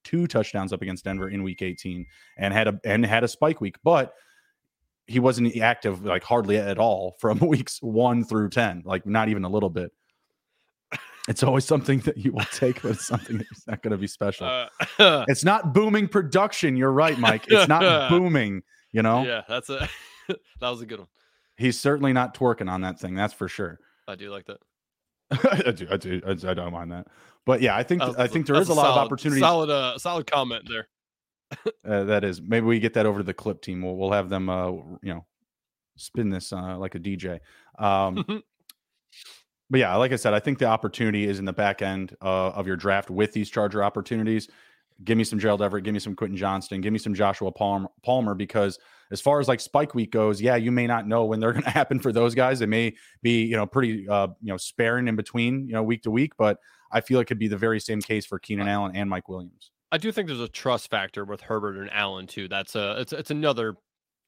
two 0.03 0.25
touchdowns 0.25 0.73
up 0.73 0.81
against 0.81 1.03
Denver 1.03 1.29
in 1.29 1.43
Week 1.43 1.61
18, 1.61 2.03
and 2.39 2.51
had 2.51 2.67
a 2.67 2.79
and 2.83 3.05
had 3.05 3.23
a 3.23 3.27
spike 3.27 3.61
week, 3.61 3.75
but 3.83 4.15
he 5.07 5.19
wasn't 5.19 5.55
active 5.57 6.03
like 6.03 6.23
hardly 6.23 6.57
at 6.57 6.77
all 6.77 7.15
from 7.19 7.39
weeks 7.47 7.79
one 7.81 8.23
through 8.23 8.49
10, 8.49 8.83
like 8.85 9.05
not 9.05 9.29
even 9.29 9.43
a 9.43 9.49
little 9.49 9.69
bit. 9.69 9.91
It's 11.29 11.43
always 11.43 11.65
something 11.65 11.99
that 12.01 12.17
you 12.17 12.31
will 12.31 12.45
take, 12.53 12.81
but 12.81 12.91
it's 12.91 13.05
something 13.05 13.37
that's 13.37 13.67
not 13.67 13.81
going 13.81 13.91
to 13.91 13.97
be 13.97 14.07
special. 14.07 14.47
Uh, 14.47 15.25
it's 15.27 15.43
not 15.43 15.73
booming 15.73 16.07
production. 16.07 16.77
You're 16.77 16.91
right, 16.91 17.19
Mike. 17.19 17.45
It's 17.49 17.67
not 17.67 18.09
booming. 18.09 18.63
You 18.93 19.01
know. 19.01 19.25
Yeah, 19.25 19.41
that's 19.47 19.69
a 19.69 19.89
that 20.29 20.69
was 20.69 20.81
a 20.81 20.85
good 20.85 20.99
one. 20.99 21.09
He's 21.57 21.77
certainly 21.77 22.13
not 22.13 22.33
twerking 22.33 22.71
on 22.71 22.81
that 22.81 22.99
thing. 22.99 23.13
That's 23.13 23.33
for 23.33 23.49
sure. 23.49 23.77
I 24.07 24.15
do 24.15 24.31
like 24.31 24.45
that. 24.45 24.59
I 25.67 25.71
do. 25.71 25.87
I 25.91 25.97
do. 25.97 26.21
I, 26.25 26.53
don't 26.53 26.71
mind 26.71 26.93
that. 26.93 27.07
But 27.45 27.61
yeah, 27.61 27.75
I 27.75 27.83
think 27.83 28.01
I 28.01 28.27
think 28.27 28.47
there 28.47 28.55
is 28.55 28.69
a, 28.69 28.71
a 28.71 28.75
lot 28.75 28.83
solid, 28.83 28.99
of 28.99 29.05
opportunity. 29.05 29.41
Solid, 29.41 29.69
uh, 29.69 29.97
solid 29.97 30.31
comment 30.31 30.63
there. 30.69 30.87
Uh, 31.87 32.03
that 32.03 32.23
is. 32.23 32.41
Maybe 32.41 32.65
we 32.65 32.79
get 32.79 32.93
that 32.93 33.05
over 33.05 33.19
to 33.19 33.23
the 33.23 33.33
clip 33.33 33.61
team. 33.61 33.81
We'll 33.81 33.95
we'll 33.95 34.11
have 34.11 34.29
them. 34.29 34.49
Uh, 34.49 34.71
you 34.71 35.13
know, 35.13 35.25
spin 35.95 36.29
this 36.29 36.53
uh, 36.53 36.77
like 36.77 36.95
a 36.95 36.99
DJ. 36.99 37.39
Um, 37.77 38.25
but 39.69 39.79
yeah, 39.79 39.95
like 39.95 40.11
I 40.11 40.15
said, 40.15 40.33
I 40.33 40.39
think 40.39 40.59
the 40.59 40.65
opportunity 40.65 41.25
is 41.25 41.39
in 41.39 41.45
the 41.45 41.53
back 41.53 41.81
end 41.81 42.15
uh, 42.21 42.49
of 42.49 42.67
your 42.67 42.75
draft 42.75 43.09
with 43.09 43.33
these 43.33 43.49
Charger 43.49 43.83
opportunities. 43.83 44.49
Give 45.03 45.17
me 45.17 45.23
some 45.23 45.37
Gerald 45.37 45.61
Everett, 45.61 45.83
give 45.83 45.93
me 45.93 45.99
some 45.99 46.15
Quentin 46.15 46.37
Johnston, 46.37 46.81
give 46.81 46.91
me 46.91 46.97
some 46.97 47.13
Joshua 47.13 47.51
Palmer, 47.51 47.89
Palmer 48.03 48.33
because 48.33 48.79
as 49.11 49.21
far 49.21 49.39
as 49.39 49.47
like 49.47 49.59
spike 49.59 49.93
week 49.93 50.11
goes, 50.11 50.41
yeah, 50.41 50.55
you 50.55 50.71
may 50.71 50.87
not 50.87 51.07
know 51.07 51.25
when 51.25 51.39
they're 51.39 51.53
going 51.53 51.63
to 51.63 51.69
happen 51.69 51.99
for 51.99 52.11
those 52.11 52.33
guys. 52.33 52.57
They 52.59 52.65
may 52.65 52.95
be, 53.21 53.43
you 53.43 53.55
know, 53.55 53.67
pretty, 53.67 54.07
uh, 54.09 54.29
you 54.41 54.51
know, 54.51 54.57
sparing 54.57 55.07
in 55.07 55.15
between, 55.15 55.67
you 55.67 55.73
know, 55.73 55.83
week 55.83 56.01
to 56.03 56.11
week. 56.11 56.33
But 56.35 56.57
I 56.91 57.01
feel 57.01 57.19
it 57.19 57.25
could 57.25 57.37
be 57.37 57.47
the 57.47 57.57
very 57.57 57.79
same 57.79 58.01
case 58.01 58.25
for 58.25 58.39
Keenan 58.39 58.67
Allen 58.67 58.95
and 58.95 59.07
Mike 59.09 59.29
Williams. 59.29 59.71
I 59.91 59.97
do 59.97 60.11
think 60.11 60.27
there's 60.27 60.39
a 60.39 60.47
trust 60.47 60.89
factor 60.89 61.23
with 61.23 61.41
Herbert 61.41 61.77
and 61.77 61.89
Allen 61.91 62.27
too. 62.27 62.47
That's 62.47 62.75
a 62.75 62.99
it's 62.99 63.13
it's 63.13 63.31
another 63.31 63.75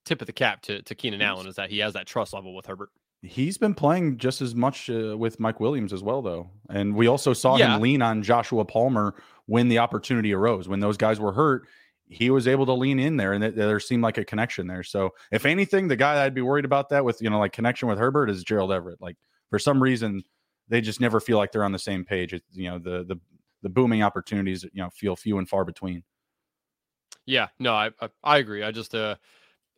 tip 0.05 0.21
of 0.21 0.27
the 0.27 0.33
cap 0.33 0.61
to 0.63 0.81
to 0.81 0.95
Keenan 0.95 1.21
Allen 1.21 1.47
is 1.47 1.55
that 1.55 1.69
he 1.69 1.79
has 1.79 1.93
that 1.93 2.07
trust 2.07 2.33
level 2.33 2.55
with 2.55 2.65
Herbert. 2.65 2.89
He's 3.21 3.57
been 3.57 3.73
playing 3.73 4.17
just 4.17 4.41
as 4.41 4.55
much 4.55 4.89
uh, 4.89 5.17
with 5.17 5.41
Mike 5.41 5.59
Williams 5.59 5.91
as 5.91 6.01
well, 6.01 6.21
though. 6.21 6.49
And 6.69 6.95
we 6.95 7.07
also 7.07 7.33
saw 7.33 7.57
yeah. 7.57 7.75
him 7.75 7.81
lean 7.81 8.01
on 8.01 8.23
Joshua 8.23 8.63
Palmer 8.63 9.13
when 9.45 9.67
the 9.67 9.79
opportunity 9.79 10.33
arose. 10.33 10.69
When 10.69 10.79
those 10.79 10.95
guys 10.95 11.19
were 11.19 11.33
hurt, 11.33 11.67
he 12.07 12.29
was 12.29 12.47
able 12.47 12.65
to 12.67 12.73
lean 12.73 12.97
in 12.97 13.17
there, 13.17 13.33
and 13.33 13.41
th- 13.41 13.55
there 13.55 13.79
seemed 13.81 14.03
like 14.03 14.17
a 14.17 14.23
connection 14.23 14.67
there. 14.67 14.83
So, 14.83 15.09
if 15.33 15.45
anything, 15.45 15.89
the 15.89 15.97
guy 15.97 16.23
I'd 16.23 16.33
be 16.33 16.41
worried 16.41 16.63
about 16.63 16.89
that 16.89 17.03
with, 17.03 17.21
you 17.21 17.29
know, 17.29 17.39
like 17.39 17.51
connection 17.51 17.89
with 17.89 17.99
Herbert 17.99 18.29
is 18.29 18.43
Gerald 18.45 18.71
Everett. 18.71 19.01
Like 19.01 19.17
for 19.49 19.59
some 19.59 19.83
reason, 19.83 20.23
they 20.69 20.79
just 20.79 21.01
never 21.01 21.19
feel 21.19 21.37
like 21.37 21.51
they're 21.51 21.65
on 21.65 21.73
the 21.73 21.79
same 21.79 22.05
page. 22.05 22.33
It, 22.33 22.43
you 22.51 22.69
know, 22.69 22.79
the 22.79 23.03
the 23.03 23.19
the 23.61 23.69
booming 23.69 24.03
opportunities, 24.03 24.63
you 24.63 24.81
know, 24.81 24.89
feel 24.89 25.15
few 25.15 25.37
and 25.37 25.47
far 25.47 25.65
between. 25.65 26.03
Yeah, 27.25 27.47
no, 27.59 27.73
I 27.73 27.91
I, 28.01 28.09
I 28.23 28.37
agree. 28.37 28.63
I 28.63 28.71
just 28.71 28.95
uh 28.95 29.15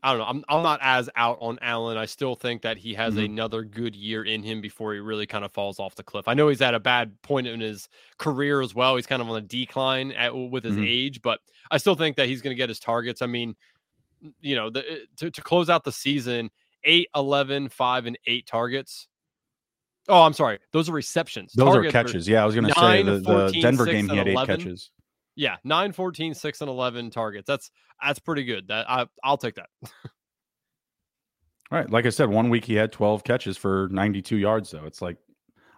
I 0.04 0.12
don't 0.12 0.20
know. 0.20 0.26
I'm 0.26 0.44
I'm 0.50 0.64
not 0.64 0.80
as 0.82 1.10
out 1.16 1.38
on 1.42 1.60
Allen. 1.62 1.98
I 1.98 2.06
still 2.06 2.36
think 2.36 2.64
that 2.64 2.78
he 2.78 2.94
has 2.96 3.14
mm-hmm. 3.14 3.26
another 3.26 3.64
good 3.64 3.96
year 3.96 4.24
in 4.24 4.42
him 4.42 4.60
before 4.60 4.94
he 4.94 5.00
really 5.00 5.28
kind 5.28 5.46
of 5.46 5.52
falls 5.52 5.80
off 5.80 5.96
the 5.96 6.04
cliff. 6.04 6.28
I 6.28 6.34
know 6.34 6.48
he's 6.48 6.62
at 6.62 6.74
a 6.74 6.80
bad 6.80 7.22
point 7.22 7.46
in 7.46 7.60
his 7.60 7.88
career 8.18 8.62
as 8.62 8.74
well. 8.74 8.96
He's 8.96 9.06
kind 9.06 9.22
of 9.22 9.30
on 9.30 9.38
a 9.38 9.42
decline 9.42 10.12
at, 10.14 10.36
with 10.36 10.64
his 10.64 10.74
mm-hmm. 10.74 10.86
age, 10.88 11.22
but 11.22 11.40
I 11.70 11.78
still 11.78 11.96
think 11.96 12.16
that 12.16 12.28
he's 12.28 12.42
going 12.42 12.56
to 12.56 12.58
get 12.58 12.70
his 12.70 12.80
targets. 12.80 13.22
I 13.22 13.28
mean, 13.28 13.56
you 14.40 14.56
know, 14.56 14.70
the, 14.72 14.92
eh, 14.92 14.98
to, 15.18 15.30
to 15.30 15.42
close 15.42 15.70
out 15.70 15.84
the 15.84 15.92
season, 15.92 16.50
8, 16.84 17.08
11, 17.16 17.70
5, 17.70 18.06
and 18.08 18.18
8 18.26 18.48
targets. 18.48 19.08
Oh, 20.10 20.24
I'm 20.24 20.34
sorry. 20.34 20.60
Those 20.74 20.90
are 20.90 20.94
receptions. 20.94 21.54
Those 21.54 21.74
targets 21.74 21.96
are 21.96 22.04
catches. 22.04 22.28
Yeah, 22.28 22.42
I 22.42 22.46
was 22.46 22.56
going 22.56 22.68
to 22.68 22.74
say 22.74 23.04
the, 23.04 23.22
14, 23.22 23.52
the 23.54 23.62
Denver 23.62 23.86
game, 23.86 24.10
he 24.10 24.18
had 24.18 24.28
8 24.28 24.48
catches. 24.48 24.92
Yeah, 25.36 25.58
9, 25.64 25.92
14, 25.92 26.34
6, 26.34 26.62
and 26.62 26.70
11 26.70 27.10
targets. 27.12 27.48
That's 27.48 27.72
that's 28.04 28.20
pretty 28.20 28.44
good. 28.44 28.68
That 28.68 28.90
I 28.90 29.06
I'll 29.24 29.38
take 29.38 29.56
that. 29.56 29.70
All 29.84 29.92
right. 31.80 31.90
Like 31.90 32.06
I 32.06 32.10
said, 32.10 32.30
one 32.30 32.50
week 32.50 32.66
he 32.66 32.76
had 32.76 32.92
12 32.92 33.24
catches 33.24 33.58
for 33.58 33.88
92 33.92 34.38
yards, 34.38 34.72
though. 34.72 34.86
It's 34.86 35.02
like 35.02 35.18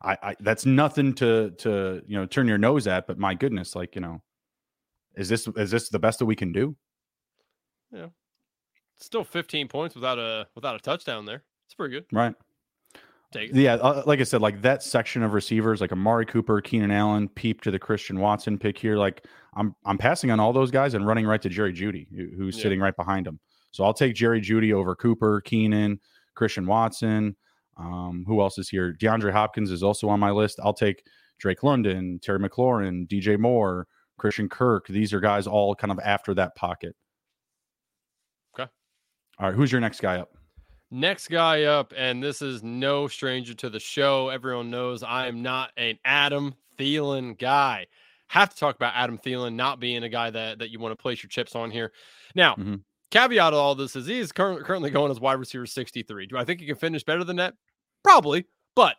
I, 0.01 0.17
I 0.23 0.35
that's 0.39 0.65
nothing 0.65 1.13
to 1.15 1.51
to 1.59 2.01
you 2.07 2.17
know 2.17 2.25
turn 2.25 2.47
your 2.47 2.57
nose 2.57 2.87
at, 2.87 3.05
but 3.05 3.19
my 3.19 3.35
goodness, 3.35 3.75
like, 3.75 3.95
you 3.95 4.01
know, 4.01 4.21
is 5.15 5.29
this 5.29 5.47
is 5.55 5.69
this 5.69 5.89
the 5.89 5.99
best 5.99 6.19
that 6.19 6.25
we 6.25 6.35
can 6.35 6.51
do? 6.51 6.75
Yeah. 7.91 8.07
Still 8.99 9.23
15 9.23 9.67
points 9.67 9.95
without 9.95 10.17
a 10.17 10.47
without 10.55 10.75
a 10.75 10.79
touchdown 10.79 11.25
there. 11.25 11.43
It's 11.67 11.75
pretty 11.75 11.93
good. 11.93 12.05
Right. 12.11 12.33
Yeah, 13.53 13.75
uh, 13.75 14.03
like 14.05 14.19
I 14.19 14.23
said, 14.23 14.41
like 14.41 14.61
that 14.61 14.83
section 14.83 15.23
of 15.23 15.33
receivers, 15.33 15.81
like 15.81 15.91
Amari 15.91 16.25
Cooper, 16.25 16.61
Keenan 16.61 16.91
Allen, 16.91 17.29
peep 17.29 17.61
to 17.61 17.71
the 17.71 17.79
Christian 17.79 18.19
Watson 18.19 18.57
pick 18.57 18.77
here. 18.77 18.97
Like 18.97 19.25
I'm, 19.55 19.75
I'm 19.85 19.97
passing 19.97 20.31
on 20.31 20.39
all 20.39 20.53
those 20.53 20.71
guys 20.71 20.93
and 20.93 21.05
running 21.05 21.25
right 21.25 21.41
to 21.41 21.49
Jerry 21.49 21.73
Jeudy, 21.73 22.07
who's 22.35 22.57
yeah. 22.57 22.63
sitting 22.63 22.79
right 22.79 22.95
behind 22.95 23.27
him. 23.27 23.39
So 23.71 23.83
I'll 23.83 23.93
take 23.93 24.15
Jerry 24.15 24.39
Jeudy 24.39 24.73
over 24.73 24.95
Cooper, 24.95 25.41
Keenan, 25.41 25.99
Christian 26.35 26.65
Watson. 26.65 27.35
Um, 27.77 28.23
who 28.27 28.41
else 28.41 28.57
is 28.57 28.69
here? 28.69 28.95
DeAndre 28.99 29.31
Hopkins 29.31 29.71
is 29.71 29.81
also 29.81 30.07
on 30.09 30.19
my 30.19 30.31
list. 30.31 30.59
I'll 30.63 30.73
take 30.73 31.03
Drake 31.39 31.63
London, 31.63 32.19
Terry 32.21 32.39
McLaurin, 32.39 33.07
DJ 33.07 33.39
Moore, 33.39 33.87
Christian 34.17 34.47
Kirk. 34.47 34.87
These 34.87 35.11
are 35.11 35.19
guys 35.19 35.47
all 35.47 35.75
kind 35.75 35.91
of 35.91 35.99
after 35.99 36.33
that 36.35 36.55
pocket. 36.55 36.95
Okay. 38.53 38.69
All 39.39 39.47
right. 39.47 39.55
Who's 39.55 39.71
your 39.71 39.81
next 39.81 40.01
guy 40.01 40.19
up? 40.19 40.29
Next 40.95 41.27
guy 41.27 41.63
up, 41.63 41.91
and 41.97 42.21
this 42.21 42.43
is 42.43 42.61
no 42.61 43.07
stranger 43.07 43.55
to 43.55 43.69
the 43.71 43.79
show. 43.79 44.29
Everyone 44.29 44.69
knows 44.69 45.01
I 45.01 45.25
am 45.25 45.41
not 45.41 45.71
an 45.75 45.97
Adam 46.05 46.53
Thielen 46.77 47.35
guy. 47.35 47.87
Have 48.27 48.51
to 48.51 48.55
talk 48.55 48.75
about 48.75 48.93
Adam 48.95 49.17
Thielen 49.17 49.55
not 49.55 49.79
being 49.79 50.03
a 50.03 50.09
guy 50.09 50.29
that, 50.29 50.59
that 50.59 50.69
you 50.69 50.77
want 50.77 50.91
to 50.91 51.01
place 51.01 51.23
your 51.23 51.31
chips 51.31 51.55
on 51.55 51.71
here. 51.71 51.93
Now, 52.35 52.53
mm-hmm. 52.53 52.75
caveat 53.09 53.53
of 53.53 53.59
all 53.59 53.73
this 53.73 53.95
is 53.95 54.05
he's 54.05 54.31
cur- 54.31 54.61
currently 54.61 54.91
going 54.91 55.09
as 55.09 55.19
wide 55.19 55.39
receiver 55.39 55.65
63. 55.65 56.27
Do 56.27 56.37
I 56.37 56.45
think 56.45 56.59
he 56.59 56.67
can 56.67 56.75
finish 56.75 57.03
better 57.03 57.23
than 57.23 57.37
that? 57.37 57.55
Probably, 58.03 58.45
but 58.75 58.95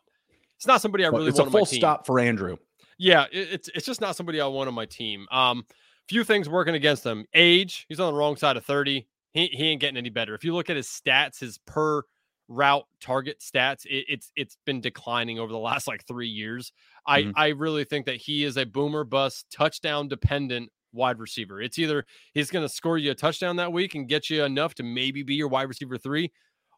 it's 0.57 0.67
not 0.67 0.81
somebody 0.81 1.05
I 1.05 1.11
really 1.11 1.29
it's 1.29 1.39
want. 1.39 1.47
It's 1.47 1.55
a 1.55 1.59
full 1.59 1.67
stop 1.67 2.07
for 2.07 2.19
Andrew. 2.19 2.57
Yeah, 2.99 3.27
it, 3.31 3.51
it's 3.53 3.71
it's 3.73 3.87
just 3.87 4.01
not 4.01 4.17
somebody 4.17 4.41
I 4.41 4.49
want 4.49 4.67
on 4.67 4.75
my 4.75 4.87
team. 4.87 5.29
Um, 5.31 5.65
few 6.09 6.25
things 6.25 6.49
working 6.49 6.75
against 6.75 7.05
him. 7.05 7.25
Age, 7.35 7.87
he's 7.89 8.01
on 8.01 8.13
the 8.13 8.19
wrong 8.19 8.35
side 8.35 8.57
of 8.57 8.65
30 8.65 9.07
he, 9.35 9.49
he 9.49 9.69
ain't 9.69 9.81
getting 9.81 9.99
any 9.99 10.11
better. 10.11 10.35
If 10.35 10.45
you 10.45 10.55
look 10.55 10.71
at 10.71 10.77
his 10.77 10.87
stats, 10.87 11.41
his 11.41 11.59
per 11.59 12.03
route 12.49 12.87
target 13.01 13.41
stats, 13.41 13.85
it, 13.85 14.07
it's 14.09 14.33
it's 14.37 14.57
been 14.65 14.81
declining 14.81 15.39
over 15.39 15.53
the 15.53 15.59
last 15.59 15.87
like 15.87 16.07
three 16.07 16.29
years. 16.29 16.73
I 17.07 17.23
mm-hmm. 17.23 17.33
I 17.37 17.49
really 17.49 17.85
think 17.85 18.07
that 18.07 18.17
he 18.17 18.45
is 18.45 18.57
a 18.57 18.65
boomer 18.65 19.05
bust 19.05 19.47
touchdown 19.51 20.09
dependent 20.09 20.71
wide 20.93 21.19
receiver. 21.19 21.61
It's 21.61 21.79
either 21.79 22.07
he's 22.33 22.51
going 22.51 22.65
to 22.65 22.73
score 22.73 22.97
you 22.97 23.11
a 23.11 23.15
touchdown 23.15 23.57
that 23.57 23.73
week 23.73 23.97
and 23.97 24.09
get 24.09 24.31
you 24.31 24.45
enough 24.45 24.75
to 24.77 24.85
maybe 24.85 25.25
be 25.25 25.35
your 25.35 25.49
wide 25.49 25.69
receiver 25.69 25.99
three, 25.99 26.31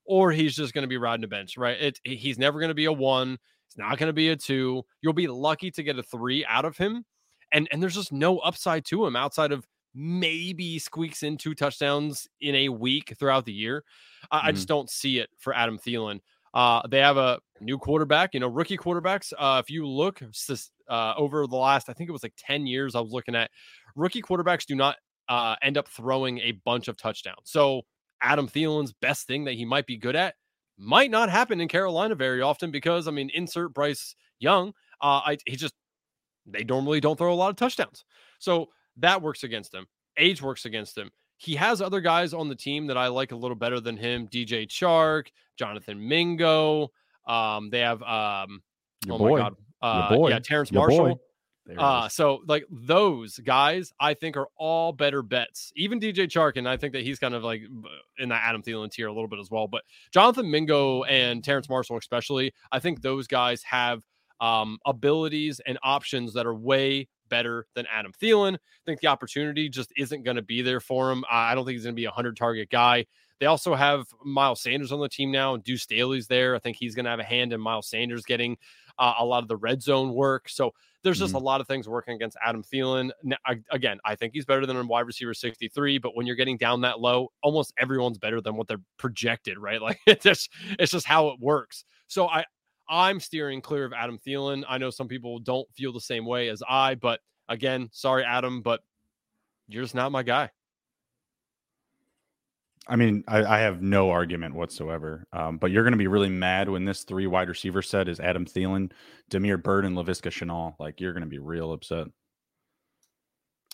or 0.07 0.33
he's 0.33 0.57
just 0.57 0.73
going 0.73 0.83
to 0.83 0.89
be 0.89 0.97
riding 0.97 1.21
the 1.21 1.29
bench. 1.29 1.59
Right? 1.59 1.79
It, 1.79 2.01
he's 2.05 2.39
never 2.39 2.59
going 2.59 2.71
to 2.71 2.75
be 2.75 2.87
a 2.87 2.93
one. 2.93 3.39
It's 3.69 3.77
not 3.77 3.99
going 3.99 4.09
to 4.09 4.15
be 4.15 4.31
a 4.31 4.37
two. 4.37 4.83
You'll 5.03 5.13
be 5.13 5.29
lucky 5.29 5.71
to 5.73 5.83
get 5.83 5.99
a 5.99 6.03
three 6.03 6.45
out 6.47 6.65
of 6.65 6.79
him, 6.79 7.05
and 7.53 7.69
and 7.71 7.83
there's 7.83 7.97
just 7.97 8.13
no 8.13 8.39
upside 8.39 8.87
to 8.87 9.05
him 9.05 9.15
outside 9.15 9.53
of 9.53 9.67
maybe 9.97 10.79
squeaks 10.79 11.23
in 11.23 11.39
two 11.39 11.55
touchdowns 11.55 12.29
in 12.41 12.55
a 12.55 12.69
week 12.69 13.15
throughout 13.19 13.47
the 13.47 13.53
year. 13.53 13.83
I, 14.31 14.37
mm-hmm. 14.37 14.47
I 14.49 14.53
just 14.53 14.69
don't 14.69 14.91
see 14.91 15.19
it 15.19 15.31
for 15.39 15.57
Adam 15.57 15.79
Thielen. 15.79 16.21
Uh, 16.53 16.83
they 16.89 17.01
have 17.01 17.17
a 17.17 17.39
new 17.61 17.79
quarterback, 17.79 18.35
you 18.35 18.41
know, 18.41 18.49
rookie 18.49 18.77
quarterbacks. 18.77 19.33
Uh, 19.39 19.61
if 19.63 19.71
you 19.71 19.87
look 19.87 20.23
uh, 20.89 21.15
over 21.17 21.47
the 21.47 21.57
last, 21.57 21.89
I 21.89 21.93
think 21.93 22.09
it 22.09 22.13
was 22.13 22.23
like 22.23 22.35
10 22.39 22.67
years, 22.67 22.95
I 22.95 23.01
was 23.01 23.13
looking 23.13 23.35
at 23.35 23.51
rookie 23.95 24.23
quarterbacks 24.23 24.67
do 24.67 24.75
not 24.75 24.97
uh, 25.29 25.57
end 25.63 25.77
up 25.77 25.89
throwing 25.89 26.39
a 26.41 26.53
bunch 26.65 26.89
of 26.89 26.97
touchdowns. 26.97 27.43
So 27.45 27.83
Adam 28.23 28.49
Thielen's 28.49 28.93
best 28.93 29.27
thing 29.27 29.45
that 29.45 29.55
he 29.55 29.65
might 29.65 29.87
be 29.87 29.97
good 29.97 30.17
at 30.17 30.35
might 30.79 31.11
not 31.11 31.31
happen 31.31 31.61
in 31.61 31.69
Carolina 31.69 32.15
very 32.15 32.43
often 32.43 32.71
because, 32.71 33.09
I 33.09 33.11
mean, 33.11 33.31
insert 33.35 33.75
Bryce 33.75 34.15
Young. 34.39 34.69
Uh, 35.01 35.21
I, 35.25 35.39
he 35.47 35.57
just, 35.57 35.75
they 36.47 36.65
normally 36.65 37.01
don't 37.01 37.17
throw 37.17 37.33
a 37.33 37.35
lot 37.35 37.51
of 37.51 37.57
touchdowns. 37.57 38.05
So 38.39 38.69
that 38.99 39.23
works 39.23 39.45
against 39.45 39.75
him. 39.75 39.87
Age 40.17 40.43
works 40.43 40.65
against 40.65 40.97
him. 40.97 41.11
He 41.39 41.55
has 41.57 41.83
other 41.83 42.01
guys 42.01 42.33
on 42.33 42.49
the 42.49 42.55
team 42.55 42.87
that 42.87 42.97
I 42.97 43.09
like 43.09 43.33
a 43.33 43.37
little 43.37 43.57
better 43.57 43.81
than 43.81 43.97
him. 43.97 44.27
DJ 44.29 44.67
Chark, 44.67 45.27
Jonathan 45.59 46.09
Mingo. 46.09 46.89
Um, 47.27 47.69
they 47.71 47.81
have 47.81 48.03
um, 48.03 48.63
Your 49.05 49.17
oh 49.17 49.19
boy. 49.19 49.31
my 49.31 49.39
god, 49.39 49.55
uh, 49.83 50.15
boy. 50.17 50.29
yeah, 50.31 50.39
Terrace 50.39 50.71
Your 50.71 50.89
Marshall. 50.89 51.21
Uh, 51.77 52.09
so 52.09 52.43
like 52.47 52.65
those 52.71 53.39
guys, 53.39 53.93
I 53.99 54.15
think 54.15 54.37
are 54.37 54.47
all 54.57 54.93
better 54.93 55.23
bets. 55.23 55.73
Even 55.75 55.99
DJ 55.99 56.29
Chark, 56.29 56.57
and 56.57 56.69
I 56.69 56.77
think 56.77 56.93
that 56.93 57.03
he's 57.03 57.19
kind 57.19 57.35
of 57.35 57.43
like 57.43 57.63
in 58.19 58.29
that 58.29 58.43
Adam 58.45 58.63
Thielen 58.63 58.91
tier 58.91 59.09
a 59.09 59.13
little 59.13 59.29
bit 59.29 59.41
as 59.41 59.51
well. 59.51 59.67
But 59.67 59.83
Jonathan 60.13 60.51
Mingo 60.51 61.03
and 61.05 61.43
Terrace 61.43 61.69
Marshall, 61.69 61.99
especially, 61.99 62.53
I 62.71 62.79
think 62.79 63.03
those 63.03 63.27
guys 63.27 63.63
have 63.65 64.03
um, 64.41 64.79
abilities 64.87 65.61
and 65.67 65.79
options 65.83 66.35
that 66.35 66.47
are 66.47 66.55
way 66.55 67.09
better 67.29 67.67
than 67.75 67.87
Adam 67.93 68.13
Thielen. 68.13 68.55
I 68.55 68.85
think 68.85 69.01
the 69.01 69.09
opportunity 69.09 69.69
just 69.69 69.93
isn't 69.97 70.25
going 70.25 70.37
to 70.37 70.43
be 70.43 70.63
there 70.63 70.81
for 70.81 71.11
him. 71.11 71.25
I 71.31 71.55
don't 71.55 71.65
think 71.65 71.75
he's 71.75 71.85
going 71.85 71.95
to 71.95 72.01
be 72.01 72.05
a 72.05 72.11
100 72.11 72.37
target 72.37 72.71
guy. 72.71 73.07
They 73.39 73.47
also 73.47 73.75
have 73.75 74.07
Miles 74.25 74.63
Sanders 74.63 74.93
on 74.93 75.01
the 75.01 75.09
team 75.09 75.31
now, 75.31 75.55
and 75.55 75.63
Deuce 75.63 75.83
Staley's 75.83 76.27
there. 76.27 76.55
I 76.55 76.59
think 76.59 76.77
he's 76.79 76.95
going 76.95 77.05
to 77.05 77.11
have 77.11 77.21
a 77.21 77.25
hand 77.25 77.53
in 77.53 77.61
Miles 77.61 77.89
Sanders 77.89 78.25
getting 78.25 78.57
uh, 78.99 79.15
a 79.19 79.25
lot 79.25 79.43
of 79.43 79.49
the 79.49 79.57
red 79.57 79.83
zone 79.83 80.15
work. 80.15 80.49
So 80.49 80.73
there's 81.03 81.19
just 81.19 81.35
mm-hmm. 81.35 81.43
a 81.43 81.47
lot 81.47 81.61
of 81.61 81.69
things 81.69 81.89
working 81.89 82.15
against 82.15 82.37
Adam 82.45 82.65
Thielen. 82.65 83.11
Now, 83.23 83.37
I, 83.47 83.61
again, 83.71 83.99
I 84.05 84.17
think 84.17 84.33
he's 84.33 84.47
better 84.47 84.67
than 84.67 84.77
a 84.77 84.85
wide 84.85 85.07
receiver 85.07 85.35
63, 85.35 85.99
but 85.99 86.17
when 86.17 86.27
you're 86.27 86.35
getting 86.35 86.57
down 86.57 86.81
that 86.81 86.99
low, 86.99 87.31
almost 87.43 87.73
everyone's 87.79 88.19
better 88.19 88.41
than 88.41 88.57
what 88.57 88.69
they're 88.69 88.83
projected, 88.99 89.59
right? 89.59 89.81
Like 89.87 90.01
it's 90.05 90.25
just 90.25 90.51
it's 90.81 90.91
just 90.91 91.07
how 91.07 91.29
it 91.29 91.39
works. 91.39 91.85
So 92.09 92.27
I 92.27 92.45
I'm 92.89 93.21
steering 93.21 93.61
clear 93.61 93.85
of 93.85 93.93
Adam 93.93 94.19
Thielen. 94.19 94.65
I 94.69 94.79
know 94.79 94.91
some 94.91 95.09
people 95.09 95.39
don't 95.39 95.69
feel 95.75 95.93
the 95.93 96.01
same 96.01 96.25
way 96.25 96.49
as 96.49 96.63
I, 96.69 96.95
but 96.95 97.21
again, 97.49 97.89
sorry, 97.93 98.25
Adam, 98.25 98.63
but 98.63 98.83
you're 99.69 99.83
just 99.83 99.95
not 99.95 100.13
my 100.13 100.23
guy. 100.23 100.51
I 102.89 102.97
mean, 102.97 103.25
I, 103.27 103.45
I 103.45 103.59
have 103.59 103.83
no 103.83 104.11
argument 104.11 104.55
whatsoever. 104.55 105.27
Um, 105.33 105.59
but 105.59 105.71
you're 105.73 105.83
going 105.83 105.93
to 105.93 105.99
be 105.99 106.07
really 106.07 106.29
mad 106.29 106.69
when 106.69 106.85
this 106.85 107.03
three 107.03 107.27
wide 107.27 107.49
receiver 107.49 107.83
set 107.83 108.09
is 108.09 108.21
Adam 108.21 108.47
Thielen, 108.47 108.93
Damiere 109.29 109.59
Byrd, 109.59 109.85
and 109.85 109.97
Laviska 109.97 110.31
Shenault. 110.31 110.77
Like 110.79 111.01
you're 111.01 111.13
going 111.13 111.25
to 111.25 111.29
be 111.29 111.39
real 111.39 111.73
upset. 111.73 112.07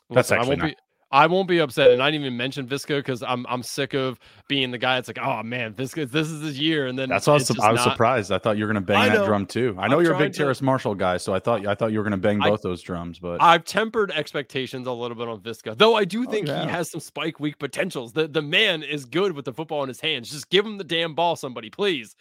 That's 0.08 0.30
Listen, 0.30 0.38
actually 0.38 0.56
not. 0.56 0.66
Be, 0.68 0.76
I 1.12 1.26
won't 1.26 1.46
be 1.46 1.58
upset, 1.58 1.90
and 1.90 2.02
I 2.02 2.10
didn't 2.10 2.24
even 2.24 2.38
mention 2.38 2.66
Viska 2.66 2.98
because 2.98 3.22
I'm 3.22 3.46
I'm 3.46 3.62
sick 3.62 3.92
of 3.92 4.18
being 4.48 4.70
the 4.70 4.78
guy 4.78 4.94
that's 4.94 5.08
like, 5.08 5.18
oh 5.18 5.42
man, 5.42 5.74
Viska, 5.74 6.10
this 6.10 6.30
is 6.30 6.40
his 6.40 6.58
year, 6.58 6.86
and 6.86 6.98
then 6.98 7.10
that's 7.10 7.26
why 7.26 7.34
I 7.34 7.36
was, 7.36 7.50
I 7.60 7.70
was 7.70 7.84
not... 7.84 7.92
surprised. 7.92 8.32
I 8.32 8.38
thought 8.38 8.56
you 8.56 8.66
were 8.66 8.72
going 8.72 8.82
to 8.82 8.86
bang 8.86 9.12
that 9.12 9.26
drum 9.26 9.44
too. 9.44 9.76
I 9.78 9.88
know 9.88 9.98
I'm 9.98 10.04
you're 10.04 10.14
a 10.14 10.18
big 10.18 10.32
to... 10.32 10.38
Terrace 10.38 10.62
Marshall 10.62 10.94
guy, 10.94 11.18
so 11.18 11.34
I 11.34 11.38
thought 11.38 11.66
I 11.66 11.74
thought 11.74 11.92
you 11.92 11.98
were 11.98 12.04
going 12.04 12.12
to 12.12 12.16
bang 12.16 12.38
both 12.38 12.60
I, 12.64 12.68
those 12.70 12.80
drums. 12.80 13.18
But 13.18 13.42
I've 13.42 13.64
tempered 13.64 14.10
expectations 14.10 14.86
a 14.86 14.92
little 14.92 15.16
bit 15.16 15.28
on 15.28 15.40
Viska, 15.40 15.76
though 15.76 15.96
I 15.96 16.06
do 16.06 16.26
oh, 16.26 16.30
think 16.30 16.48
oh, 16.48 16.52
yeah. 16.52 16.64
he 16.64 16.70
has 16.70 16.90
some 16.90 17.00
spike 17.00 17.38
week 17.38 17.58
potentials. 17.58 18.14
The 18.14 18.26
the 18.26 18.42
man 18.42 18.82
is 18.82 19.04
good 19.04 19.32
with 19.32 19.44
the 19.44 19.52
football 19.52 19.82
in 19.82 19.88
his 19.88 20.00
hands. 20.00 20.30
Just 20.30 20.48
give 20.48 20.64
him 20.64 20.78
the 20.78 20.84
damn 20.84 21.14
ball, 21.14 21.36
somebody, 21.36 21.68
please. 21.68 22.16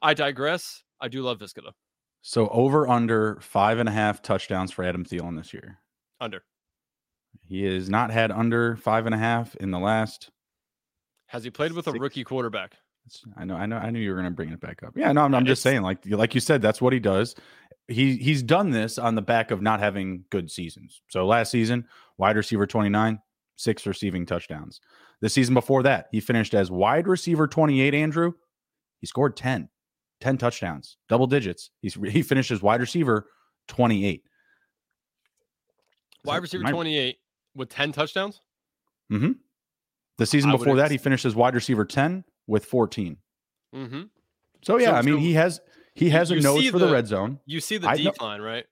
I 0.00 0.14
digress. 0.14 0.82
I 0.98 1.08
do 1.08 1.20
love 1.20 1.38
Viska 1.40 1.62
though. 1.62 1.74
So 2.22 2.48
over 2.48 2.88
under 2.88 3.38
five 3.42 3.78
and 3.78 3.88
a 3.88 3.92
half 3.92 4.22
touchdowns 4.22 4.72
for 4.72 4.82
Adam 4.82 5.04
Thielen 5.04 5.36
this 5.36 5.52
year. 5.52 5.78
Under. 6.20 6.42
He 7.46 7.64
has 7.64 7.90
not 7.90 8.10
had 8.10 8.30
under 8.30 8.76
five 8.76 9.06
and 9.06 9.14
a 9.14 9.18
half 9.18 9.56
in 9.56 9.70
the 9.70 9.78
last. 9.78 10.30
Has 11.26 11.44
he 11.44 11.50
played 11.50 11.72
with 11.72 11.84
six. 11.84 11.96
a 11.96 12.00
rookie 12.00 12.24
quarterback? 12.24 12.74
I 13.36 13.44
know, 13.44 13.56
I 13.56 13.66
know, 13.66 13.76
I 13.76 13.90
knew 13.90 13.98
you 13.98 14.10
were 14.10 14.16
going 14.16 14.26
to 14.26 14.30
bring 14.30 14.50
it 14.50 14.60
back 14.60 14.82
up. 14.82 14.92
Yeah, 14.96 15.10
no, 15.12 15.22
I'm, 15.22 15.34
I'm 15.34 15.46
just 15.46 15.62
saying, 15.62 15.82
like, 15.82 15.98
like 16.06 16.34
you 16.34 16.40
said, 16.40 16.62
that's 16.62 16.80
what 16.80 16.92
he 16.92 17.00
does. 17.00 17.34
He 17.88 18.16
he's 18.16 18.42
done 18.42 18.70
this 18.70 18.98
on 18.98 19.16
the 19.16 19.22
back 19.22 19.50
of 19.50 19.62
not 19.62 19.80
having 19.80 20.24
good 20.30 20.48
seasons. 20.48 21.02
So 21.08 21.26
last 21.26 21.50
season, 21.50 21.86
wide 22.18 22.36
receiver 22.36 22.66
29, 22.66 23.18
six 23.56 23.84
receiving 23.84 24.26
touchdowns. 24.26 24.80
The 25.20 25.28
season 25.28 25.54
before 25.54 25.82
that, 25.82 26.06
he 26.12 26.20
finished 26.20 26.54
as 26.54 26.70
wide 26.70 27.08
receiver 27.08 27.48
28. 27.48 27.94
Andrew, 27.94 28.32
he 29.00 29.06
scored 29.06 29.36
10, 29.36 29.68
10 30.20 30.38
touchdowns, 30.38 30.98
double 31.08 31.26
digits. 31.26 31.70
He's 31.80 31.94
he 31.94 32.22
finished 32.22 32.52
as 32.52 32.62
wide 32.62 32.80
receiver 32.80 33.26
28. 33.66 34.22
Wide 36.24 36.42
receiver 36.42 36.64
28 36.64 37.18
with 37.54 37.68
10 37.68 37.92
touchdowns? 37.92 38.40
Mm-hmm. 39.12 39.32
The 40.18 40.26
season 40.26 40.50
before 40.50 40.76
that, 40.76 40.90
he 40.90 40.98
finished 40.98 41.24
as 41.24 41.34
wide 41.34 41.54
receiver 41.54 41.84
10 41.84 42.24
with 42.46 42.64
14. 42.64 43.16
Mm-hmm. 43.74 44.02
So 44.62 44.78
yeah, 44.78 44.86
so, 44.86 44.92
I 44.92 45.02
mean, 45.02 45.14
so 45.14 45.20
he 45.20 45.32
has 45.34 45.60
he 45.94 46.10
has 46.10 46.30
a 46.30 46.36
nose 46.36 46.68
for 46.68 46.78
the, 46.78 46.86
the, 46.86 46.92
red 46.92 47.06
zone. 47.06 47.38
You 47.46 47.60
see 47.60 47.78
the 47.78 47.88
I 47.88 47.96
decline, 47.96 48.40
know, 48.40 48.46
right? 48.46 48.64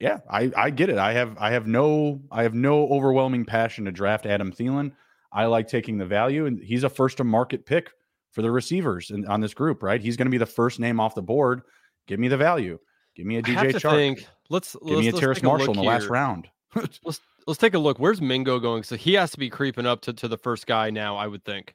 Yeah, 0.00 0.18
I 0.28 0.50
I 0.56 0.70
get 0.70 0.88
it. 0.88 0.98
I 0.98 1.12
have 1.12 1.36
I 1.38 1.50
have 1.52 1.66
no 1.66 2.20
I 2.30 2.42
have 2.42 2.54
no 2.54 2.88
overwhelming 2.88 3.44
passion 3.44 3.84
to 3.84 3.92
draft 3.92 4.26
Adam 4.26 4.52
Thielen. 4.52 4.92
I 5.32 5.46
like 5.46 5.68
taking 5.68 5.98
the 5.98 6.06
value, 6.06 6.46
and 6.46 6.62
he's 6.62 6.84
a 6.84 6.88
first 6.88 7.18
to 7.18 7.24
market 7.24 7.66
pick 7.66 7.90
for 8.32 8.42
the 8.42 8.50
receivers 8.50 9.10
in, 9.10 9.26
on 9.26 9.40
this 9.40 9.54
group, 9.54 9.82
right? 9.82 10.00
He's 10.00 10.16
going 10.16 10.26
to 10.26 10.30
be 10.30 10.38
the 10.38 10.46
first 10.46 10.80
name 10.80 11.00
off 11.00 11.14
the 11.14 11.22
board. 11.22 11.62
Give 12.06 12.18
me 12.18 12.28
the 12.28 12.36
value. 12.36 12.78
Give 13.14 13.26
me 13.26 13.36
a 13.36 13.42
DJ 13.42 13.72
Chark. 13.74 13.92
Think, 13.92 14.26
let's 14.50 14.74
give 14.74 14.96
let's, 14.96 15.00
me 15.00 15.08
a 15.08 15.12
Terrace 15.12 15.42
Marshall 15.42 15.74
in 15.74 15.80
the 15.80 15.86
last 15.86 16.08
round. 16.08 16.48
let's 16.74 17.20
let's 17.46 17.58
take 17.58 17.74
a 17.74 17.78
look. 17.78 17.98
Where's 17.98 18.20
Mingo 18.20 18.58
going? 18.58 18.82
So 18.82 18.96
he 18.96 19.14
has 19.14 19.30
to 19.32 19.38
be 19.38 19.48
creeping 19.50 19.86
up 19.86 20.00
to, 20.02 20.12
to 20.12 20.28
the 20.28 20.38
first 20.38 20.66
guy 20.66 20.90
now, 20.90 21.16
I 21.16 21.26
would 21.26 21.44
think. 21.44 21.74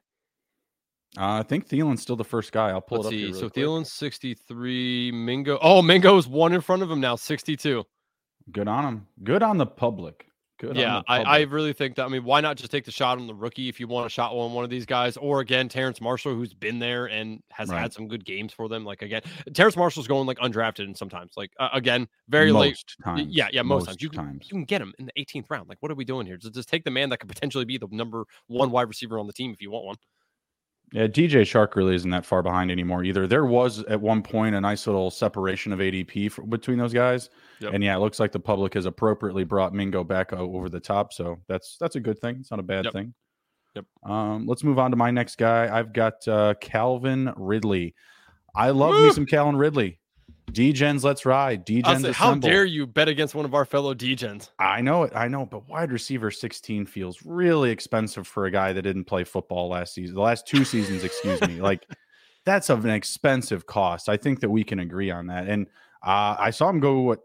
Uh, 1.17 1.39
I 1.39 1.43
think 1.43 1.67
Thielen's 1.67 2.01
still 2.01 2.15
the 2.15 2.23
first 2.23 2.51
guy. 2.51 2.69
I'll 2.69 2.81
pull 2.81 2.99
Let's 2.99 3.07
it 3.13 3.15
up. 3.15 3.19
See. 3.19 3.25
Really 3.25 3.33
so 3.33 3.49
quick. 3.49 3.53
Thielen's 3.53 3.91
63. 3.91 5.11
Mingo. 5.11 5.59
Oh, 5.61 5.81
Mingo's 5.81 6.27
one 6.27 6.53
in 6.53 6.61
front 6.61 6.83
of 6.83 6.89
him 6.89 7.01
now, 7.01 7.15
62. 7.15 7.83
Good 8.51 8.67
on 8.67 8.85
him. 8.85 9.07
Good 9.23 9.43
on 9.43 9.57
the 9.57 9.65
public. 9.65 10.27
Good 10.61 10.75
yeah, 10.75 11.01
I, 11.07 11.23
I 11.23 11.39
really 11.41 11.73
think 11.73 11.95
that. 11.95 12.05
I 12.05 12.07
mean, 12.07 12.23
why 12.23 12.39
not 12.39 12.55
just 12.55 12.71
take 12.71 12.85
the 12.85 12.91
shot 12.91 13.17
on 13.17 13.25
the 13.25 13.33
rookie 13.33 13.67
if 13.67 13.79
you 13.79 13.87
want 13.87 14.05
a 14.05 14.09
shot 14.09 14.31
on 14.31 14.53
one 14.53 14.63
of 14.63 14.69
these 14.69 14.85
guys, 14.85 15.17
or 15.17 15.39
again, 15.39 15.67
Terrace 15.67 15.99
Marshall, 15.99 16.35
who's 16.35 16.53
been 16.53 16.77
there 16.77 17.07
and 17.07 17.41
has 17.49 17.69
right. 17.69 17.81
had 17.81 17.91
some 17.91 18.07
good 18.07 18.23
games 18.23 18.53
for 18.53 18.69
them. 18.69 18.85
Like 18.85 19.01
again, 19.01 19.23
Terrace 19.55 19.75
Marshall's 19.75 20.07
going 20.07 20.27
like 20.27 20.37
undrafted, 20.37 20.83
and 20.83 20.95
sometimes, 20.95 21.31
like 21.35 21.51
uh, 21.59 21.69
again, 21.73 22.07
very 22.29 22.51
most 22.51 22.61
late. 22.61 22.95
Times. 23.03 23.35
Yeah, 23.35 23.47
yeah, 23.51 23.63
most, 23.63 23.79
most 23.79 23.85
times. 23.87 24.01
You, 24.03 24.09
times. 24.09 24.45
you 24.45 24.49
can 24.49 24.65
get 24.65 24.83
him 24.83 24.93
in 24.99 25.07
the 25.07 25.13
18th 25.17 25.45
round. 25.49 25.67
Like, 25.67 25.79
what 25.79 25.91
are 25.91 25.95
we 25.95 26.05
doing 26.05 26.27
here? 26.27 26.37
Just, 26.37 26.53
just 26.53 26.69
take 26.69 26.83
the 26.83 26.91
man 26.91 27.09
that 27.09 27.17
could 27.17 27.29
potentially 27.29 27.65
be 27.65 27.79
the 27.79 27.87
number 27.89 28.25
one 28.45 28.69
wide 28.69 28.87
receiver 28.87 29.17
on 29.17 29.25
the 29.25 29.33
team 29.33 29.53
if 29.53 29.63
you 29.63 29.71
want 29.71 29.85
one. 29.87 29.95
Yeah, 30.93 31.07
DJ 31.07 31.41
Chark 31.43 31.75
really 31.75 31.95
isn't 31.95 32.09
that 32.09 32.25
far 32.25 32.43
behind 32.43 32.69
anymore 32.69 33.03
either. 33.05 33.25
There 33.25 33.45
was 33.45 33.81
at 33.85 34.01
one 34.01 34.21
point 34.21 34.55
a 34.55 34.61
nice 34.61 34.87
little 34.87 35.09
separation 35.09 35.71
of 35.71 35.79
ADP 35.79 36.31
for, 36.31 36.41
between 36.41 36.77
those 36.77 36.91
guys, 36.91 37.29
yep. 37.61 37.73
and 37.73 37.81
yeah, 37.81 37.95
it 37.95 37.99
looks 37.99 38.19
like 38.19 38.33
the 38.33 38.41
public 38.41 38.73
has 38.73 38.85
appropriately 38.85 39.45
brought 39.45 39.73
Mingo 39.73 40.03
back 40.03 40.33
over 40.33 40.67
the 40.67 40.81
top. 40.81 41.13
So 41.13 41.39
that's 41.47 41.77
that's 41.79 41.95
a 41.95 42.01
good 42.01 42.19
thing. 42.19 42.37
It's 42.41 42.51
not 42.51 42.59
a 42.59 42.63
bad 42.63 42.85
yep. 42.85 42.93
thing. 42.93 43.13
Yep. 43.75 43.85
Um, 44.03 44.45
let's 44.47 44.65
move 44.65 44.79
on 44.79 44.91
to 44.91 44.97
my 44.97 45.11
next 45.11 45.37
guy. 45.37 45.73
I've 45.73 45.93
got 45.93 46.27
uh, 46.27 46.55
Calvin 46.59 47.31
Ridley. 47.37 47.95
I 48.53 48.71
love 48.71 48.91
Woo! 48.91 49.07
me 49.07 49.13
some 49.13 49.25
Calvin 49.25 49.55
Ridley. 49.55 49.97
Degens, 50.51 51.03
let's 51.03 51.25
ride. 51.25 51.65
Degens, 51.65 52.11
how 52.13 52.35
dare 52.35 52.65
you 52.65 52.85
bet 52.85 53.07
against 53.07 53.35
one 53.35 53.45
of 53.45 53.53
our 53.53 53.65
fellow 53.65 53.93
Degens? 53.93 54.49
I 54.59 54.81
know 54.81 55.03
it. 55.03 55.13
I 55.15 55.27
know, 55.27 55.45
but 55.45 55.67
wide 55.67 55.91
receiver 55.91 56.31
16 56.31 56.85
feels 56.85 57.23
really 57.23 57.71
expensive 57.71 58.27
for 58.27 58.45
a 58.45 58.51
guy 58.51 58.73
that 58.73 58.81
didn't 58.81 59.05
play 59.05 59.23
football 59.23 59.69
last 59.69 59.93
season. 59.93 60.15
The 60.15 60.21
last 60.21 60.47
two 60.47 60.63
seasons, 60.65 61.03
excuse 61.03 61.41
me. 61.41 61.61
Like 61.61 61.87
that's 62.45 62.69
of 62.69 62.85
an 62.85 62.91
expensive 62.91 63.65
cost. 63.65 64.09
I 64.09 64.17
think 64.17 64.39
that 64.41 64.49
we 64.49 64.63
can 64.63 64.79
agree 64.79 65.11
on 65.11 65.27
that. 65.27 65.47
And 65.47 65.67
uh, 66.03 66.35
I 66.39 66.51
saw 66.51 66.69
him 66.69 66.79
go 66.79 67.01
what 67.01 67.19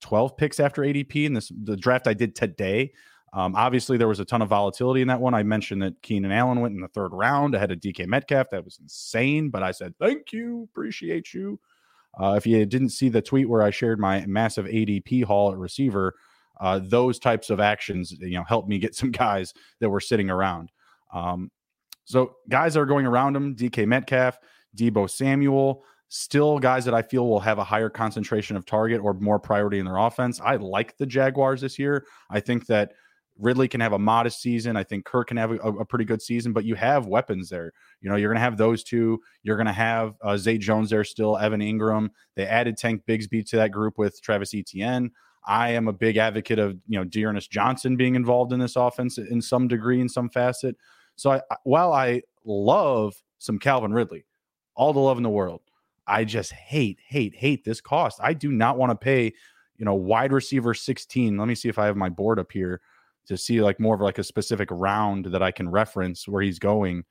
12 0.00 0.36
picks 0.36 0.60
after 0.60 0.82
ADP 0.82 1.26
in 1.26 1.34
this 1.34 1.52
the 1.62 1.76
draft 1.76 2.06
I 2.06 2.14
did 2.14 2.34
today. 2.34 2.92
Um, 3.32 3.54
obviously, 3.54 3.96
there 3.96 4.08
was 4.08 4.18
a 4.18 4.24
ton 4.24 4.42
of 4.42 4.48
volatility 4.48 5.02
in 5.02 5.08
that 5.08 5.20
one. 5.20 5.34
I 5.34 5.44
mentioned 5.44 5.82
that 5.82 6.02
Keenan 6.02 6.32
Allen 6.32 6.60
went 6.60 6.74
in 6.74 6.80
the 6.80 6.88
third 6.88 7.12
round 7.12 7.54
ahead 7.54 7.70
of 7.70 7.78
DK 7.78 8.06
Metcalf. 8.06 8.50
That 8.50 8.64
was 8.64 8.78
insane, 8.82 9.50
but 9.50 9.62
I 9.62 9.70
said, 9.70 9.94
thank 10.00 10.32
you, 10.32 10.68
appreciate 10.72 11.32
you. 11.32 11.60
Uh, 12.18 12.34
if 12.36 12.46
you 12.46 12.64
didn't 12.66 12.90
see 12.90 13.08
the 13.08 13.22
tweet 13.22 13.48
where 13.48 13.62
I 13.62 13.70
shared 13.70 14.00
my 14.00 14.24
massive 14.26 14.66
ADP 14.66 15.24
haul 15.24 15.52
at 15.52 15.58
receiver, 15.58 16.14
uh, 16.60 16.80
those 16.82 17.18
types 17.18 17.50
of 17.50 17.60
actions, 17.60 18.12
you 18.12 18.34
know, 18.34 18.44
helped 18.44 18.68
me 18.68 18.78
get 18.78 18.94
some 18.96 19.10
guys 19.10 19.54
that 19.80 19.90
were 19.90 20.00
sitting 20.00 20.30
around. 20.30 20.70
Um, 21.12 21.50
so 22.04 22.36
guys 22.48 22.76
are 22.76 22.86
going 22.86 23.06
around 23.06 23.36
him, 23.36 23.54
DK 23.54 23.86
Metcalf, 23.86 24.38
Deebo 24.76 25.08
Samuel, 25.08 25.84
still 26.08 26.58
guys 26.58 26.84
that 26.84 26.94
I 26.94 27.02
feel 27.02 27.28
will 27.28 27.40
have 27.40 27.58
a 27.58 27.64
higher 27.64 27.88
concentration 27.88 28.56
of 28.56 28.66
target 28.66 29.00
or 29.00 29.14
more 29.14 29.38
priority 29.38 29.78
in 29.78 29.86
their 29.86 29.96
offense. 29.96 30.40
I 30.40 30.56
like 30.56 30.96
the 30.96 31.06
Jaguars 31.06 31.60
this 31.60 31.78
year. 31.78 32.04
I 32.28 32.40
think 32.40 32.66
that 32.66 32.92
Ridley 33.40 33.68
can 33.68 33.80
have 33.80 33.92
a 33.92 33.98
modest 33.98 34.40
season. 34.42 34.76
I 34.76 34.84
think 34.84 35.04
Kirk 35.04 35.28
can 35.28 35.36
have 35.36 35.50
a, 35.50 35.56
a 35.56 35.84
pretty 35.84 36.04
good 36.04 36.20
season, 36.20 36.52
but 36.52 36.64
you 36.64 36.74
have 36.74 37.06
weapons 37.06 37.48
there. 37.48 37.72
You 38.00 38.10
know, 38.10 38.16
you're 38.16 38.28
going 38.28 38.36
to 38.36 38.42
have 38.42 38.58
those 38.58 38.84
two. 38.84 39.20
You're 39.42 39.56
going 39.56 39.66
to 39.66 39.72
have 39.72 40.14
uh, 40.22 40.36
Zay 40.36 40.58
Jones 40.58 40.90
there 40.90 41.04
still, 41.04 41.38
Evan 41.38 41.60
Engram. 41.60 42.10
They 42.36 42.46
added 42.46 42.76
Tank 42.76 43.02
Bigsby 43.08 43.48
to 43.50 43.56
that 43.56 43.72
group 43.72 43.98
with 43.98 44.20
Travis 44.22 44.54
Etienne. 44.54 45.10
I 45.46 45.70
am 45.70 45.88
a 45.88 45.92
big 45.92 46.18
advocate 46.18 46.58
of, 46.58 46.76
you 46.86 46.98
know, 46.98 47.04
D'Ernest 47.04 47.50
Johnson 47.50 47.96
being 47.96 48.14
involved 48.14 48.52
in 48.52 48.60
this 48.60 48.76
offense 48.76 49.16
in 49.16 49.40
some 49.40 49.68
degree, 49.68 50.00
in 50.00 50.08
some 50.08 50.28
facet. 50.28 50.76
So 51.16 51.32
I, 51.32 51.40
while 51.64 51.92
I 51.92 52.22
love 52.44 53.14
some 53.38 53.58
Calvin 53.58 53.92
Ridley, 53.92 54.26
all 54.74 54.92
the 54.92 55.00
love 55.00 55.16
in 55.16 55.22
the 55.22 55.30
world, 55.30 55.62
I 56.06 56.24
just 56.24 56.52
hate, 56.52 56.98
hate, 57.06 57.34
hate 57.34 57.64
this 57.64 57.80
cost. 57.80 58.20
I 58.22 58.34
do 58.34 58.52
not 58.52 58.76
want 58.76 58.90
to 58.90 58.96
pay, 58.96 59.32
you 59.78 59.84
know, 59.84 59.94
wide 59.94 60.32
receiver 60.32 60.74
16. 60.74 61.38
Let 61.38 61.48
me 61.48 61.54
see 61.54 61.70
if 61.70 61.78
I 61.78 61.86
have 61.86 61.96
my 61.96 62.10
board 62.10 62.38
up 62.38 62.52
here 62.52 62.82
to 63.26 63.36
see 63.36 63.60
like 63.60 63.80
more 63.80 63.94
of 63.94 64.00
like 64.00 64.18
a 64.18 64.24
specific 64.24 64.68
round 64.70 65.26
that 65.26 65.42
I 65.42 65.50
can 65.50 65.70
reference 65.70 66.26
where 66.26 66.42
he's 66.42 66.58
going. 66.58 67.04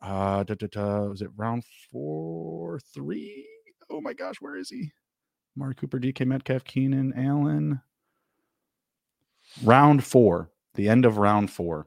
Uh, 0.00 0.42
da, 0.44 0.54
da, 0.54 0.66
da, 0.70 1.04
was 1.04 1.22
it 1.22 1.30
round 1.36 1.62
four, 1.90 2.80
three? 2.94 3.46
Oh 3.90 4.00
my 4.00 4.12
gosh, 4.12 4.36
where 4.40 4.56
is 4.56 4.70
he? 4.70 4.90
Mark 5.54 5.76
Cooper, 5.76 6.00
DK 6.00 6.26
Metcalf, 6.26 6.64
Keenan 6.64 7.12
Allen. 7.16 7.80
Round 9.62 10.02
four, 10.02 10.50
the 10.74 10.88
end 10.88 11.04
of 11.04 11.18
round 11.18 11.50
four. 11.50 11.86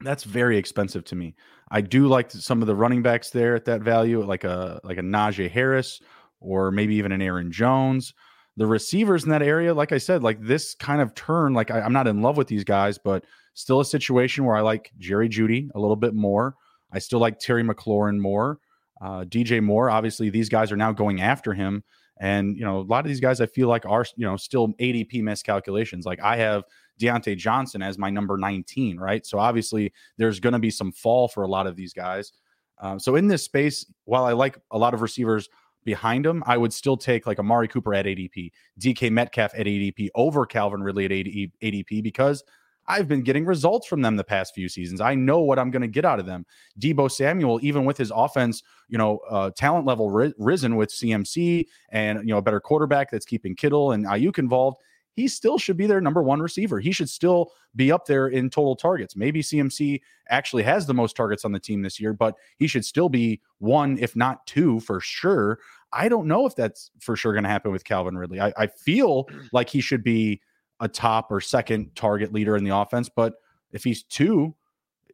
That's 0.00 0.24
very 0.24 0.58
expensive 0.58 1.04
to 1.06 1.16
me. 1.16 1.34
I 1.70 1.80
do 1.80 2.08
like 2.08 2.30
some 2.30 2.60
of 2.60 2.66
the 2.66 2.74
running 2.74 3.02
backs 3.02 3.30
there 3.30 3.54
at 3.54 3.64
that 3.66 3.82
value, 3.82 4.24
like 4.24 4.44
a 4.44 4.80
like 4.84 4.98
a 4.98 5.02
Najee 5.02 5.50
Harris 5.50 6.00
or 6.40 6.70
maybe 6.70 6.94
even 6.96 7.12
an 7.12 7.22
Aaron 7.22 7.50
Jones 7.50 8.14
the 8.58 8.66
receivers 8.66 9.22
in 9.22 9.30
that 9.30 9.40
area, 9.40 9.72
like 9.72 9.92
I 9.92 9.98
said, 9.98 10.24
like 10.24 10.42
this 10.42 10.74
kind 10.74 11.00
of 11.00 11.14
turn, 11.14 11.54
like 11.54 11.70
I, 11.70 11.78
am 11.78 11.92
not 11.92 12.08
in 12.08 12.22
love 12.22 12.36
with 12.36 12.48
these 12.48 12.64
guys, 12.64 12.98
but 12.98 13.24
still 13.54 13.78
a 13.78 13.84
situation 13.84 14.44
where 14.44 14.56
I 14.56 14.62
like 14.62 14.90
Jerry 14.98 15.28
Jeudy 15.28 15.70
a 15.76 15.78
little 15.78 15.96
bit 15.96 16.12
more. 16.12 16.56
I 16.92 16.98
still 16.98 17.20
like 17.20 17.38
Terry 17.38 17.62
McLaurin 17.62 18.18
more. 18.18 18.58
Uh, 19.00 19.22
DJ 19.22 19.62
Moore, 19.62 19.90
obviously, 19.90 20.28
these 20.28 20.48
guys 20.48 20.72
are 20.72 20.76
now 20.76 20.90
going 20.90 21.20
after 21.20 21.54
him. 21.54 21.84
And, 22.20 22.56
you 22.56 22.64
know, 22.64 22.80
a 22.80 22.82
lot 22.82 23.04
of 23.04 23.08
these 23.08 23.20
guys 23.20 23.40
I 23.40 23.46
feel 23.46 23.68
like 23.68 23.86
are, 23.86 24.04
you 24.16 24.26
know, 24.26 24.36
still 24.36 24.74
ADP 24.74 25.22
miscalculations. 25.22 26.04
Like 26.04 26.18
I 26.20 26.34
have 26.38 26.64
Diontae 27.00 27.36
Johnson 27.36 27.80
as 27.80 27.96
my 27.96 28.10
number 28.10 28.36
19, 28.36 28.98
right? 28.98 29.24
So 29.24 29.38
obviously 29.38 29.92
there's 30.16 30.40
going 30.40 30.54
to 30.54 30.58
be 30.58 30.72
some 30.72 30.90
fall 30.90 31.28
for 31.28 31.44
a 31.44 31.48
lot 31.48 31.68
of 31.68 31.76
these 31.76 31.92
guys. 31.92 32.32
Uh, 32.80 32.98
so 32.98 33.14
in 33.14 33.28
this 33.28 33.44
space, 33.44 33.86
while 34.04 34.24
I 34.24 34.32
like 34.32 34.58
a 34.72 34.78
lot 34.78 34.94
of 34.94 35.02
receivers 35.02 35.48
behind 35.84 36.26
him, 36.26 36.42
I 36.46 36.56
would 36.56 36.72
still 36.72 36.96
take 36.96 37.26
like 37.26 37.38
Amari 37.38 37.68
Cooper 37.68 37.94
at 37.94 38.06
ADP, 38.06 38.50
DK 38.80 39.10
Metcalf 39.10 39.52
at 39.54 39.66
ADP 39.66 40.08
over 40.14 40.46
Calvin 40.46 40.82
Ridley 40.82 41.04
at 41.04 41.10
ADP 41.10 42.02
because 42.02 42.42
I've 42.88 43.06
been 43.06 43.22
getting 43.22 43.44
results 43.44 43.86
from 43.86 44.00
them 44.00 44.16
the 44.16 44.24
past 44.24 44.54
few 44.54 44.68
seasons. 44.68 45.02
I 45.02 45.14
know 45.14 45.40
what 45.40 45.58
I'm 45.58 45.70
going 45.70 45.82
to 45.82 45.88
get 45.88 46.06
out 46.06 46.18
of 46.18 46.26
them. 46.26 46.46
Deebo 46.80 47.10
Samuel, 47.10 47.60
even 47.62 47.84
with 47.84 47.98
his 47.98 48.10
offense, 48.10 48.62
you 48.88 48.96
know, 48.96 49.18
uh, 49.30 49.50
talent 49.50 49.84
level 49.84 50.10
ri- 50.10 50.32
risen 50.38 50.74
with 50.74 50.90
CMC 50.90 51.66
and 51.90 52.20
you 52.20 52.32
know 52.32 52.38
a 52.38 52.42
better 52.42 52.60
quarterback 52.60 53.10
that's 53.10 53.26
keeping 53.26 53.54
Kittle 53.54 53.92
and 53.92 54.06
Aiyuk 54.06 54.38
involved, 54.38 54.78
he 55.18 55.26
still 55.26 55.58
should 55.58 55.76
be 55.76 55.88
their 55.88 56.00
number 56.00 56.22
one 56.22 56.40
receiver. 56.40 56.78
He 56.78 56.92
should 56.92 57.10
still 57.10 57.50
be 57.74 57.90
up 57.90 58.06
there 58.06 58.28
in 58.28 58.50
total 58.50 58.76
targets. 58.76 59.16
Maybe 59.16 59.42
CMC 59.42 60.00
actually 60.28 60.62
has 60.62 60.86
the 60.86 60.94
most 60.94 61.16
targets 61.16 61.44
on 61.44 61.50
the 61.50 61.58
team 61.58 61.82
this 61.82 61.98
year, 61.98 62.12
but 62.12 62.36
he 62.56 62.68
should 62.68 62.84
still 62.84 63.08
be 63.08 63.40
one, 63.58 63.98
if 63.98 64.14
not 64.14 64.46
two, 64.46 64.78
for 64.78 65.00
sure. 65.00 65.58
I 65.92 66.08
don't 66.08 66.28
know 66.28 66.46
if 66.46 66.54
that's 66.54 66.92
for 67.00 67.16
sure 67.16 67.32
going 67.32 67.42
to 67.42 67.50
happen 67.50 67.72
with 67.72 67.82
Calvin 67.82 68.16
Ridley. 68.16 68.40
I, 68.40 68.52
I 68.56 68.68
feel 68.68 69.28
like 69.52 69.68
he 69.68 69.80
should 69.80 70.04
be 70.04 70.40
a 70.78 70.86
top 70.86 71.32
or 71.32 71.40
second 71.40 71.96
target 71.96 72.32
leader 72.32 72.56
in 72.56 72.62
the 72.62 72.76
offense, 72.76 73.08
but 73.08 73.34
if 73.72 73.82
he's 73.82 74.04
two, 74.04 74.54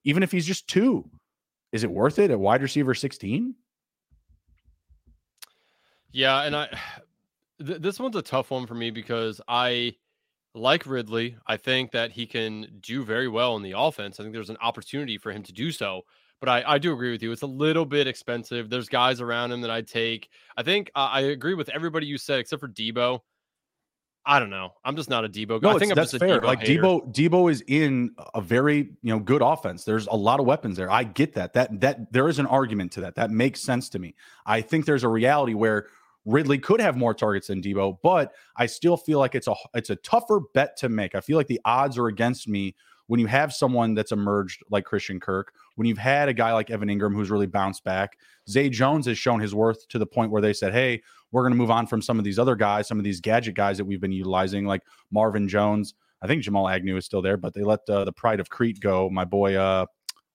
even 0.05 0.23
if 0.23 0.31
he's 0.31 0.47
just 0.47 0.69
two, 0.69 1.09
is 1.73 1.83
it 1.83 1.91
worth 1.91 2.19
it 2.19 2.31
at 2.31 2.39
wide 2.39 2.61
receiver 2.61 2.93
16? 2.93 3.55
Yeah, 6.13 6.43
and 6.43 6.55
I 6.55 6.79
th- 7.67 7.81
this 7.81 7.99
one's 7.99 8.17
a 8.17 8.23
tough 8.23 8.51
one 8.51 8.67
for 8.67 8.75
me 8.75 8.91
because 8.91 9.41
I 9.49 9.97
like 10.55 10.87
Ridley. 10.87 11.37
I 11.47 11.57
think 11.57 11.93
that 11.93 12.13
he 12.13 12.27
can 12.27 12.79
do 12.81 13.05
very 13.05 13.29
well 13.29 13.57
in 13.57 13.63
the 13.63 13.75
offense. 13.77 14.19
I 14.19 14.23
think 14.23 14.35
there's 14.35 14.51
an 14.51 14.59
opportunity 14.63 15.19
for 15.19 15.33
him 15.33 15.43
to 15.45 15.53
do 15.53 15.73
so. 15.73 16.03
But 16.41 16.49
I, 16.49 16.75
I 16.75 16.79
do 16.79 16.93
agree 16.93 17.11
with 17.11 17.23
you. 17.23 17.33
It's 17.33 17.43
a 17.43 17.47
little 17.47 17.87
bit 17.87 18.07
expensive. 18.07 18.69
There's 18.69 18.89
guys 18.89 19.21
around 19.21 19.53
him 19.53 19.63
that 19.63 19.71
I'd 19.71 19.87
take. 19.87 20.29
I 20.57 20.63
think 20.63 20.91
uh, 20.95 21.09
I 21.11 21.21
agree 21.21 21.55
with 21.55 21.71
everybody 21.71 22.07
you 22.07 22.19
said 22.19 22.39
except 22.39 22.61
for 22.61 22.69
Deebo. 22.69 23.21
I 24.27 24.39
don't 24.39 24.51
know. 24.51 24.73
I'm 24.85 24.97
just 24.97 25.11
not 25.11 25.25
a 25.25 25.29
Deebo 25.29 25.61
guy. 25.61 25.71
No, 25.71 25.77
I 25.77 25.79
think 25.79 25.93
I'm 25.93 25.97
that's 25.97 26.17
fair. 26.17 26.41
Deebo 26.41 26.45
like 26.45 26.61
hater. 26.61 26.83
Debo, 26.83 27.15
Deebo 27.15 27.51
is 27.51 27.63
in 27.67 28.11
a 28.35 28.41
very 28.41 28.91
you 29.03 29.13
know 29.13 29.19
good 29.19 29.43
offense. 29.43 29.85
There's 29.85 30.07
a 30.07 30.17
lot 30.17 30.41
of 30.41 30.47
weapons 30.47 30.77
there. 30.77 30.91
I 30.91 31.05
get 31.05 31.35
that. 31.35 31.53
That 31.55 31.81
that 31.81 32.13
there 32.13 32.29
is 32.29 32.39
an 32.39 32.47
argument 32.47 32.93
to 32.93 33.03
that. 33.03 33.15
That 33.15 33.31
makes 33.31 33.61
sense 33.61 33.89
to 33.91 33.99
me. 33.99 34.15
I 34.45 34.61
think 34.61 34.87
there's 34.87 35.05
a 35.05 35.09
reality 35.09 35.55
where 35.55 35.89
Ridley 36.25 36.59
could 36.59 36.81
have 36.81 36.97
more 36.97 37.15
targets 37.15 37.49
than 37.49 37.61
Deebo, 37.61 37.99
but 38.03 38.33
I 38.57 38.67
still 38.67 38.97
feel 38.97 39.19
like 39.19 39.35
it's 39.35 39.49
a 39.49 39.55
it's 39.75 39.91
a 39.91 39.97
tougher 39.97 40.41
bet 40.55 40.77
to 40.79 40.89
make. 40.89 41.15
I 41.15 41.21
feel 41.21 41.37
like 41.37 41.47
the 41.47 41.61
odds 41.65 41.99
are 41.99 42.07
against 42.07 42.49
me 42.49 42.75
when 43.07 43.21
you 43.21 43.27
have 43.27 43.53
someone 43.53 43.95
that's 43.95 44.13
emerged 44.13 44.63
like 44.71 44.85
Christian 44.85 45.21
Kirk, 45.21 45.53
when 45.75 45.87
you've 45.87 45.99
had 45.99 46.29
a 46.29 46.33
guy 46.33 46.53
like 46.53 46.71
Evan 46.71 46.89
Engram 46.89 47.15
who's 47.15 47.31
really 47.31 47.47
bounced 47.47 47.85
back. 47.85 48.17
Zay 48.49 48.71
Jones 48.71 49.07
has 49.07 49.19
shown 49.19 49.41
his 49.41 49.55
worth 49.55 49.87
to 49.89 49.99
the 49.99 50.07
point 50.07 50.31
where 50.31 50.43
they 50.43 50.55
said, 50.55 50.73
"Hey, 50.73 51.03
we're 51.31 51.43
going 51.43 51.53
to 51.53 51.59
move 51.59 51.71
on 51.71 51.87
from 51.87 52.01
some 52.01 52.19
of 52.19 52.25
these 52.25 52.39
other 52.39 52.57
guys, 52.57 52.89
some 52.89 52.99
of 52.99 53.05
these 53.05 53.21
gadget 53.21 53.55
guys 53.55 53.77
that 53.77 53.85
we've 53.85 54.01
been 54.01 54.13
utilizing, 54.13 54.65
like 54.65 54.83
Marvin 55.11 55.49
Jones." 55.49 55.95
I 56.23 56.27
think 56.27 56.43
Jamal 56.43 56.71
Agnew 56.71 56.97
is 56.97 57.05
still 57.05 57.21
there, 57.21 57.37
but 57.37 57.53
they 57.53 57.63
let 57.63 57.81
uh, 57.89 58.05
the 58.07 58.13
pride 58.13 58.41
of 58.41 58.49
Crete 58.49 58.81
go. 58.81 59.11
My 59.11 59.27
boy, 59.27 59.57
uh, 59.57 59.85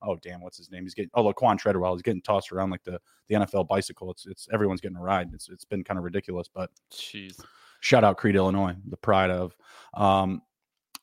oh 0.01 0.17
damn, 0.21 0.41
what's 0.41 0.57
his 0.57 0.71
name? 0.71 0.83
He's 0.83 0.93
getting 0.93 1.11
oh 1.13 1.23
Laquan 1.23 1.57
Treadwell. 1.57 1.93
He's 1.93 2.01
getting 2.01 2.21
tossed 2.21 2.51
around 2.51 2.69
like 2.69 2.83
the 2.83 2.99
the 3.27 3.35
NFL 3.35 3.67
bicycle. 3.67 4.11
It's 4.11 4.25
it's 4.25 4.47
everyone's 4.51 4.81
getting 4.81 4.97
a 4.97 5.01
ride. 5.01 5.29
It's 5.33 5.49
it's 5.49 5.65
been 5.65 5.83
kind 5.83 5.97
of 5.97 6.03
ridiculous, 6.03 6.47
but 6.53 6.69
jeez. 6.91 7.39
Shout 7.81 8.03
out 8.03 8.17
Crete, 8.17 8.35
Illinois, 8.35 8.75
the 8.89 8.97
pride 8.97 9.31
of. 9.31 9.55
Um, 9.93 10.41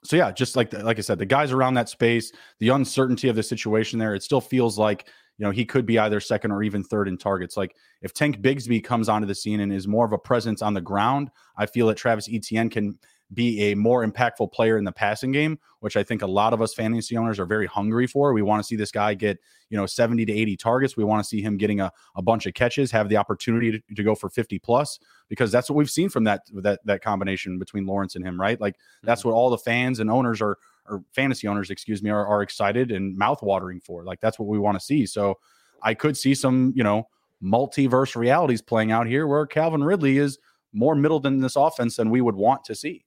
so 0.04 0.16
yeah, 0.16 0.30
just 0.30 0.56
like 0.56 0.72
like 0.72 0.98
I 0.98 1.02
said, 1.02 1.18
the 1.18 1.26
guys 1.26 1.52
around 1.52 1.74
that 1.74 1.88
space, 1.88 2.32
the 2.60 2.68
uncertainty 2.70 3.28
of 3.28 3.36
the 3.36 3.42
situation 3.42 3.98
there, 3.98 4.14
it 4.14 4.22
still 4.22 4.40
feels 4.40 4.78
like 4.78 5.08
you 5.38 5.44
know 5.44 5.50
he 5.50 5.64
could 5.64 5.84
be 5.84 5.98
either 5.98 6.20
second 6.20 6.52
or 6.52 6.62
even 6.62 6.84
third 6.84 7.08
in 7.08 7.18
targets. 7.18 7.56
Like 7.56 7.74
if 8.02 8.12
Tank 8.12 8.40
Bigsby 8.40 8.84
comes 8.84 9.08
onto 9.08 9.26
the 9.26 9.34
scene 9.34 9.60
and 9.60 9.72
is 9.72 9.88
more 9.88 10.04
of 10.04 10.12
a 10.12 10.18
presence 10.18 10.62
on 10.62 10.74
the 10.74 10.80
ground, 10.80 11.30
I 11.56 11.66
feel 11.66 11.86
that 11.88 11.96
Travis 11.96 12.28
Etienne 12.30 12.70
can 12.70 12.98
be 13.34 13.72
a 13.72 13.74
more 13.74 14.06
impactful 14.06 14.52
player 14.52 14.78
in 14.78 14.84
the 14.84 14.92
passing 14.92 15.32
game, 15.32 15.58
which 15.80 15.96
I 15.96 16.02
think 16.04 16.22
a 16.22 16.26
lot 16.26 16.52
of 16.52 16.62
us 16.62 16.74
fantasy 16.74 17.16
owners 17.16 17.40
are 17.40 17.46
very 17.46 17.66
hungry 17.66 18.06
for. 18.06 18.32
We 18.32 18.42
want 18.42 18.62
to 18.62 18.66
see 18.66 18.76
this 18.76 18.92
guy 18.92 19.14
get, 19.14 19.38
you 19.68 19.76
know, 19.76 19.86
70 19.86 20.24
to 20.26 20.32
80 20.32 20.56
targets. 20.56 20.96
We 20.96 21.04
want 21.04 21.22
to 21.22 21.28
see 21.28 21.42
him 21.42 21.56
getting 21.56 21.80
a, 21.80 21.90
a 22.14 22.22
bunch 22.22 22.46
of 22.46 22.54
catches, 22.54 22.90
have 22.92 23.08
the 23.08 23.16
opportunity 23.16 23.72
to, 23.72 23.94
to, 23.94 24.02
go 24.04 24.14
for 24.14 24.30
50 24.30 24.60
plus, 24.60 25.00
because 25.28 25.50
that's 25.50 25.68
what 25.68 25.76
we've 25.76 25.90
seen 25.90 26.08
from 26.08 26.24
that 26.24 26.42
that 26.54 26.80
that 26.84 27.02
combination 27.02 27.58
between 27.58 27.84
Lawrence 27.84 28.14
and 28.14 28.24
him, 28.24 28.40
right? 28.40 28.60
Like 28.60 28.76
that's 29.02 29.22
mm-hmm. 29.22 29.30
what 29.30 29.34
all 29.34 29.50
the 29.50 29.58
fans 29.58 29.98
and 29.98 30.08
owners 30.08 30.40
are 30.40 30.56
or 30.88 31.02
fantasy 31.12 31.48
owners, 31.48 31.70
excuse 31.70 32.02
me, 32.02 32.10
are, 32.10 32.26
are 32.26 32.42
excited 32.42 32.92
and 32.92 33.16
mouth 33.16 33.42
watering 33.42 33.80
for. 33.80 34.04
Like 34.04 34.20
that's 34.20 34.38
what 34.38 34.48
we 34.48 34.58
want 34.58 34.78
to 34.78 34.84
see. 34.84 35.04
So 35.04 35.38
I 35.82 35.94
could 35.94 36.16
see 36.16 36.34
some, 36.34 36.72
you 36.76 36.84
know, 36.84 37.08
multiverse 37.42 38.14
realities 38.14 38.62
playing 38.62 38.92
out 38.92 39.06
here 39.06 39.26
where 39.26 39.46
Calvin 39.46 39.82
Ridley 39.82 40.18
is 40.18 40.38
more 40.72 40.94
middle 40.94 41.20
than 41.20 41.40
this 41.40 41.56
offense 41.56 41.96
than 41.96 42.10
we 42.10 42.20
would 42.20 42.36
want 42.36 42.64
to 42.64 42.74
see. 42.74 43.05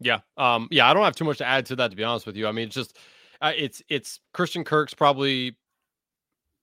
Yeah. 0.00 0.20
Um, 0.36 0.68
yeah, 0.70 0.90
I 0.90 0.94
don't 0.94 1.04
have 1.04 1.16
too 1.16 1.24
much 1.24 1.38
to 1.38 1.46
add 1.46 1.66
to 1.66 1.76
that 1.76 1.90
to 1.90 1.96
be 1.96 2.04
honest 2.04 2.26
with 2.26 2.36
you. 2.36 2.46
I 2.46 2.52
mean, 2.52 2.66
it's 2.66 2.74
just 2.74 2.96
uh, 3.40 3.52
it's 3.56 3.82
it's 3.88 4.20
Christian 4.32 4.64
Kirk's 4.64 4.94
probably 4.94 5.56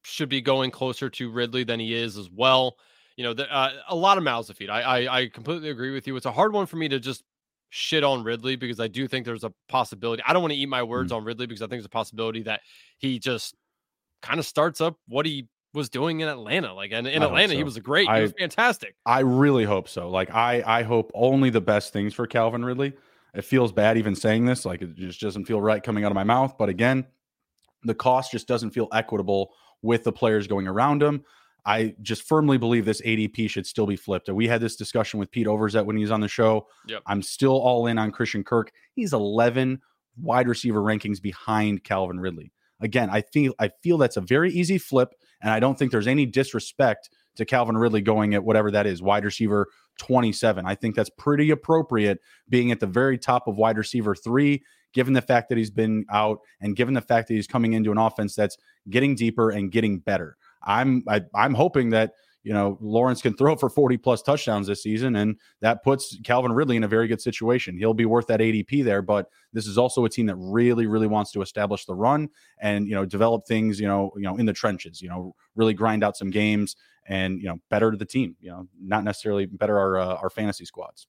should 0.03 0.29
be 0.29 0.41
going 0.41 0.71
closer 0.71 1.09
to 1.09 1.31
Ridley 1.31 1.63
than 1.63 1.79
he 1.79 1.93
is 1.93 2.17
as 2.17 2.29
well. 2.29 2.77
You 3.15 3.23
know, 3.23 3.33
the, 3.33 3.51
uh, 3.53 3.71
a 3.89 3.95
lot 3.95 4.17
of 4.17 4.23
mouths 4.23 4.47
to 4.47 4.53
feed. 4.53 4.69
I, 4.69 4.81
I 4.81 5.19
I 5.19 5.27
completely 5.27 5.69
agree 5.69 5.91
with 5.91 6.07
you. 6.07 6.15
It's 6.15 6.25
a 6.25 6.31
hard 6.31 6.53
one 6.53 6.65
for 6.65 6.77
me 6.77 6.87
to 6.89 6.99
just 6.99 7.23
shit 7.69 8.03
on 8.03 8.23
Ridley 8.23 8.55
because 8.55 8.79
I 8.79 8.87
do 8.87 9.07
think 9.07 9.25
there's 9.25 9.43
a 9.43 9.53
possibility. 9.67 10.23
I 10.25 10.33
don't 10.33 10.41
want 10.41 10.53
to 10.53 10.59
eat 10.59 10.69
my 10.69 10.83
words 10.83 11.11
mm. 11.11 11.17
on 11.17 11.23
Ridley 11.23 11.47
because 11.47 11.61
I 11.61 11.65
think 11.65 11.79
there's 11.79 11.85
a 11.85 11.89
possibility 11.89 12.43
that 12.43 12.61
he 12.97 13.19
just 13.19 13.55
kind 14.21 14.39
of 14.39 14.45
starts 14.45 14.81
up 14.81 14.97
what 15.07 15.25
he 15.25 15.47
was 15.73 15.89
doing 15.89 16.21
in 16.21 16.27
Atlanta. 16.27 16.73
Like 16.73 16.91
in, 16.91 17.05
in 17.05 17.23
Atlanta, 17.23 17.53
so. 17.53 17.57
he 17.57 17.63
was 17.63 17.77
a 17.77 17.81
great, 17.81 18.07
I, 18.07 18.17
he 18.17 18.21
was 18.23 18.33
fantastic. 18.37 18.95
I 19.05 19.19
really 19.19 19.65
hope 19.65 19.89
so. 19.89 20.09
Like 20.09 20.33
I 20.33 20.63
I 20.65 20.83
hope 20.83 21.11
only 21.13 21.49
the 21.49 21.61
best 21.61 21.91
things 21.91 22.13
for 22.13 22.27
Calvin 22.27 22.63
Ridley. 22.63 22.93
It 23.37 23.45
feels 23.45 23.71
bad 23.71 23.99
even 23.99 24.15
saying 24.15 24.45
this, 24.45 24.65
like 24.65 24.81
it 24.81 24.95
just 24.95 25.21
doesn't 25.21 25.45
feel 25.45 25.61
right 25.61 25.83
coming 25.83 26.03
out 26.03 26.11
of 26.11 26.15
my 26.15 26.23
mouth. 26.23 26.57
But 26.57 26.69
again, 26.69 27.05
the 27.83 27.93
cost 27.93 28.31
just 28.31 28.47
doesn't 28.47 28.71
feel 28.71 28.87
equitable 28.91 29.53
with 29.83 30.03
the 30.03 30.11
players 30.11 30.47
going 30.47 30.67
around 30.67 31.03
him. 31.03 31.23
I 31.63 31.93
just 32.01 32.23
firmly 32.23 32.57
believe 32.57 32.83
this 32.83 33.01
ADP 33.01 33.47
should 33.47 33.67
still 33.67 33.85
be 33.85 33.95
flipped. 33.95 34.27
We 34.27 34.47
had 34.47 34.59
this 34.59 34.75
discussion 34.75 35.19
with 35.19 35.29
Pete 35.29 35.45
Overzet 35.45 35.85
when 35.85 35.95
he 35.95 36.01
was 36.01 36.09
on 36.09 36.21
the 36.21 36.27
show. 36.27 36.67
Yep. 36.87 37.03
I'm 37.05 37.21
still 37.21 37.51
all 37.51 37.85
in 37.85 37.99
on 37.99 38.11
Christian 38.11 38.43
Kirk. 38.43 38.71
He's 38.93 39.13
11 39.13 39.81
wide 40.19 40.47
receiver 40.47 40.81
rankings 40.81 41.21
behind 41.21 41.83
Calvin 41.83 42.19
Ridley. 42.19 42.51
Again, 42.79 43.09
I 43.11 43.21
feel 43.21 43.53
I 43.59 43.69
feel 43.83 43.99
that's 43.99 44.17
a 44.17 44.21
very 44.21 44.51
easy 44.51 44.79
flip, 44.79 45.13
and 45.41 45.51
I 45.51 45.59
don't 45.59 45.77
think 45.77 45.91
there's 45.91 46.07
any 46.07 46.25
disrespect 46.25 47.11
to 47.37 47.45
Calvin 47.45 47.77
Ridley 47.77 48.01
going 48.01 48.33
at 48.33 48.43
whatever 48.43 48.71
that 48.71 48.85
is, 48.85 49.01
wide 49.01 49.25
receiver 49.25 49.67
27. 49.97 50.65
I 50.65 50.75
think 50.75 50.95
that's 50.95 51.09
pretty 51.17 51.49
appropriate 51.51 52.19
being 52.49 52.71
at 52.71 52.79
the 52.79 52.87
very 52.87 53.17
top 53.17 53.47
of 53.47 53.57
wide 53.57 53.77
receiver 53.77 54.15
three, 54.15 54.63
given 54.93 55.13
the 55.13 55.21
fact 55.21 55.49
that 55.49 55.57
he's 55.57 55.71
been 55.71 56.05
out 56.11 56.39
and 56.61 56.75
given 56.75 56.93
the 56.93 57.01
fact 57.01 57.27
that 57.27 57.33
he's 57.33 57.47
coming 57.47 57.73
into 57.73 57.91
an 57.91 57.97
offense 57.97 58.35
that's 58.35 58.57
getting 58.89 59.15
deeper 59.15 59.49
and 59.49 59.71
getting 59.71 59.99
better. 59.99 60.37
I'm 60.63 61.03
I, 61.07 61.17
am 61.17 61.29
i 61.33 61.45
am 61.45 61.53
hoping 61.53 61.89
that 61.91 62.13
you 62.43 62.53
know 62.53 62.77
Lawrence 62.81 63.21
can 63.21 63.35
throw 63.35 63.55
for 63.55 63.69
40 63.69 63.97
plus 63.97 64.21
touchdowns 64.21 64.67
this 64.67 64.83
season, 64.83 65.15
and 65.15 65.37
that 65.61 65.83
puts 65.83 66.17
Calvin 66.23 66.51
Ridley 66.51 66.77
in 66.77 66.83
a 66.83 66.87
very 66.87 67.07
good 67.07 67.21
situation. 67.21 67.77
He'll 67.77 67.93
be 67.93 68.05
worth 68.05 68.27
that 68.27 68.39
ADP 68.39 68.83
there, 68.83 69.01
but 69.01 69.29
this 69.53 69.67
is 69.67 69.77
also 69.77 70.05
a 70.05 70.09
team 70.09 70.25
that 70.27 70.35
really, 70.35 70.87
really 70.87 71.07
wants 71.07 71.31
to 71.33 71.41
establish 71.41 71.85
the 71.85 71.95
run 71.95 72.29
and 72.59 72.87
you 72.87 72.95
know 72.95 73.05
develop 73.05 73.45
things 73.45 73.79
you 73.79 73.87
know 73.87 74.11
you 74.15 74.23
know 74.23 74.37
in 74.37 74.45
the 74.45 74.53
trenches. 74.53 75.01
You 75.01 75.09
know, 75.09 75.35
really 75.55 75.73
grind 75.73 76.03
out 76.03 76.17
some 76.17 76.29
games 76.29 76.75
and 77.07 77.39
you 77.39 77.47
know 77.47 77.57
better 77.69 77.91
to 77.91 77.97
the 77.97 78.05
team. 78.05 78.35
You 78.39 78.51
know, 78.51 78.67
not 78.79 79.03
necessarily 79.03 79.45
better 79.45 79.77
our 79.77 79.97
uh, 79.97 80.15
our 80.15 80.29
fantasy 80.29 80.65
squads. 80.65 81.07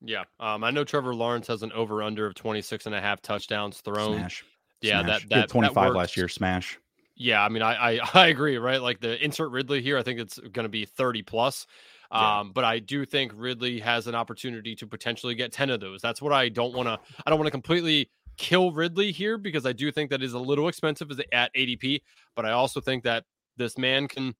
Yeah, 0.00 0.24
um, 0.38 0.62
I 0.62 0.70
know 0.70 0.84
Trevor 0.84 1.14
Lawrence 1.14 1.48
has 1.48 1.62
an 1.62 1.72
over 1.72 2.02
under 2.02 2.26
of 2.26 2.34
26 2.34 2.86
and 2.86 2.94
a 2.94 3.00
half 3.00 3.20
touchdowns 3.20 3.80
thrown. 3.80 4.18
Smash. 4.18 4.44
Yeah, 4.80 5.02
Smash. 5.02 5.22
that 5.22 5.28
that 5.30 5.48
25 5.48 5.74
that 5.74 5.98
last 5.98 6.16
year. 6.16 6.28
Smash. 6.28 6.78
Yeah, 7.18 7.44
I 7.44 7.48
mean, 7.48 7.62
I, 7.62 7.96
I, 7.96 8.00
I 8.14 8.26
agree, 8.28 8.56
right? 8.58 8.80
Like 8.80 9.00
the 9.00 9.22
insert 9.22 9.50
Ridley 9.50 9.82
here, 9.82 9.98
I 9.98 10.02
think 10.02 10.20
it's 10.20 10.38
going 10.38 10.64
to 10.64 10.68
be 10.68 10.86
30 10.86 11.22
plus. 11.22 11.66
Yeah. 12.12 12.38
Um, 12.38 12.52
but 12.52 12.64
I 12.64 12.78
do 12.78 13.04
think 13.04 13.32
Ridley 13.34 13.80
has 13.80 14.06
an 14.06 14.14
opportunity 14.14 14.74
to 14.76 14.86
potentially 14.86 15.34
get 15.34 15.52
10 15.52 15.68
of 15.68 15.80
those. 15.80 16.00
That's 16.00 16.22
what 16.22 16.32
I 16.32 16.48
don't 16.48 16.74
want 16.74 16.88
to, 16.88 16.98
I 17.26 17.28
don't 17.28 17.38
want 17.38 17.48
to 17.48 17.50
completely 17.50 18.08
kill 18.38 18.72
Ridley 18.72 19.12
here 19.12 19.36
because 19.36 19.66
I 19.66 19.72
do 19.72 19.92
think 19.92 20.10
that 20.10 20.22
is 20.22 20.32
a 20.32 20.38
little 20.38 20.68
expensive 20.68 21.10
at 21.32 21.54
ADP, 21.54 22.00
but 22.34 22.46
I 22.46 22.52
also 22.52 22.80
think 22.80 23.04
that 23.04 23.24
this 23.58 23.76
man 23.76 24.08
can, 24.08 24.34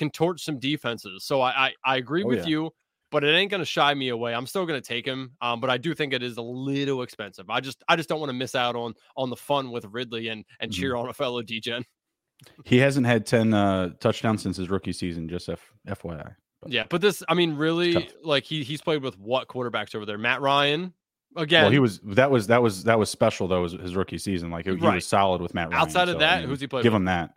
can 0.00 0.10
torch 0.10 0.42
some 0.42 0.58
defenses. 0.58 1.24
So 1.24 1.42
I, 1.42 1.66
I, 1.66 1.72
I 1.84 1.96
agree 1.98 2.24
oh, 2.24 2.28
with 2.28 2.40
yeah. 2.40 2.46
you, 2.46 2.70
but 3.10 3.22
it 3.22 3.34
ain't 3.34 3.50
going 3.50 3.60
to 3.60 3.66
shy 3.66 3.92
me 3.92 4.08
away. 4.08 4.34
I'm 4.34 4.46
still 4.46 4.64
going 4.64 4.80
to 4.80 4.86
take 4.86 5.06
him. 5.06 5.32
Um, 5.42 5.60
but 5.60 5.68
I 5.68 5.76
do 5.76 5.94
think 5.94 6.14
it 6.14 6.22
is 6.22 6.38
a 6.38 6.42
little 6.42 7.02
expensive. 7.02 7.50
I 7.50 7.60
just, 7.60 7.84
I 7.86 7.96
just 7.96 8.08
don't 8.08 8.18
want 8.18 8.30
to 8.30 8.34
miss 8.34 8.54
out 8.54 8.74
on, 8.74 8.94
on 9.16 9.28
the 9.28 9.36
fun 9.36 9.70
with 9.70 9.84
Ridley 9.84 10.28
and, 10.28 10.42
and 10.58 10.72
mm-hmm. 10.72 10.80
cheer 10.80 10.96
on 10.96 11.10
a 11.10 11.12
fellow 11.12 11.42
Degen. 11.42 11.84
He 12.64 12.78
hasn't 12.78 13.06
had 13.06 13.26
10 13.26 13.52
uh, 13.52 13.90
touchdowns 14.00 14.42
since 14.42 14.56
his 14.56 14.70
rookie 14.70 14.94
season, 14.94 15.28
just 15.28 15.50
F- 15.50 15.72
FYI. 15.86 16.34
But 16.62 16.72
yeah, 16.72 16.84
but 16.88 17.02
this, 17.02 17.22
I 17.28 17.34
mean, 17.34 17.56
really, 17.56 18.10
like 18.22 18.44
he 18.44 18.62
he's 18.62 18.82
played 18.82 19.02
with 19.02 19.18
what 19.18 19.48
quarterbacks 19.48 19.94
over 19.94 20.04
there? 20.04 20.18
Matt 20.18 20.42
Ryan, 20.42 20.92
again. 21.34 21.62
Well, 21.62 21.72
he 21.72 21.78
was 21.78 22.00
that 22.00 22.30
was 22.30 22.48
that 22.48 22.62
was 22.62 22.84
that 22.84 22.98
was 22.98 23.08
special 23.08 23.48
though. 23.48 23.62
Was 23.62 23.72
his 23.72 23.96
rookie 23.96 24.18
season 24.18 24.50
like 24.50 24.66
he 24.66 24.72
right. 24.72 24.96
was 24.96 25.06
solid 25.06 25.40
with 25.40 25.54
Matt 25.54 25.70
Ryan. 25.70 25.80
Outside 25.80 26.08
of 26.10 26.16
so, 26.16 26.18
that, 26.18 26.38
I 26.38 26.40
mean, 26.40 26.48
who's 26.50 26.60
he 26.60 26.66
played? 26.66 26.82
Give 26.82 26.92
with? 26.92 27.00
him 27.00 27.06
that. 27.06 27.32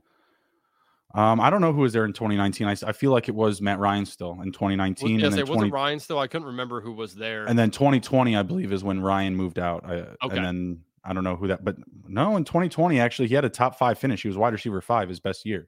Um, 1.16 1.39
I 1.39 1.51
don't 1.51 1.61
know 1.61 1.74
who 1.74 1.82
was 1.82 1.93
there 1.93 2.05
in 2.05 2.14
2019. 2.14 2.68
I, 2.68 2.76
I 2.88 2.91
feel 2.91 3.11
like 3.11 3.30
it 3.30 3.36
was 3.36 3.61
Matt 3.61 3.78
Ryan 3.78 4.05
still 4.05 4.39
in 4.41 4.51
2019. 4.51 5.20
Yes, 5.20 5.34
it 5.34 5.45
20, 5.45 5.51
wasn't 5.51 5.74
Ryan 5.74 5.99
still. 5.99 6.18
I 6.18 6.26
couldn't 6.26 6.47
remember 6.47 6.82
who 6.82 6.91
was 6.91 7.14
there. 7.14 7.45
And 7.45 7.57
then 7.57 7.70
2020, 7.70 8.36
I 8.36 8.41
believe, 8.41 8.74
is 8.74 8.84
when 8.84 8.99
Ryan 8.99 9.36
moved 9.36 9.59
out. 9.59 9.86
I, 9.86 9.93
okay. 9.93 10.38
And 10.38 10.45
then 10.45 10.80
I 11.03 11.14
don't 11.14 11.24
know 11.24 11.36
who 11.36 11.47
that, 11.49 11.64
but 11.64 11.76
no, 12.07 12.36
in 12.36 12.43
2020, 12.43 12.99
actually, 12.99 13.28
he 13.28 13.36
had 13.36 13.45
a 13.45 13.49
top 13.49 13.78
five 13.78 13.99
finish. 13.99 14.24
He 14.24 14.28
was 14.28 14.38
wide 14.38 14.53
receiver 14.53 14.82
five, 14.82 15.07
his 15.07 15.20
best 15.20 15.45
year. 15.45 15.68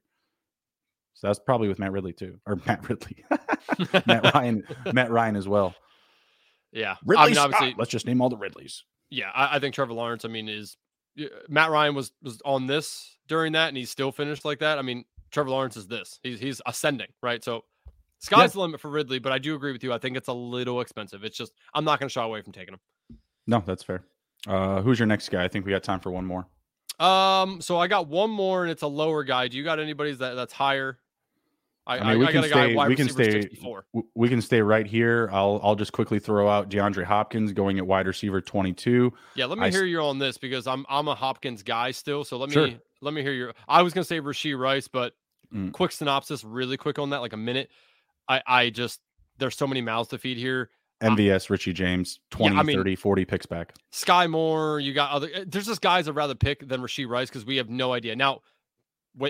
So 1.13 1.27
that's 1.27 1.39
probably 1.39 1.67
with 1.67 1.77
Matt 1.77 1.91
Ridley 1.91 2.13
too, 2.13 2.39
or 2.45 2.55
Matt 2.65 2.87
Ridley, 2.89 3.23
Matt 4.05 4.33
Ryan, 4.33 4.63
Matt 4.93 5.11
Ryan 5.11 5.35
as 5.35 5.47
well. 5.47 5.75
Yeah, 6.71 6.95
Ridley 7.05 7.23
I 7.23 7.27
mean, 7.29 7.37
obviously, 7.37 7.75
let's 7.77 7.91
just 7.91 8.05
name 8.07 8.21
all 8.21 8.29
the 8.29 8.37
Ridleys. 8.37 8.83
Yeah, 9.09 9.29
I, 9.33 9.55
I, 9.55 9.59
think 9.59 9.75
Trevor 9.75 9.93
Lawrence. 9.93 10.25
I 10.25 10.27
mean, 10.27 10.49
is 10.49 10.75
Matt 11.47 11.69
Ryan 11.69 11.95
was 11.95 12.11
was 12.21 12.41
on 12.43 12.67
this 12.67 13.15
during 13.27 13.53
that, 13.53 13.69
and 13.69 13.77
he 13.77 13.85
still 13.85 14.11
finished 14.11 14.43
like 14.43 14.59
that. 14.59 14.77
I 14.77 14.81
mean, 14.81 15.05
Trevor 15.35 15.49
Lawrence 15.49 15.75
is 15.75 15.85
this. 15.85 16.21
He's 16.23 16.39
he's 16.39 16.61
ascending, 16.65 17.09
right? 17.21 17.43
So 17.43 17.65
sky's 18.19 18.53
the 18.53 18.61
limit 18.61 18.79
for 18.79 18.89
Ridley, 18.89 19.19
but 19.19 19.33
I 19.33 19.37
do 19.37 19.53
agree 19.53 19.73
with 19.73 19.83
you. 19.83 19.91
I 19.91 19.97
think 19.97 20.15
it's 20.15 20.29
a 20.29 20.33
little 20.33 20.79
expensive. 20.79 21.25
It's 21.25 21.37
just 21.37 21.51
I'm 21.73 21.83
not 21.83 21.99
going 21.99 22.07
to 22.07 22.13
shy 22.13 22.23
away 22.23 22.41
from 22.41 22.53
taking 22.53 22.73
him. 22.73 22.79
No, 23.45 23.61
that's 23.65 23.83
fair. 23.83 24.05
Uh, 24.47 24.81
who's 24.81 24.97
your 24.97 25.07
next 25.07 25.27
guy? 25.27 25.43
I 25.43 25.49
think 25.49 25.65
we 25.65 25.73
got 25.73 25.83
time 25.83 25.99
for 25.99 26.09
one 26.09 26.25
more. 26.25 26.47
Um, 27.01 27.59
so 27.59 27.77
I 27.77 27.87
got 27.87 28.07
one 28.07 28.29
more, 28.29 28.63
and 28.63 28.71
it's 28.71 28.83
a 28.83 28.87
lower 28.87 29.25
guy. 29.25 29.49
Do 29.49 29.57
you 29.57 29.63
got 29.65 29.77
anybody 29.77 30.13
that, 30.13 30.35
that's 30.35 30.53
higher? 30.53 30.99
I, 31.85 31.99
I, 31.99 32.09
mean, 32.11 32.19
we, 32.19 32.25
I 32.27 32.31
can 32.31 32.43
stay, 32.43 32.75
we 32.87 32.95
can 32.95 33.09
stay. 33.09 33.31
64. 33.31 33.85
We 34.15 34.29
can 34.29 34.41
stay 34.41 34.61
right 34.61 34.87
here. 34.87 35.29
I'll 35.33 35.59
I'll 35.61 35.75
just 35.75 35.91
quickly 35.91 36.17
throw 36.17 36.47
out 36.47 36.69
DeAndre 36.69 37.03
Hopkins 37.03 37.51
going 37.51 37.77
at 37.77 37.85
wide 37.85 38.07
receiver 38.07 38.39
22. 38.39 39.11
Yeah, 39.35 39.45
let 39.45 39.59
me 39.59 39.65
I, 39.65 39.69
hear 39.69 39.83
you 39.83 39.99
on 39.99 40.17
this 40.17 40.37
because 40.37 40.65
I'm 40.65 40.85
I'm 40.87 41.09
a 41.09 41.13
Hopkins 41.13 41.61
guy 41.61 41.91
still. 41.91 42.23
So 42.23 42.37
let 42.37 42.49
me 42.49 42.53
sure. 42.53 42.69
let 43.01 43.13
me 43.13 43.21
hear 43.21 43.33
your. 43.33 43.53
I 43.67 43.81
was 43.81 43.93
gonna 43.93 44.05
say 44.05 44.21
Rashee 44.21 44.57
Rice, 44.57 44.87
but 44.87 45.13
mm. 45.53 45.71
quick 45.71 45.91
synopsis, 45.91 46.43
really 46.43 46.77
quick 46.77 46.99
on 46.99 47.09
that, 47.11 47.21
like 47.21 47.33
a 47.33 47.37
minute. 47.37 47.69
I 48.27 48.41
I 48.45 48.69
just 48.69 49.01
there's 49.37 49.57
so 49.57 49.67
many 49.67 49.81
mouths 49.81 50.09
to 50.09 50.17
feed 50.17 50.37
here. 50.37 50.69
MVS, 51.01 51.49
Richie 51.49 51.73
James, 51.73 52.19
20, 52.31 52.55
yeah, 52.55 52.59
I 52.59 52.63
mean, 52.63 52.77
30, 52.77 52.95
40 52.95 53.25
picks 53.25 53.45
back. 53.45 53.73
Skyy 53.91 54.29
Moore, 54.29 54.79
you 54.79 54.93
got 54.93 55.11
other. 55.11 55.29
Eh, 55.33 55.43
there's 55.45 55.65
just 55.65 55.81
guys 55.81 56.07
I'd 56.07 56.15
rather 56.15 56.35
pick 56.35 56.67
than 56.67 56.81
Rashee 56.81 57.07
Rice 57.07 57.29
because 57.29 57.45
we 57.45 57.57
have 57.57 57.69
no 57.69 57.91
idea. 57.91 58.15
Now, 58.15 58.39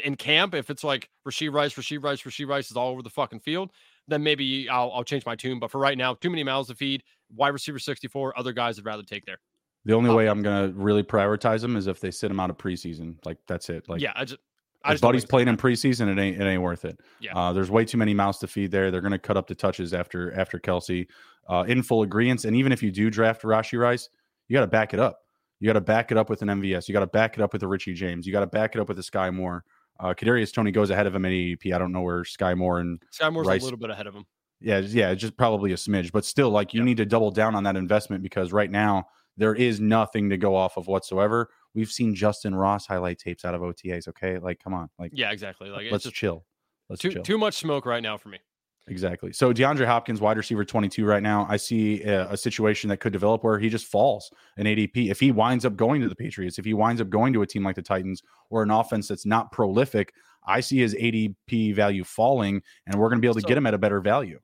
in 0.04 0.16
camp, 0.16 0.54
if 0.54 0.70
it's 0.70 0.84
like 0.84 1.10
Rashee 1.28 1.52
Rice, 1.52 1.74
Rashee 1.74 2.02
Rice, 2.02 2.22
Rashee 2.22 2.48
Rice 2.48 2.70
is 2.70 2.78
all 2.78 2.92
over 2.92 3.02
the 3.02 3.10
fucking 3.10 3.40
field, 3.40 3.72
then 4.08 4.24
maybe 4.24 4.70
I'll, 4.70 4.92
I'll 4.92 5.04
change 5.04 5.26
my 5.26 5.36
tune. 5.36 5.60
But 5.60 5.72
for 5.72 5.80
right 5.80 5.98
now, 5.98 6.14
too 6.14 6.30
many 6.30 6.44
mouths 6.44 6.70
to 6.70 6.76
feed. 6.76 7.04
Wide 7.36 7.50
receiver 7.50 7.80
64, 7.80 8.38
other 8.38 8.54
guys 8.54 8.78
I'd 8.78 8.86
rather 8.86 9.04
take 9.04 9.26
there. 9.26 9.40
The 9.86 9.94
only 9.94 10.12
um, 10.12 10.16
way 10.16 10.28
I'm 10.28 10.44
going 10.44 10.72
to 10.72 10.80
really 10.80 11.04
prioritize 11.04 11.62
them 11.62 11.76
is 11.76 11.88
if 11.88 12.00
they 12.00 12.12
sit 12.12 12.28
them 12.28 12.40
out 12.40 12.50
of 12.52 12.58
preseason. 12.58 13.16
Like, 13.26 13.38
that's 13.48 13.70
it. 13.70 13.90
Like, 13.90 14.02
yeah, 14.02 14.14
I 14.16 14.26
just. 14.26 14.40
I 14.86 14.94
just 14.94 15.02
Buddy's 15.02 15.26
played 15.26 15.48
in 15.48 15.58
preseason. 15.58 16.08
It 16.08 16.20
ain't 16.20 16.42
it 16.42 16.46
ain't 16.46 16.62
worth 16.62 16.86
it. 16.86 17.00
Yeah. 17.20 17.36
Uh, 17.36 17.54
there's 17.54 17.72
way 17.72 17.86
too 17.86 17.98
many 17.98 18.14
mouths 18.14 18.40
to 18.40 18.48
feed 18.48 18.72
there. 18.72 18.92
They're 18.92 19.02
going 19.02 19.12
to 19.12 19.20
cut 19.20 19.38
up 19.38 19.48
the 19.48 19.56
touches 19.56 19.94
after 19.94 20.34
after 20.40 20.60
Kelce, 20.60 21.08
uh, 21.50 21.66
in 21.68 21.84
full 21.84 22.04
agreement. 22.04 22.46
And 22.46 22.56
even 22.56 22.72
if 22.72 22.84
you 22.84 22.92
do 22.92 23.10
draft 23.10 23.42
Rashee 23.42 23.80
Rice, 23.80 24.10
you 24.48 24.54
got 24.54 24.62
to 24.62 24.68
back 24.68 24.94
it 24.94 25.00
up. 25.00 25.20
You 25.60 25.68
got 25.68 25.74
to 25.74 25.82
back 25.82 26.12
it 26.12 26.18
up 26.18 26.30
with 26.30 26.42
an 26.42 26.50
MVS. 26.50 26.88
You 26.88 26.94
got 26.94 27.00
to 27.00 27.08
back 27.08 27.36
it 27.36 27.42
up 27.42 27.54
with 27.54 27.64
a 27.64 27.68
Richie 27.68 27.94
James. 27.94 28.28
You 28.28 28.34
got 28.34 28.42
to 28.42 28.48
back 28.48 28.76
it 28.76 28.82
up 28.82 28.88
with 28.88 29.00
a 29.00 29.02
Skyy 29.02 29.34
Moore. 29.34 29.64
Uh, 30.00 30.14
Kadarius 30.14 30.54
Toney 30.54 30.72
goes 30.72 30.90
ahead 30.90 31.08
of 31.08 31.16
him 31.16 31.26
at 31.26 31.32
ADP. 31.32 31.74
I 31.74 31.78
don't 31.78 31.92
know 31.92 32.02
where 32.02 32.24
Skyy 32.24 32.58
Moore 32.58 32.80
and 32.80 33.02
Skyy 33.12 33.32
Moore's 33.32 33.48
Rice, 33.48 33.62
a 33.62 33.64
little 33.64 33.80
bit 33.80 33.90
ahead 33.90 34.08
of 34.08 34.14
him. 34.14 34.26
Yeah, 34.60 34.80
yeah, 34.80 35.14
just 35.14 35.38
probably 35.38 35.72
a 35.72 35.76
smidge, 35.76 36.12
but 36.12 36.26
still, 36.26 36.50
like 36.50 36.74
you 36.74 36.80
yep. 36.80 36.86
need 36.86 36.98
to 36.98 37.06
double 37.06 37.32
down 37.32 37.56
on 37.56 37.64
that 37.64 37.76
investment 37.76 38.24
because 38.24 38.52
right 38.52 38.72
now 38.72 39.06
there 39.38 39.54
is 39.54 39.80
nothing 39.80 40.30
to 40.30 40.38
go 40.38 40.56
off 40.56 40.78
of 40.78 40.88
whatsoever. 40.88 41.50
We've 41.76 41.92
seen 41.92 42.16
Justin 42.16 42.56
Ross 42.56 42.88
highlight 42.88 43.20
tapes 43.20 43.46
out 43.46 43.54
of 43.54 43.62
OTAs. 43.62 44.08
Okay, 44.08 44.40
like 44.40 44.60
come 44.64 44.74
on, 44.74 44.90
like 44.98 45.12
yeah, 45.14 45.32
exactly. 45.32 45.70
Like 45.70 45.92
let's 45.92 46.06
just, 46.06 46.16
chill. 46.16 46.46
Let's 46.90 47.02
too 47.02 47.12
chill. 47.12 47.24
too 47.24 47.38
much 47.38 47.56
smoke 47.56 47.86
right 47.86 48.02
now 48.02 48.18
for 48.18 48.30
me. 48.30 48.40
Exactly. 48.88 49.34
So 49.34 49.52
DeAndre 49.52 49.86
Hopkins, 49.86 50.22
wide 50.22 50.38
receiver 50.38 50.64
22 50.64 51.06
right 51.06 51.24
now. 51.24 51.48
I 51.50 51.58
see 51.58 52.04
a, 52.04 52.30
a, 52.32 52.38
situation 52.38 52.88
that 52.90 52.98
could 52.98 53.14
develop 53.14 53.44
where 53.44 53.58
he 53.58 53.68
just 53.68 53.88
falls 53.88 54.30
in 54.58 54.68
ADP. 54.68 55.10
If 55.10 55.20
he 55.20 55.32
winds 55.32 55.66
up 55.66 55.76
going 55.76 56.02
to 56.02 56.08
the 56.08 56.16
Patriots, 56.16 56.60
if 56.60 56.66
he 56.66 56.76
winds 56.76 57.02
up 57.02 57.10
going 57.10 57.34
to 57.34 57.42
a 57.42 57.48
team 57.48 57.64
like 57.64 57.76
the 57.76 57.82
Titans 57.82 58.22
or 58.52 58.62
an 58.62 58.70
offense 58.70 59.08
that's 59.08 59.26
not 59.26 59.52
prolific, 59.52 60.14
I 60.46 60.60
see 60.60 60.78
his 60.78 60.94
ADP 60.94 61.74
value 61.74 62.04
falling, 62.04 62.62
and 62.86 63.00
we're 63.00 63.10
going 63.10 63.18
to 63.18 63.22
be 63.22 63.28
able 63.28 63.36
to 63.36 63.42
so, 63.42 63.48
get 63.48 63.58
him 63.58 63.66
at 63.66 63.74
a 63.74 63.80
better 63.80 64.00
value. 64.02 64.40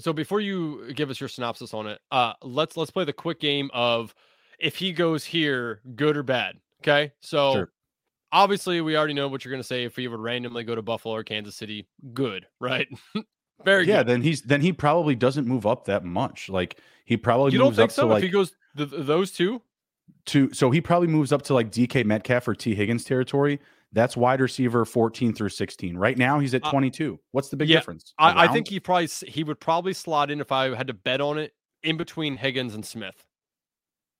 So 0.00 0.12
before 0.12 0.40
you 0.40 0.92
give 0.92 1.10
us 1.10 1.20
your 1.20 1.28
synopsis 1.28 1.72
on 1.72 1.86
it, 1.86 2.00
uh, 2.10 2.32
let's 2.42 2.76
let's 2.76 2.90
play 2.90 3.04
the 3.04 3.12
quick 3.12 3.38
game 3.38 3.70
of 3.72 4.12
if 4.58 4.76
he 4.76 4.92
goes 4.92 5.24
here, 5.24 5.80
good 5.94 6.16
or 6.16 6.24
bad. 6.24 6.58
Okay. 6.84 7.12
So 7.20 7.52
sure. 7.52 7.72
obviously, 8.32 8.80
we 8.80 8.96
already 8.96 9.14
know 9.14 9.28
what 9.28 9.44
you're 9.44 9.50
going 9.50 9.62
to 9.62 9.66
say. 9.66 9.84
If 9.84 9.96
he 9.96 10.06
would 10.06 10.20
randomly 10.20 10.64
go 10.64 10.74
to 10.74 10.82
Buffalo 10.82 11.14
or 11.14 11.24
Kansas 11.24 11.56
City, 11.56 11.86
good, 12.12 12.46
right? 12.60 12.88
Very 13.64 13.86
yeah. 13.86 13.98
Good. 13.98 14.08
Then 14.08 14.22
he's 14.22 14.42
then 14.42 14.60
he 14.60 14.72
probably 14.72 15.14
doesn't 15.14 15.46
move 15.46 15.66
up 15.66 15.86
that 15.86 16.04
much. 16.04 16.48
Like 16.48 16.78
he 17.04 17.16
probably 17.16 17.52
you 17.52 17.58
don't 17.58 17.74
think 17.74 17.90
so? 17.90 18.06
Like, 18.06 18.18
if 18.18 18.24
he 18.24 18.28
goes 18.30 18.52
th- 18.76 18.90
those 18.92 19.32
two 19.32 19.62
to 20.26 20.52
so 20.52 20.70
he 20.70 20.80
probably 20.80 21.08
moves 21.08 21.32
up 21.32 21.42
to 21.42 21.54
like 21.54 21.70
DK 21.70 22.04
Metcalf 22.04 22.48
or 22.48 22.54
Tee 22.54 22.74
Higgins 22.74 23.04
territory. 23.04 23.60
That's 23.92 24.16
wide 24.16 24.40
receiver 24.40 24.84
14 24.84 25.34
through 25.34 25.50
16. 25.50 25.96
Right 25.96 26.18
now 26.18 26.40
he's 26.40 26.52
at 26.52 26.64
uh, 26.64 26.70
22. 26.70 27.16
What's 27.30 27.48
the 27.48 27.56
big 27.56 27.68
yeah, 27.68 27.76
difference? 27.76 28.12
I, 28.18 28.46
I, 28.46 28.48
think 28.48 28.66
he 28.66 28.80
probably 28.80 29.06
he 29.28 29.44
would 29.44 29.60
probably 29.60 29.92
slot 29.92 30.32
in 30.32 30.40
if 30.40 30.50
I 30.50 30.74
had 30.74 30.88
to 30.88 30.94
bet 30.94 31.20
on 31.20 31.38
it 31.38 31.52
in 31.84 31.96
between 31.96 32.36
Higgins 32.36 32.74
and 32.74 32.84
Smith. 32.84 33.24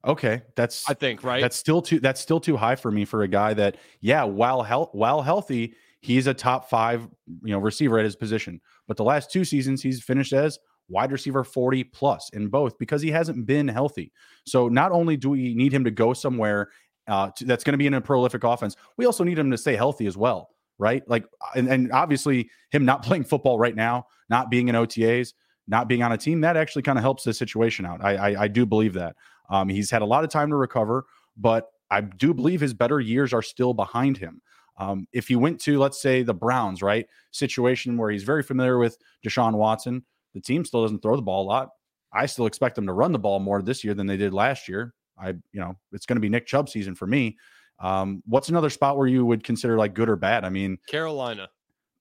Okay, 0.06 0.42
that's 0.54 0.88
I 0.88 0.94
think 0.94 1.24
right. 1.24 1.40
That's 1.40 1.56
still 1.56 1.80
too 1.80 1.98
that's 1.98 2.20
still 2.20 2.40
too 2.40 2.56
high 2.56 2.76
for 2.76 2.90
me 2.90 3.04
for 3.04 3.22
a 3.22 3.28
guy 3.28 3.54
that 3.54 3.76
yeah, 4.00 4.22
while 4.24 4.62
health 4.62 4.90
while 4.92 5.22
healthy, 5.22 5.74
he's 6.00 6.26
a 6.26 6.34
top 6.34 6.68
5, 6.68 7.08
you 7.44 7.52
know, 7.52 7.58
receiver 7.58 7.98
at 7.98 8.04
his 8.04 8.14
position. 8.14 8.60
But 8.86 8.98
the 8.98 9.04
last 9.04 9.30
two 9.30 9.44
seasons 9.44 9.82
he's 9.82 10.02
finished 10.02 10.34
as 10.34 10.58
wide 10.88 11.12
receiver 11.12 11.44
40 11.44 11.84
plus 11.84 12.28
in 12.34 12.48
both 12.48 12.78
because 12.78 13.00
he 13.00 13.10
hasn't 13.10 13.46
been 13.46 13.66
healthy. 13.66 14.12
So 14.44 14.68
not 14.68 14.92
only 14.92 15.16
do 15.16 15.30
we 15.30 15.54
need 15.54 15.72
him 15.72 15.84
to 15.84 15.90
go 15.90 16.12
somewhere 16.12 16.68
uh, 17.08 17.30
to, 17.36 17.44
that's 17.46 17.64
going 17.64 17.72
to 17.72 17.78
be 17.78 17.86
in 17.86 17.94
a 17.94 18.00
prolific 18.00 18.44
offense, 18.44 18.76
we 18.98 19.06
also 19.06 19.24
need 19.24 19.38
him 19.38 19.50
to 19.50 19.56
stay 19.58 19.76
healthy 19.76 20.06
as 20.06 20.16
well, 20.16 20.50
right? 20.78 21.02
Like, 21.08 21.24
and, 21.54 21.68
and 21.68 21.90
obviously 21.92 22.50
him 22.70 22.84
not 22.84 23.02
playing 23.04 23.24
football 23.24 23.58
right 23.58 23.74
now, 23.74 24.06
not 24.28 24.50
being 24.50 24.68
in 24.68 24.74
OTAs, 24.74 25.32
not 25.66 25.88
being 25.88 26.02
on 26.02 26.12
a 26.12 26.18
team, 26.18 26.42
that 26.42 26.58
actually 26.58 26.82
kind 26.82 26.98
of 26.98 27.02
helps 27.02 27.24
the 27.24 27.32
situation 27.32 27.86
out. 27.86 28.04
I, 28.04 28.16
I, 28.16 28.42
I 28.42 28.48
do 28.48 28.66
believe 28.66 28.92
that. 28.94 29.16
Um, 29.50 29.68
he's 29.68 29.90
had 29.90 30.02
a 30.02 30.06
lot 30.06 30.24
of 30.24 30.30
time 30.30 30.50
to 30.50 30.56
recover, 30.56 31.04
but 31.36 31.68
I 31.90 32.00
do 32.00 32.34
believe 32.34 32.60
his 32.60 32.74
better 32.74 33.00
years 33.00 33.32
are 33.32 33.42
still 33.42 33.74
behind 33.74 34.16
him. 34.16 34.40
Um, 34.76 35.06
if 35.12 35.28
he 35.28 35.36
went 35.36 35.60
to, 35.62 35.78
let's 35.78 36.00
say, 36.00 36.22
the 36.22 36.34
Browns, 36.34 36.82
right, 36.82 37.06
situation 37.30 37.96
where 37.96 38.10
he's 38.10 38.24
very 38.24 38.42
familiar 38.42 38.78
with 38.78 38.98
Deshaun 39.24 39.54
Watson, 39.54 40.04
the 40.34 40.40
team 40.40 40.64
still 40.64 40.82
doesn't 40.82 41.00
throw 41.02 41.16
the 41.16 41.22
ball 41.22 41.44
a 41.44 41.48
lot. 41.48 41.70
I 42.12 42.26
still 42.26 42.46
expect 42.46 42.76
them 42.76 42.86
to 42.86 42.92
run 42.92 43.12
the 43.12 43.18
ball 43.18 43.40
more 43.40 43.62
this 43.62 43.84
year 43.84 43.94
than 43.94 44.06
they 44.06 44.16
did 44.16 44.32
last 44.32 44.68
year. 44.68 44.94
I, 45.18 45.28
you 45.28 45.60
know, 45.60 45.76
it's 45.92 46.06
going 46.06 46.16
to 46.16 46.20
be 46.20 46.28
Nick 46.28 46.46
Chubb 46.46 46.68
season 46.68 46.94
for 46.94 47.06
me. 47.06 47.36
Um, 47.78 48.22
what's 48.26 48.48
another 48.48 48.70
spot 48.70 48.96
where 48.96 49.06
you 49.06 49.24
would 49.24 49.44
consider 49.44 49.76
like 49.76 49.94
good 49.94 50.08
or 50.08 50.16
bad? 50.16 50.44
I 50.44 50.48
mean, 50.48 50.78
Carolina, 50.88 51.48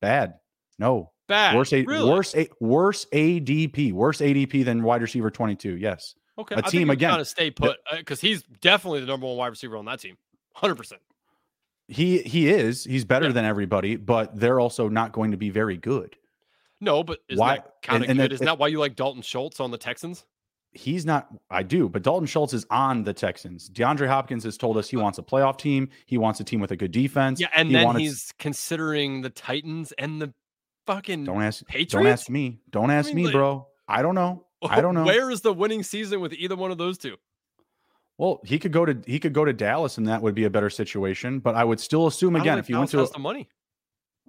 bad. 0.02 0.36
No, 0.80 1.12
bad. 1.28 1.56
Worse, 1.56 1.74
a, 1.74 1.84
really? 1.84 2.10
worse, 2.10 2.36
a, 2.36 2.48
worse 2.60 3.06
ADP, 3.14 3.94
worse 3.94 4.20
ADP 4.20 4.66
than 4.66 4.84
wide 4.84 5.02
receiver 5.02 5.32
twenty 5.32 5.56
two. 5.56 5.78
Yes. 5.78 6.16
Okay, 6.38 6.56
a 6.56 6.60
I 6.60 6.70
team 6.70 6.90
again. 6.90 7.12
Kind 7.12 7.22
of 7.22 7.28
stay 7.28 7.52
put 7.52 7.78
because 7.96 8.20
uh, 8.20 8.28
he's 8.28 8.44
definitely 8.62 9.02
the 9.02 9.06
number 9.06 9.28
one 9.28 9.38
wide 9.38 9.48
receiver 9.48 9.78
on 9.78 9.86
that 9.86 10.00
team. 10.00 10.18
Hundred 10.54 10.76
percent. 10.76 11.02
He 11.88 12.20
he 12.20 12.50
is. 12.50 12.84
He's 12.84 13.06
better 13.06 13.28
yeah. 13.28 13.34
than 13.34 13.46
everybody, 13.46 13.98
but 13.98 14.40
they're 14.40 14.60
also 14.60 14.90
not 14.90 15.12
going 15.12 15.32
to 15.32 15.38
be 15.38 15.50
very 15.50 15.78
good. 15.78 16.16
No, 16.82 17.04
but 17.04 17.20
is 17.30 17.38
why, 17.38 17.56
that 17.56 17.74
kind 17.82 18.04
of 18.04 18.08
good? 18.08 18.18
That, 18.18 18.34
isn't 18.34 18.46
that 18.46 18.58
why 18.58 18.68
you 18.68 18.80
like 18.80 18.96
Dalton 18.96 19.22
Schultz 19.22 19.60
on 19.60 19.72
the 19.72 19.78
Texans? 19.78 20.26
He's 20.72 21.06
not. 21.06 21.28
I 21.52 21.62
do, 21.62 21.88
but 21.88 22.02
Dalton 22.02 22.26
Schultz 22.26 22.54
is 22.54 22.66
on 22.72 23.04
the 23.04 23.14
Texans. 23.14 23.70
DeAndre 23.70 24.08
Hopkins 24.08 24.44
has 24.44 24.58
told 24.58 24.76
us 24.78 24.90
he 24.90 24.98
wants 24.98 25.20
a 25.20 25.22
playoff 25.22 25.58
team. 25.58 25.90
He 26.08 26.18
wants 26.18 26.40
a 26.40 26.44
team 26.44 26.60
with 26.60 26.72
a 26.72 26.76
good 26.76 26.92
defense. 26.92 27.40
Yeah, 27.40 27.48
and 27.56 27.70
he 27.70 27.76
then 27.76 27.96
he's 27.96 28.34
considering 28.40 29.22
the 29.22 29.30
Titans 29.30 29.94
and 30.00 30.22
the 30.22 30.34
fucking 30.88 31.26
don't 31.26 31.44
ask 31.44 31.66
Patriots. 31.68 31.94
Don't 31.94 32.08
ask 32.08 32.30
me. 32.30 32.60
Don't 32.72 32.92
ask 32.92 33.08
I 33.08 33.14
mean, 33.14 33.16
me, 33.18 33.26
like, 33.26 33.34
bro. 33.34 33.68
I 33.88 34.02
don't 34.02 34.16
know. 34.16 34.46
I 34.70 34.82
don't 34.82 34.94
know. 34.96 35.04
Where 35.04 35.30
is 35.30 35.42
the 35.42 35.54
winning 35.54 35.84
season 35.84 36.20
with 36.22 36.34
either 36.34 36.56
one 36.56 36.72
of 36.72 36.78
those 36.78 36.98
two? 36.98 37.18
Well, 38.18 38.42
he 38.46 38.60
could 38.60 38.72
go 38.72 38.86
to 38.86 39.02
he 39.06 39.20
could 39.20 39.34
go 39.34 39.44
to 39.44 39.54
Dallas, 39.54 39.98
and 39.98 40.08
that 40.08 40.22
would 40.22 40.36
be 40.36 40.44
a 40.44 40.50
better 40.50 40.70
situation. 40.70 41.40
But 41.40 41.56
I 41.56 41.64
would 41.64 41.80
still 41.80 42.08
assume 42.08 42.36
again 42.36 42.60
if 42.60 42.70
you 42.70 42.78
went 42.78 42.92
to 42.92 43.06
the 43.06 43.20
money 43.20 43.50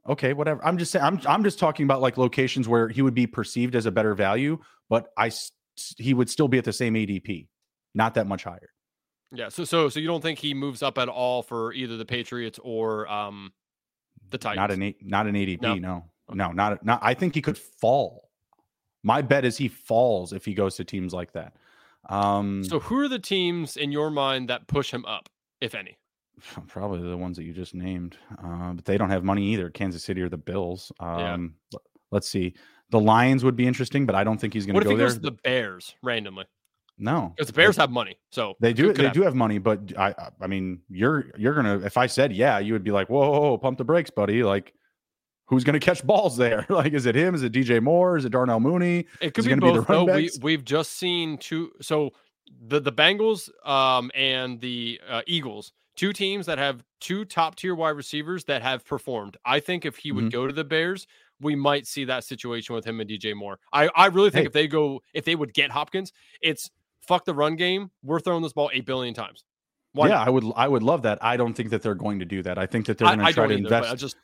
okay, 0.09 0.33
whatever. 0.33 0.65
I'm 0.65 0.79
just 0.79 0.93
saying, 0.93 1.05
I'm 1.05 1.21
I'm 1.27 1.45
just 1.45 1.59
talking 1.59 1.85
about 1.85 2.01
like 2.01 2.17
locations 2.17 2.69
where 2.69 2.89
he 2.89 3.03
would 3.03 3.15
be 3.15 3.27
perceived 3.27 3.75
as 3.75 3.87
a 3.87 3.91
better 3.91 4.15
value, 4.15 4.59
but 4.89 5.09
I 5.17 5.31
he 5.99 6.15
would 6.15 6.31
still 6.31 6.49
be 6.49 6.59
at 6.59 6.65
the 6.65 6.73
same 6.73 6.95
ADP, 6.95 7.49
not 7.95 8.15
that 8.15 8.27
much 8.27 8.45
higher. 8.45 8.71
Yeah. 9.33 9.49
So 9.49 9.65
so 9.65 9.89
so 9.89 10.01
you 10.01 10.07
don't 10.07 10.23
think 10.23 10.39
he 10.39 10.55
moves 10.55 10.83
up 10.83 10.99
at 10.99 11.09
all 11.09 11.43
for 11.43 11.73
either 11.73 11.97
the 11.97 12.05
Patriots 12.05 12.59
or 12.63 13.09
um 13.09 13.53
the 14.31 14.39
Titans? 14.39 14.57
Not 14.59 14.71
an 14.71 14.95
not 15.03 15.27
an 15.27 15.35
ADP. 15.35 15.63
No, 15.63 15.75
no, 15.75 15.97
okay. 16.31 16.37
no 16.37 16.53
not 16.53 16.85
not. 16.85 17.01
I 17.03 17.15
think 17.15 17.35
he 17.35 17.43
could 17.43 17.59
fall. 17.59 18.31
My 19.05 19.23
bet 19.23 19.45
is 19.45 19.57
he 19.57 19.69
falls 19.69 20.33
if 20.33 20.45
he 20.45 20.55
goes 20.55 20.75
to 20.77 20.85
teams 20.85 21.13
like 21.13 21.33
that. 21.33 21.55
Um, 22.09 22.65
so 22.65 22.81
who 22.81 22.99
are 22.99 23.09
the 23.09 23.19
teams 23.19 23.77
in 23.77 23.93
your 23.93 24.11
mind 24.11 24.49
that 24.49 24.67
push 24.67 24.91
him 24.91 25.05
up, 25.05 25.29
if 25.61 25.75
any? 25.75 25.99
Probably 26.67 27.09
the 27.09 27.17
ones 27.17 27.37
that 27.37 27.45
you 27.45 27.53
just 27.53 27.75
named, 27.75 28.17
uh, 28.43 28.73
but 28.73 28.85
they 28.85 28.99
don't 28.99 29.11
have 29.11 29.23
money 29.23 29.45
either. 29.53 29.71
Kansas 29.71 30.03
City 30.03 30.21
or 30.23 30.29
the 30.29 30.39
Bills. 30.39 30.91
Um, 30.99 31.55
yeah. 31.71 31.79
Let's 32.11 32.29
see. 32.29 32.55
The 32.91 33.01
Lions 33.01 33.45
would 33.45 33.57
be 33.57 33.67
interesting, 33.67 34.07
but 34.07 34.15
I 34.15 34.25
don't 34.25 34.41
think 34.41 34.55
he's 34.55 34.67
going 34.67 34.75
to 34.75 34.81
go 34.81 34.97
there. 34.97 34.97
What 34.97 35.03
if 35.03 35.13
he 35.13 35.15
goes 35.15 35.23
to 35.23 35.31
the 35.31 35.39
Bears 35.43 35.95
randomly? 36.03 36.47
No, 36.97 37.33
because 37.35 37.49
the 37.49 37.55
Bears 37.55 37.77
they, 37.77 37.83
have 37.83 37.91
money, 37.91 38.17
so 38.31 38.55
they 38.61 38.73
do. 38.73 38.93
They 38.93 39.05
have. 39.05 39.13
do 39.13 39.23
have 39.23 39.35
money, 39.35 39.59
but 39.59 39.81
I, 39.99 40.15
I 40.41 40.47
mean, 40.47 40.81
you're 40.89 41.33
you're 41.37 41.55
gonna. 41.55 41.81
If 41.81 41.97
I 41.97 42.07
said 42.07 42.33
yeah, 42.33 42.61
you 42.61 42.73
would 42.73 42.85
be 42.85 42.93
like, 42.93 43.11
whoa, 43.11 43.29
whoa, 43.29 43.41
whoa 43.41 43.59
pump 43.59 43.79
the 43.79 43.85
brakes, 43.85 44.11
buddy. 44.11 44.45
Like, 44.45 44.75
who's 45.47 45.65
gonna 45.65 45.81
catch 45.81 46.05
balls 46.05 46.37
there? 46.37 46.67
like, 46.71 46.93
is 46.93 47.07
it 47.07 47.15
him? 47.15 47.35
Is 47.35 47.43
it 47.43 47.53
DJ 47.53 47.83
Moore? 47.83 48.17
Is 48.17 48.25
it 48.25 48.31
Darnell 48.31 48.61
Mooney? 48.61 49.07
It 49.21 49.35
could 49.35 49.45
be 49.45 49.55
both. 49.55 49.87
Be 49.87 49.95
though. 49.95 50.05
We 50.05 50.31
we've 50.41 50.65
just 50.65 50.93
seen 50.93 51.39
two. 51.39 51.73
So 51.81 52.11
the 52.67 52.81
the 52.81 52.93
Bengals 52.93 53.49
um 53.67 54.11
and 54.15 54.61
the 54.61 55.01
uh, 55.09 55.23
Eagles 55.27 55.73
two 55.97 56.13
teams 56.13 56.47
that 56.47 56.59
have 56.59 56.83
two 57.01 57.25
top 57.25 57.57
tier 57.57 57.75
wide 57.75 57.91
receivers 57.91 58.45
that 58.45 58.63
have 58.63 58.85
performed. 58.85 59.37
I 59.45 59.61
think 59.61 59.85
if 59.85 59.97
he 59.97 60.13
would 60.13 60.25
mm-hmm. 60.25 60.31
go 60.31 60.47
to 60.47 60.53
the 60.53 60.65
Bears, 60.65 61.07
we 61.41 61.55
might 61.55 61.87
see 61.87 62.05
that 62.05 62.25
situation 62.25 62.75
with 62.75 62.85
him 62.85 63.01
and 63.01 63.09
DJ 63.09 63.35
Moore. 63.35 63.59
I, 63.73 63.89
I 63.95 64.07
really 64.07 64.31
think 64.31 64.43
hey. 64.43 64.47
if 64.47 64.53
they 64.53 64.67
go, 64.67 65.01
if 65.13 65.25
they 65.25 65.35
would 65.35 65.55
get 65.55 65.71
Hopkins, 65.71 66.13
it's 66.41 66.71
fuck 67.01 67.25
the 67.25 67.35
run 67.35 67.57
game. 67.57 67.91
We're 68.03 68.21
throwing 68.21 68.43
this 68.43 68.53
ball 68.53 68.71
eight 68.73 68.87
billion 68.87 69.15
times. 69.15 69.45
Why 69.93 70.09
yeah, 70.09 70.15
not? 70.15 70.27
I 70.27 70.31
would 70.31 70.45
I 70.57 70.69
would 70.69 70.83
love 70.83 71.03
that. 71.03 71.23
I 71.23 71.37
don't 71.37 71.55
think 71.55 71.71
that 71.71 71.83
they're 71.83 71.95
going 71.95 72.19
to 72.19 72.25
do 72.25 72.43
that. 72.43 72.59
I 72.59 72.67
think 72.67 72.87
that 72.87 72.99
they're 72.99 73.07
going 73.07 73.27
to 73.27 73.33
try 73.33 73.47
to 73.47 73.53
either, 73.53 73.59
invest. 73.59 73.93
I 73.93 73.95
just 73.95 74.17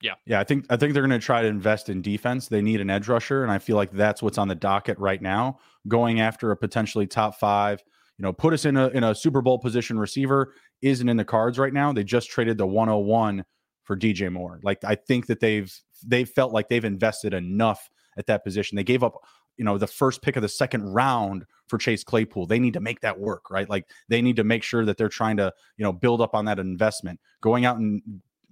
yeah. 0.00 0.14
Yeah, 0.26 0.40
I 0.40 0.44
think 0.44 0.66
I 0.70 0.76
think 0.76 0.94
they're 0.94 1.02
going 1.06 1.18
to 1.18 1.24
try 1.24 1.42
to 1.42 1.48
invest 1.48 1.88
in 1.88 2.02
defense. 2.02 2.48
They 2.48 2.62
need 2.62 2.80
an 2.80 2.90
edge 2.90 3.08
rusher 3.08 3.42
and 3.42 3.50
I 3.50 3.58
feel 3.58 3.76
like 3.76 3.90
that's 3.92 4.22
what's 4.22 4.38
on 4.38 4.48
the 4.48 4.54
docket 4.54 4.98
right 4.98 5.20
now, 5.20 5.58
going 5.88 6.20
after 6.20 6.50
a 6.50 6.56
potentially 6.56 7.06
top 7.06 7.38
5 7.38 7.82
you 8.18 8.24
know, 8.24 8.32
put 8.32 8.52
us 8.52 8.64
in 8.64 8.76
a 8.76 8.88
in 8.88 9.04
a 9.04 9.14
Super 9.14 9.40
Bowl 9.40 9.58
position 9.58 9.98
receiver 9.98 10.52
isn't 10.82 11.08
in 11.08 11.16
the 11.16 11.24
cards 11.24 11.58
right 11.58 11.72
now. 11.72 11.92
They 11.92 12.04
just 12.04 12.28
traded 12.28 12.58
the 12.58 12.66
101 12.66 13.44
for 13.84 13.96
DJ 13.96 14.30
Moore. 14.30 14.60
Like 14.62 14.84
I 14.84 14.96
think 14.96 15.26
that 15.26 15.40
they've 15.40 15.72
they've 16.04 16.28
felt 16.28 16.52
like 16.52 16.68
they've 16.68 16.84
invested 16.84 17.32
enough 17.32 17.88
at 18.18 18.26
that 18.26 18.44
position. 18.44 18.76
They 18.76 18.84
gave 18.84 19.04
up, 19.04 19.14
you 19.56 19.64
know, 19.64 19.78
the 19.78 19.86
first 19.86 20.20
pick 20.20 20.34
of 20.34 20.42
the 20.42 20.48
second 20.48 20.82
round 20.82 21.44
for 21.68 21.78
Chase 21.78 22.02
Claypool. 22.02 22.46
They 22.46 22.58
need 22.58 22.74
to 22.74 22.80
make 22.80 23.00
that 23.00 23.18
work, 23.18 23.50
right? 23.50 23.70
Like 23.70 23.88
they 24.08 24.20
need 24.20 24.36
to 24.36 24.44
make 24.44 24.64
sure 24.64 24.84
that 24.84 24.96
they're 24.96 25.08
trying 25.08 25.36
to, 25.36 25.52
you 25.76 25.84
know, 25.84 25.92
build 25.92 26.20
up 26.20 26.34
on 26.34 26.44
that 26.46 26.58
investment. 26.58 27.20
Going 27.40 27.66
out 27.66 27.78
and 27.78 28.02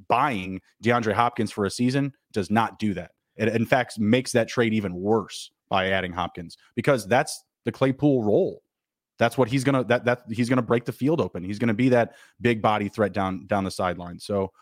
buying 0.09 0.61
DeAndre 0.85 1.13
Hopkins 1.13 1.51
for 1.51 1.65
a 1.65 1.71
season 1.71 2.13
does 2.33 2.51
not 2.51 2.79
do 2.79 2.95
that. 2.95 3.13
It 3.37 3.49
in 3.49 3.67
fact 3.67 3.99
makes 3.99 4.33
that 4.33 4.49
trade 4.49 4.73
even 4.73 4.95
worse 4.95 5.51
by 5.69 5.91
adding 5.91 6.13
Hopkins 6.13 6.57
because 6.75 7.07
that's 7.07 7.45
the 7.65 7.73
Claypool 7.73 8.23
role. 8.23 8.63
That's 9.19 9.39
what 9.39 9.49
he's 9.49 9.65
gonna 9.65 9.85
that 9.85 10.05
that 10.05 10.23
he's 10.31 10.49
gonna 10.49 10.63
break 10.63 10.85
the 10.85 10.93
field 10.93 11.21
open. 11.21 11.43
He's 11.45 11.59
gonna 11.59 11.75
be 11.75 11.89
that 11.91 12.15
big 12.41 12.63
body 12.63 12.89
threat 12.89 13.13
down 13.13 13.47
down 13.47 13.65
the 13.65 13.71
sideline. 13.71 14.19
So 14.19 14.53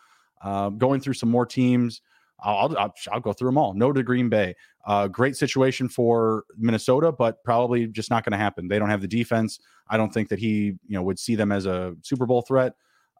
uh, 0.41 0.69
going 0.69 1.01
through 1.01 1.13
some 1.13 1.29
more 1.29 1.45
teams. 1.45 2.01
I'll, 2.41 2.77
I'll, 2.77 2.93
I'll, 3.11 3.19
go 3.21 3.31
through 3.31 3.47
them 3.47 3.57
all. 3.57 3.73
No 3.73 3.93
to 3.93 4.03
Green 4.03 4.27
Bay. 4.27 4.55
Uh, 4.85 5.07
great 5.07 5.37
situation 5.37 5.87
for 5.87 6.43
Minnesota, 6.57 7.11
but 7.11 7.41
probably 7.43 7.87
just 7.87 8.09
not 8.09 8.25
going 8.25 8.33
to 8.33 8.37
happen. 8.37 8.67
They 8.67 8.77
don't 8.77 8.89
have 8.89 9.01
the 9.01 9.07
defense. 9.07 9.59
I 9.87 9.95
don't 9.97 10.13
think 10.13 10.27
that 10.29 10.39
he, 10.39 10.73
you 10.85 10.95
know, 10.95 11.01
would 11.03 11.17
see 11.17 11.35
them 11.35 11.51
as 11.51 11.65
a 11.65 11.95
Super 12.01 12.25
Bowl 12.25 12.41
threat. 12.41 12.73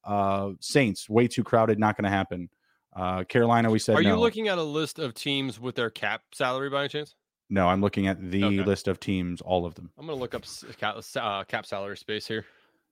Uh, 0.06 0.52
Saints, 0.60 1.10
way 1.10 1.28
too 1.28 1.44
crowded, 1.44 1.80
not 1.80 1.98
going 1.98 2.04
to 2.04 2.10
happen. 2.10 2.50
Uh, 2.96 3.24
Carolina, 3.24 3.70
we 3.70 3.80
said. 3.80 3.96
Are 3.96 4.04
no. 4.04 4.10
you 4.10 4.16
looking 4.16 4.48
at 4.48 4.58
a 4.58 4.64
list 4.64 5.00
of 5.00 5.14
teams 5.14 5.60
with 5.60 5.76
their 5.76 5.90
cap 5.90 6.22
salary 6.34 6.70
by 6.70 6.82
any 6.82 6.90
chance? 6.90 7.16
No, 7.50 7.68
I'm 7.68 7.82
looking 7.82 8.08
at 8.08 8.32
the 8.32 8.44
okay. 8.44 8.64
list 8.64 8.88
of 8.88 9.00
teams, 9.00 9.42
all 9.42 9.66
of 9.66 9.76
them. 9.76 9.92
I'm 9.98 10.06
going 10.06 10.18
to 10.18 10.22
look 10.22 10.34
up 10.34 10.46
cap, 10.80 10.98
uh, 11.18 11.44
cap 11.44 11.66
salary 11.66 11.98
space 11.98 12.26
here. 12.26 12.46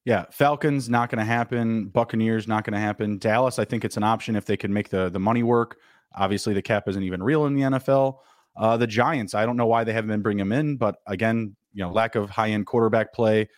Yeah, 0.06 0.26
Falcons 0.32 0.90
not 0.90 1.10
going 1.10 1.20
to 1.20 1.26
happen. 1.26 1.86
Buccaneers 1.86 2.48
not 2.48 2.66
going 2.66 2.74
to 2.74 2.80
happen. 2.80 3.18
Dallas, 3.18 3.58
I 3.58 3.66
think 3.66 3.86
it's 3.86 3.96
an 3.96 4.04
option 4.04 4.36
if 4.36 4.46
they 4.46 4.58
can 4.58 4.74
make 4.74 4.90
the 4.90 5.10
the 5.10 5.20
money 5.20 5.44
work. 5.44 5.78
Obviously, 6.16 6.54
the 6.54 6.62
cap 6.62 6.88
isn't 6.90 7.04
even 7.04 7.24
real 7.24 7.46
in 7.46 7.56
the 7.56 7.62
NFL. 7.62 8.18
Uh, 8.56 8.78
the 8.78 8.86
Giants, 8.86 9.34
I 9.34 9.46
don't 9.46 9.58
know 9.58 9.66
why 9.66 9.84
they 9.84 9.94
haven't 9.94 10.10
been 10.10 10.22
bringing 10.22 10.42
him 10.42 10.52
in, 10.52 10.78
but 10.78 10.98
again, 11.08 11.56
you 11.74 11.84
know, 11.84 11.92
lack 11.92 12.16
of 12.16 12.30
high 12.30 12.50
end 12.50 12.66
quarterback 12.66 13.14
play. 13.14 13.50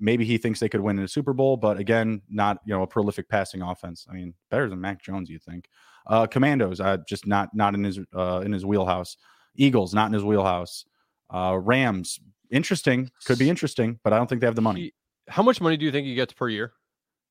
Maybe 0.00 0.24
he 0.24 0.38
thinks 0.38 0.58
they 0.58 0.68
could 0.68 0.80
win 0.80 0.98
in 0.98 1.04
a 1.04 1.08
Super 1.08 1.32
Bowl, 1.32 1.56
but 1.56 1.78
again, 1.78 2.22
not 2.28 2.58
you 2.64 2.74
know 2.74 2.82
a 2.82 2.86
prolific 2.86 3.28
passing 3.28 3.62
offense. 3.62 4.06
I 4.10 4.14
mean, 4.14 4.34
better 4.50 4.68
than 4.68 4.80
Mac 4.80 5.02
Jones, 5.02 5.28
you 5.28 5.38
think? 5.38 5.68
Uh, 6.06 6.26
Commandos, 6.26 6.80
uh, 6.80 6.98
just 7.06 7.26
not 7.26 7.50
not 7.54 7.74
in 7.74 7.84
his 7.84 8.00
uh, 8.16 8.42
in 8.44 8.52
his 8.52 8.64
wheelhouse. 8.64 9.16
Eagles, 9.56 9.94
not 9.94 10.06
in 10.06 10.12
his 10.14 10.24
wheelhouse. 10.24 10.84
Uh, 11.28 11.58
Rams, 11.60 12.18
interesting, 12.50 13.10
could 13.24 13.38
be 13.38 13.50
interesting, 13.50 14.00
but 14.02 14.12
I 14.12 14.16
don't 14.16 14.26
think 14.26 14.40
they 14.40 14.46
have 14.46 14.56
the 14.56 14.62
money. 14.62 14.92
How 15.28 15.42
much 15.42 15.60
money 15.60 15.76
do 15.76 15.84
you 15.84 15.92
think 15.92 16.06
he 16.06 16.14
gets 16.14 16.32
per 16.32 16.48
year? 16.48 16.72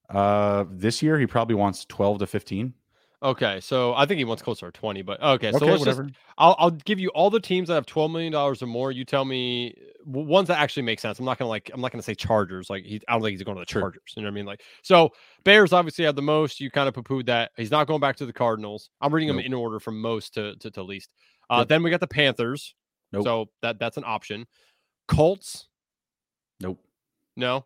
Uh, 0.10 0.66
this 0.70 1.02
year 1.02 1.20
he 1.20 1.28
probably 1.28 1.56
wants 1.56 1.86
12 1.86 2.20
to 2.20 2.28
15. 2.28 2.74
Okay, 3.22 3.60
so 3.60 3.94
I 3.96 4.06
think 4.06 4.18
he 4.18 4.24
wants 4.24 4.42
closer 4.42 4.72
to 4.72 4.80
20, 4.80 5.02
but 5.02 5.22
okay, 5.22 5.52
so 5.52 5.66
let's 5.66 5.80
whatever. 5.80 6.04
just 6.04 6.16
I'll 6.38 6.56
I'll 6.58 6.72
give 6.72 7.00
you 7.00 7.10
all 7.10 7.30
the 7.30 7.42
teams 7.42 7.68
that 7.68 7.74
have 7.74 7.86
12 7.86 8.12
million 8.12 8.32
dollars 8.32 8.64
or 8.64 8.68
more. 8.68 8.94
You 8.94 9.04
tell 9.04 9.26
me 9.26 9.76
ones 10.06 10.48
that 10.48 10.58
actually 10.58 10.84
make 10.84 11.02
sense. 11.02 11.20
I'm 11.20 11.26
not 11.26 11.38
gonna 11.38 11.50
like 11.50 11.70
I'm 11.74 11.82
not 11.82 11.92
gonna 11.92 12.02
say 12.02 12.16
Chargers. 12.16 12.70
Like 12.70 12.86
he 12.86 13.02
I 13.10 13.14
don't 13.14 13.22
think 13.22 13.32
he's 13.32 13.44
going 13.44 13.58
to 13.58 13.62
the 13.62 13.66
Chargers. 13.66 14.02
You 14.16 14.22
know 14.22 14.28
what 14.28 14.32
I 14.32 14.36
mean? 14.36 14.46
Like 14.46 14.62
so 14.84 15.10
Bears 15.44 15.74
obviously 15.74 16.06
have 16.06 16.16
the 16.16 16.22
most. 16.22 16.62
You 16.62 16.72
kind 16.72 16.88
of 16.88 16.94
poo-pooed 16.94 17.26
that. 17.26 17.52
He's 17.58 17.72
not 17.72 17.88
going 17.88 18.00
back 18.00 18.16
to 18.18 18.26
the 18.26 18.32
Cardinals. 18.32 18.90
I'm 19.02 19.14
reading 19.14 19.28
nope. 19.28 19.38
them 19.38 19.46
in 19.46 19.54
order 19.54 19.82
from 19.82 20.00
most 20.00 20.34
to 20.36 20.56
to, 20.56 20.72
to 20.72 20.84
least. 20.84 21.12
Uh, 21.50 21.58
yep. 21.60 21.68
then 21.68 21.84
we 21.84 21.90
got 21.90 22.00
the 22.00 22.08
Panthers. 22.08 22.74
Nope. 23.12 23.26
So 23.26 23.46
that 23.62 23.80
that's 23.80 23.98
an 23.98 24.04
option. 24.06 24.46
Colts. 25.10 25.68
Nope. 26.62 26.80
No. 27.36 27.66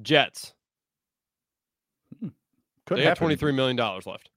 Jets. 0.00 0.54
Hmm. 2.20 2.28
Could 2.86 2.98
they 2.98 3.04
have 3.04 3.18
twenty 3.18 3.34
three 3.34 3.52
million 3.52 3.74
dollars 3.74 4.06
left. 4.06 4.28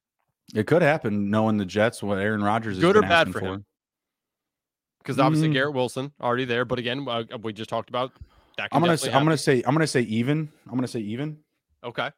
It 0.54 0.68
could 0.68 0.82
happen, 0.82 1.30
knowing 1.30 1.58
the 1.58 1.66
Jets, 1.66 2.04
what 2.04 2.20
Aaron 2.20 2.43
Rodgers 2.43 2.78
is 2.78 2.84
good 2.84 2.96
or 2.96 3.02
bad 3.02 3.32
for, 3.32 3.39
for, 3.39 3.46
him. 3.46 3.66
Because 5.00 5.20
obviously 5.20 5.50
mm. 5.50 5.54
Garrett 5.54 5.74
Wilson 5.74 6.12
already 6.22 6.46
there, 6.46 6.66
but 6.66 6.80
again, 6.80 7.06
uh, 7.08 7.24
we 7.41 7.54
just 7.54 7.70
talked 7.70 7.89
about 7.89 8.12
that. 8.58 8.70
I'm 8.72 8.82
gonna 8.82 8.98
say, 8.98 9.12
I'm 9.12 9.24
gonna 9.24 9.38
say 9.38 9.64
I'm 9.66 9.74
gonna 9.74 9.88
say 9.88 10.02
even. 10.02 10.50
I'm 10.68 10.76
gonna 10.76 10.88
say 10.88 11.00
even. 11.00 11.38
Okay. 11.84 12.10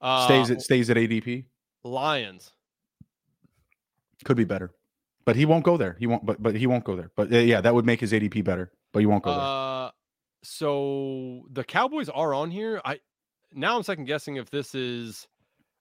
Uh, 0.00 0.26
stays 0.26 0.50
it 0.50 0.60
stays 0.60 0.90
at 0.90 0.96
ADP. 0.96 1.44
Lions 1.84 2.52
could 4.24 4.36
be 4.36 4.44
better, 4.44 4.72
but 5.24 5.36
he 5.36 5.46
won't 5.46 5.64
go 5.64 5.76
there. 5.76 5.96
He 5.98 6.06
won't. 6.06 6.26
But 6.26 6.42
but 6.42 6.56
he 6.56 6.66
won't 6.66 6.84
go 6.84 6.96
there. 6.96 7.10
But 7.16 7.32
uh, 7.32 7.38
yeah, 7.38 7.60
that 7.60 7.74
would 7.74 7.86
make 7.86 8.00
his 8.00 8.12
ADP 8.12 8.44
better. 8.44 8.72
But 8.92 9.00
he 9.00 9.06
won't 9.06 9.22
go 9.22 9.30
there. 9.30 9.40
Uh, 9.40 9.90
so 10.42 11.42
the 11.52 11.64
Cowboys 11.64 12.08
are 12.08 12.34
on 12.34 12.50
here. 12.50 12.80
I 12.84 13.00
now 13.52 13.76
I'm 13.76 13.82
second 13.82 14.06
guessing 14.06 14.36
if 14.36 14.50
this 14.50 14.74
is 14.74 15.26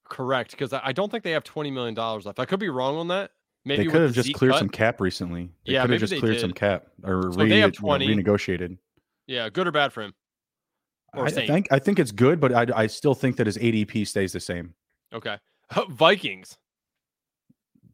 correct 0.09 0.51
because 0.51 0.73
I, 0.73 0.81
I 0.85 0.91
don't 0.91 1.11
think 1.11 1.23
they 1.23 1.31
have 1.31 1.43
twenty 1.43 1.71
million 1.71 1.93
dollars 1.93 2.25
left. 2.25 2.39
I 2.39 2.45
could 2.45 2.59
be 2.59 2.69
wrong 2.69 2.97
on 2.97 3.07
that. 3.09 3.31
Maybe 3.65 3.83
they 3.83 3.91
could 3.91 4.01
have 4.01 4.13
just 4.13 4.33
cleared 4.33 4.53
cut. 4.53 4.59
some 4.59 4.69
cap 4.69 5.01
recently. 5.01 5.49
They 5.65 5.73
yeah, 5.73 5.81
could 5.81 5.91
have 5.91 5.99
just 5.99 6.15
cleared 6.17 6.35
did. 6.35 6.41
some 6.41 6.53
cap 6.53 6.87
or 7.03 7.31
so 7.33 7.39
re- 7.39 7.49
they 7.49 7.59
have 7.59 7.73
20. 7.73 8.05
You 8.05 8.15
know, 8.15 8.21
renegotiated. 8.21 8.77
Yeah, 9.27 9.49
good 9.49 9.65
or 9.65 9.71
bad 9.71 9.91
for 9.91 10.03
him? 10.03 10.13
Or 11.15 11.25
I 11.25 11.31
think 11.31 11.67
I 11.71 11.79
think 11.79 11.97
it's 11.97 12.11
good, 12.11 12.39
but 12.39 12.53
I 12.53 12.67
I 12.75 12.87
still 12.87 13.15
think 13.15 13.37
that 13.37 13.47
his 13.47 13.57
ADP 13.57 14.07
stays 14.07 14.33
the 14.33 14.39
same. 14.39 14.73
Okay, 15.13 15.37
Vikings 15.89 16.57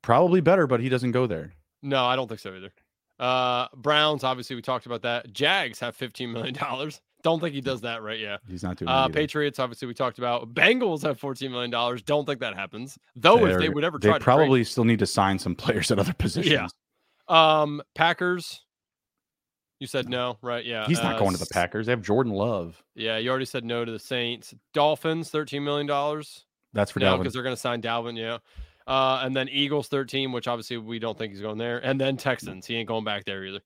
probably 0.01 0.41
better, 0.41 0.67
but 0.67 0.79
he 0.79 0.89
doesn't 0.89 1.11
go 1.11 1.27
there. 1.27 1.53
No, 1.81 2.05
I 2.05 2.15
don't 2.15 2.27
think 2.27 2.39
so 2.39 2.53
either. 2.55 2.71
Uh, 3.19 3.67
Browns, 3.75 4.23
obviously, 4.23 4.55
we 4.55 4.61
talked 4.61 4.85
about 4.85 5.03
that. 5.03 5.31
Jags 5.31 5.79
have 5.79 5.95
fifteen 5.95 6.31
million 6.31 6.53
dollars. 6.53 7.01
Don't 7.23 7.39
think 7.39 7.53
he 7.53 7.61
does 7.61 7.81
that 7.81 8.01
right. 8.01 8.19
Yeah, 8.19 8.37
he's 8.47 8.63
not 8.63 8.77
doing. 8.77 8.89
Uh, 8.89 9.07
Patriots, 9.07 9.59
obviously, 9.59 9.87
we 9.87 9.93
talked 9.93 10.17
about. 10.17 10.53
Bengals 10.53 11.03
have 11.03 11.19
fourteen 11.19 11.51
million 11.51 11.71
dollars. 11.71 12.01
Don't 12.01 12.25
think 12.25 12.39
that 12.39 12.55
happens. 12.55 12.97
Though, 13.15 13.37
They're, 13.37 13.51
if 13.51 13.59
they 13.59 13.69
would 13.69 13.83
ever 13.83 13.99
try, 13.99 14.13
they 14.13 14.19
probably 14.19 14.63
still 14.63 14.83
need 14.83 14.99
to 14.99 15.05
sign 15.05 15.39
some 15.39 15.55
players 15.55 15.91
at 15.91 15.99
other 15.99 16.13
positions. 16.13 16.53
Yeah. 16.53 16.67
Um, 17.27 17.81
Packers. 17.95 18.61
You 19.79 19.87
said 19.87 20.09
no, 20.09 20.37
right? 20.43 20.63
Yeah. 20.63 20.85
He's 20.85 21.01
not 21.01 21.15
uh, 21.15 21.19
going 21.19 21.31
to 21.31 21.39
the 21.39 21.49
Packers. 21.51 21.87
They 21.87 21.91
have 21.91 22.03
Jordan 22.03 22.33
Love. 22.33 22.83
Yeah, 22.93 23.17
you 23.17 23.31
already 23.31 23.45
said 23.45 23.65
no 23.65 23.83
to 23.83 23.91
the 23.91 23.97
Saints. 23.97 24.53
Dolphins, 24.73 25.29
thirteen 25.29 25.63
million 25.63 25.87
dollars. 25.87 26.45
That's 26.73 26.91
for 26.91 26.99
no, 26.99 27.17
because 27.17 27.33
they're 27.33 27.43
going 27.43 27.55
to 27.55 27.59
sign 27.59 27.81
Dalvin. 27.81 28.17
Yeah. 28.17 28.37
Uh, 28.87 29.21
and 29.23 29.35
then 29.35 29.47
Eagles 29.49 29.87
13, 29.87 30.31
which 30.31 30.47
obviously 30.47 30.77
we 30.77 30.99
don't 30.99 31.17
think 31.17 31.33
he's 31.33 31.41
going 31.41 31.57
there. 31.57 31.79
And 31.79 31.99
then 31.99 32.17
Texans. 32.17 32.65
He 32.65 32.75
ain't 32.75 32.87
going 32.87 33.03
back 33.03 33.25
there 33.25 33.43
either. 33.45 33.61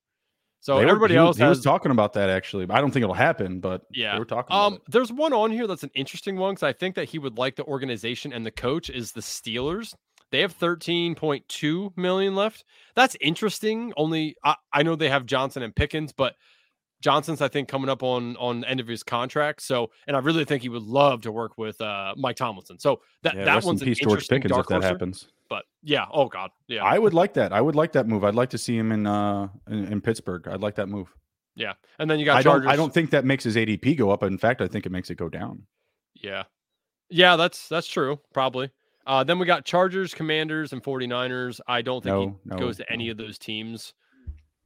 So 0.65 0.79
everybody 0.79 1.13
were, 1.13 1.19
else 1.19 1.37
he, 1.37 1.43
has, 1.43 1.57
was 1.57 1.63
talking 1.63 1.91
about 1.91 2.13
that 2.13 2.31
actually. 2.31 2.65
I 2.71 2.81
don't 2.81 2.89
think 2.89 3.03
it'll 3.03 3.13
happen, 3.13 3.59
but 3.59 3.83
yeah, 3.91 4.17
we're 4.17 4.25
talking. 4.25 4.55
Um, 4.55 4.79
there's 4.87 5.11
one 5.11 5.31
on 5.31 5.51
here 5.51 5.67
that's 5.67 5.83
an 5.83 5.91
interesting 5.93 6.37
one 6.37 6.55
because 6.55 6.63
I 6.63 6.73
think 6.73 6.95
that 6.95 7.07
he 7.07 7.19
would 7.19 7.37
like 7.37 7.55
the 7.55 7.65
organization 7.65 8.33
and 8.33 8.43
the 8.43 8.49
coach 8.49 8.89
is 8.89 9.11
the 9.11 9.21
Steelers. 9.21 9.93
They 10.31 10.41
have 10.41 10.57
13.2 10.57 11.95
million 11.95 12.33
left. 12.33 12.65
That's 12.95 13.15
interesting. 13.21 13.93
Only 13.95 14.37
I, 14.43 14.55
I 14.73 14.81
know 14.81 14.95
they 14.95 15.09
have 15.09 15.27
Johnson 15.27 15.61
and 15.61 15.75
Pickens, 15.75 16.11
but 16.11 16.33
Johnson's 16.99 17.41
I 17.41 17.47
think 17.47 17.67
coming 17.67 17.87
up 17.87 18.01
on 18.01 18.35
on 18.37 18.63
end 18.65 18.79
of 18.79 18.87
his 18.87 19.03
contract. 19.03 19.61
So, 19.61 19.91
and 20.07 20.17
I 20.17 20.19
really 20.21 20.45
think 20.45 20.63
he 20.63 20.69
would 20.69 20.81
love 20.81 21.21
to 21.21 21.31
work 21.31 21.59
with 21.59 21.79
uh, 21.79 22.15
Mike 22.17 22.37
Tomlinson. 22.37 22.79
So 22.79 23.01
that 23.21 23.35
yeah, 23.35 23.45
that 23.45 23.63
one's 23.63 23.83
an 23.83 23.93
George 23.93 24.27
Pickens 24.27 24.57
if 24.57 24.65
that 24.65 24.81
happens. 24.81 25.27
But 25.49 25.65
yeah, 25.83 26.05
oh 26.11 26.27
god, 26.27 26.51
yeah. 26.67 26.83
I 26.83 26.97
would 26.97 27.13
like 27.13 27.33
that. 27.35 27.53
I 27.53 27.61
would 27.61 27.75
like 27.75 27.91
that 27.93 28.07
move. 28.07 28.23
I'd 28.23 28.35
like 28.35 28.49
to 28.51 28.57
see 28.57 28.77
him 28.77 28.91
in 28.91 29.05
uh 29.05 29.47
in, 29.69 29.85
in 29.93 30.01
Pittsburgh. 30.01 30.47
I'd 30.47 30.61
like 30.61 30.75
that 30.75 30.87
move. 30.87 31.13
Yeah, 31.55 31.73
and 31.99 32.09
then 32.09 32.19
you 32.19 32.25
got 32.25 32.37
I 32.37 32.43
Chargers. 32.43 32.65
Don't, 32.65 32.73
I 32.73 32.75
don't 32.75 32.93
think 32.93 33.11
that 33.11 33.25
makes 33.25 33.43
his 33.43 33.55
ADP 33.55 33.97
go 33.97 34.09
up. 34.11 34.23
In 34.23 34.37
fact, 34.37 34.61
I 34.61 34.67
think 34.67 34.85
it 34.85 34.91
makes 34.91 35.09
it 35.09 35.15
go 35.15 35.29
down. 35.29 35.63
Yeah, 36.15 36.43
yeah, 37.09 37.35
that's 37.35 37.69
that's 37.69 37.87
true. 37.87 38.19
Probably. 38.33 38.71
Uh, 39.07 39.23
then 39.23 39.37
we 39.37 39.45
got 39.45 39.65
Chargers, 39.65 40.15
Commanders, 40.15 40.73
and 40.73 40.83
49ers. 40.83 41.59
I 41.67 41.83
don't 41.83 42.03
think 42.03 42.15
no, 42.15 42.39
he 42.43 42.49
no, 42.49 42.57
goes 42.57 42.77
to 42.77 42.83
no. 42.89 42.93
any 42.93 43.09
of 43.09 43.17
those 43.17 43.37
teams. 43.37 43.93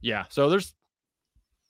Yeah, 0.00 0.24
so 0.30 0.48
there's 0.48 0.74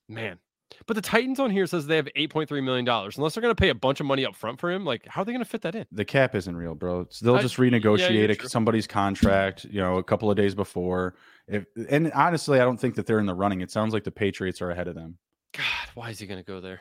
man, 0.09 0.39
but 0.87 0.95
the 0.95 1.03
Titans 1.03 1.41
on 1.41 1.51
here 1.51 1.67
says 1.67 1.87
they 1.87 1.97
have 1.97 2.09
eight 2.17 2.31
point 2.31 2.49
three 2.49 2.61
million 2.61 2.85
dollars. 2.85 3.17
Unless 3.17 3.35
they're 3.35 3.43
going 3.43 3.55
to 3.55 3.61
pay 3.61 3.69
a 3.69 3.75
bunch 3.75 4.01
of 4.01 4.07
money 4.07 4.25
up 4.25 4.35
front 4.35 4.61
for 4.61 4.71
him, 4.71 4.85
like 4.85 5.07
how 5.07 5.23
are 5.23 5.25
they 5.25 5.33
going 5.33 5.45
to 5.45 5.49
fit 5.49 5.63
that 5.63 5.75
in? 5.75 5.87
The 5.93 6.05
cap 6.05 6.35
isn't 6.35 6.57
real, 6.57 6.75
bro. 6.75 7.07
they'll 7.23 7.37
I, 7.37 7.43
just 7.43 7.57
renegotiate 7.57 8.41
yeah, 8.41 8.49
somebody's 8.49 8.87
contract. 8.87 9.65
You 9.65 9.81
know, 9.81 9.99
a 9.99 10.03
couple 10.03 10.31
of 10.31 10.37
days 10.37 10.55
before. 10.55 11.15
If 11.47 11.67
and 11.89 12.13
honestly, 12.13 12.61
I 12.61 12.65
don't 12.65 12.79
think 12.79 12.95
that 12.95 13.07
they're 13.07 13.21
in 13.21 13.27
the 13.27 13.35
running. 13.35 13.61
It 13.61 13.71
sounds 13.71 13.93
like 13.93 14.05
the 14.05 14.11
Patriots 14.11 14.63
are 14.63 14.71
ahead 14.71 14.89
of 14.89 14.95
them. 14.95 15.19
God, 15.53 15.65
why 15.95 16.11
is 16.11 16.19
he 16.19 16.27
going 16.27 16.41
to 16.41 16.47
go 16.47 16.61
there? 16.61 16.81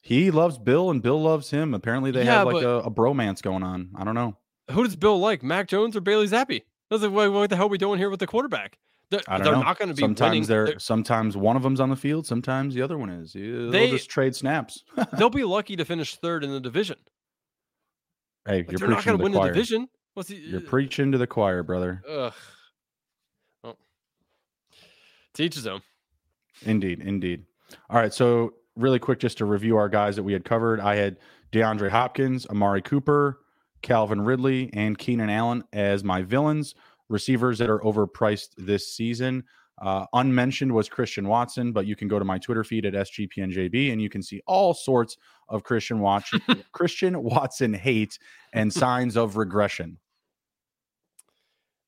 He 0.00 0.30
loves 0.30 0.58
Bill, 0.58 0.90
and 0.90 1.02
Bill 1.02 1.20
loves 1.20 1.50
him. 1.50 1.74
Apparently, 1.74 2.10
they 2.10 2.24
yeah, 2.24 2.38
have 2.38 2.46
like 2.46 2.62
a, 2.62 2.78
a, 2.80 2.90
bromance 2.90 3.42
going 3.42 3.62
on. 3.62 3.90
I 3.96 4.04
don't 4.04 4.14
know. 4.14 4.36
Who 4.70 4.84
does 4.84 4.96
Bill 4.96 5.18
like, 5.18 5.42
Mac 5.42 5.68
Jones 5.68 5.96
or 5.96 6.00
Bailey 6.00 6.28
Zappe? 6.28 6.62
Like, 6.90 7.12
what, 7.12 7.32
what 7.32 7.50
the 7.50 7.56
hell 7.56 7.66
are 7.66 7.68
we 7.68 7.78
doing 7.78 7.98
here 7.98 8.10
with 8.10 8.20
the 8.20 8.26
quarterback? 8.26 8.78
They're, 9.10 9.20
I 9.26 9.38
don't 9.38 9.44
they're 9.44 9.52
know. 9.54 9.62
not 9.62 9.78
going 9.78 9.88
to 9.88 9.94
be 9.94 10.02
sometimes 10.02 10.30
winning. 10.30 10.46
They're, 10.46 10.66
they're, 10.66 10.78
sometimes 10.78 11.36
one 11.36 11.56
of 11.56 11.62
them's 11.62 11.80
on 11.80 11.88
the 11.88 11.96
field, 11.96 12.26
sometimes 12.26 12.74
the 12.74 12.82
other 12.82 12.98
one 12.98 13.08
is. 13.08 13.32
They'll 13.32 13.70
they, 13.70 13.90
just 13.90 14.10
trade 14.10 14.36
snaps. 14.36 14.84
they'll 15.18 15.30
be 15.30 15.44
lucky 15.44 15.76
to 15.76 15.84
finish 15.84 16.16
third 16.16 16.44
in 16.44 16.50
the 16.50 16.60
division. 16.60 16.96
Hey, 18.46 18.58
like 18.58 18.70
you're 18.70 18.88
not 18.88 19.04
going 19.04 19.16
to 19.16 19.22
win 19.22 19.32
choir. 19.32 19.48
the 19.48 19.54
division. 19.54 19.88
What's 20.12 20.28
the, 20.28 20.36
you're 20.36 20.60
uh, 20.60 20.64
preaching 20.66 21.12
to 21.12 21.18
the 21.18 21.26
choir, 21.26 21.62
brother. 21.62 22.02
Ugh. 22.08 22.32
Well, 23.62 23.78
teach 25.32 25.54
his 25.54 25.66
own. 25.66 25.80
Indeed, 26.62 27.00
indeed. 27.00 27.44
All 27.88 27.98
right, 27.98 28.12
so 28.12 28.54
really 28.76 28.98
quick, 28.98 29.20
just 29.20 29.38
to 29.38 29.46
review 29.46 29.76
our 29.76 29.88
guys 29.88 30.16
that 30.16 30.22
we 30.22 30.32
had 30.34 30.44
covered. 30.44 30.80
I 30.80 30.96
had 30.96 31.16
DeAndre 31.52 31.90
Hopkins, 31.90 32.46
Amari 32.46 32.82
Cooper, 32.82 33.40
Calvin 33.80 34.20
Ridley, 34.20 34.70
and 34.74 34.98
Keenan 34.98 35.30
Allen 35.30 35.64
as 35.72 36.04
my 36.04 36.22
villains 36.22 36.74
receivers 37.08 37.58
that 37.58 37.70
are 37.70 37.80
overpriced 37.80 38.50
this 38.56 38.94
season. 38.94 39.44
Uh, 39.80 40.04
unmentioned 40.12 40.72
was 40.72 40.88
Christian 40.88 41.28
Watson, 41.28 41.72
but 41.72 41.86
you 41.86 41.94
can 41.94 42.08
go 42.08 42.18
to 42.18 42.24
my 42.24 42.38
Twitter 42.38 42.64
feed 42.64 42.84
at 42.84 42.94
SGPNJB 42.94 43.92
and 43.92 44.02
you 44.02 44.08
can 44.08 44.22
see 44.22 44.42
all 44.46 44.74
sorts 44.74 45.16
of 45.48 45.62
Christian 45.62 46.00
Watch 46.00 46.32
Christian 46.72 47.22
Watson 47.22 47.72
hate 47.72 48.18
and 48.52 48.72
signs 48.72 49.16
of 49.16 49.36
regression. 49.36 49.98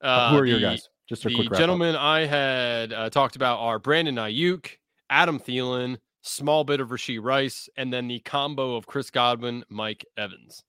Uh, 0.01 0.31
Who 0.31 0.39
are 0.39 0.43
the, 0.43 0.49
your 0.49 0.61
guys? 0.61 0.89
Just 1.09 1.25
a 1.27 1.29
the 1.29 1.35
quick 1.35 1.53
gentlemen 1.53 1.97
I 1.97 2.27
had 2.27 2.93
uh, 2.93 3.11
talked 3.11 3.35
about 3.35 3.59
are 3.59 3.81
Brandon 3.81 4.15
Aiyuk, 4.15 4.69
Adam 5.11 5.41
Thielen, 5.41 5.99
small 6.23 6.63
bit 6.63 6.81
of 6.81 6.91
Rashee 6.91 7.19
Rice, 7.21 7.69
and 7.77 7.93
then 7.93 8.07
the 8.07 8.21
combo 8.21 8.77
of 8.77 8.87
Chris 8.87 9.11
Godwin, 9.11 9.65
Mike 9.69 10.05
Evans. 10.17 10.63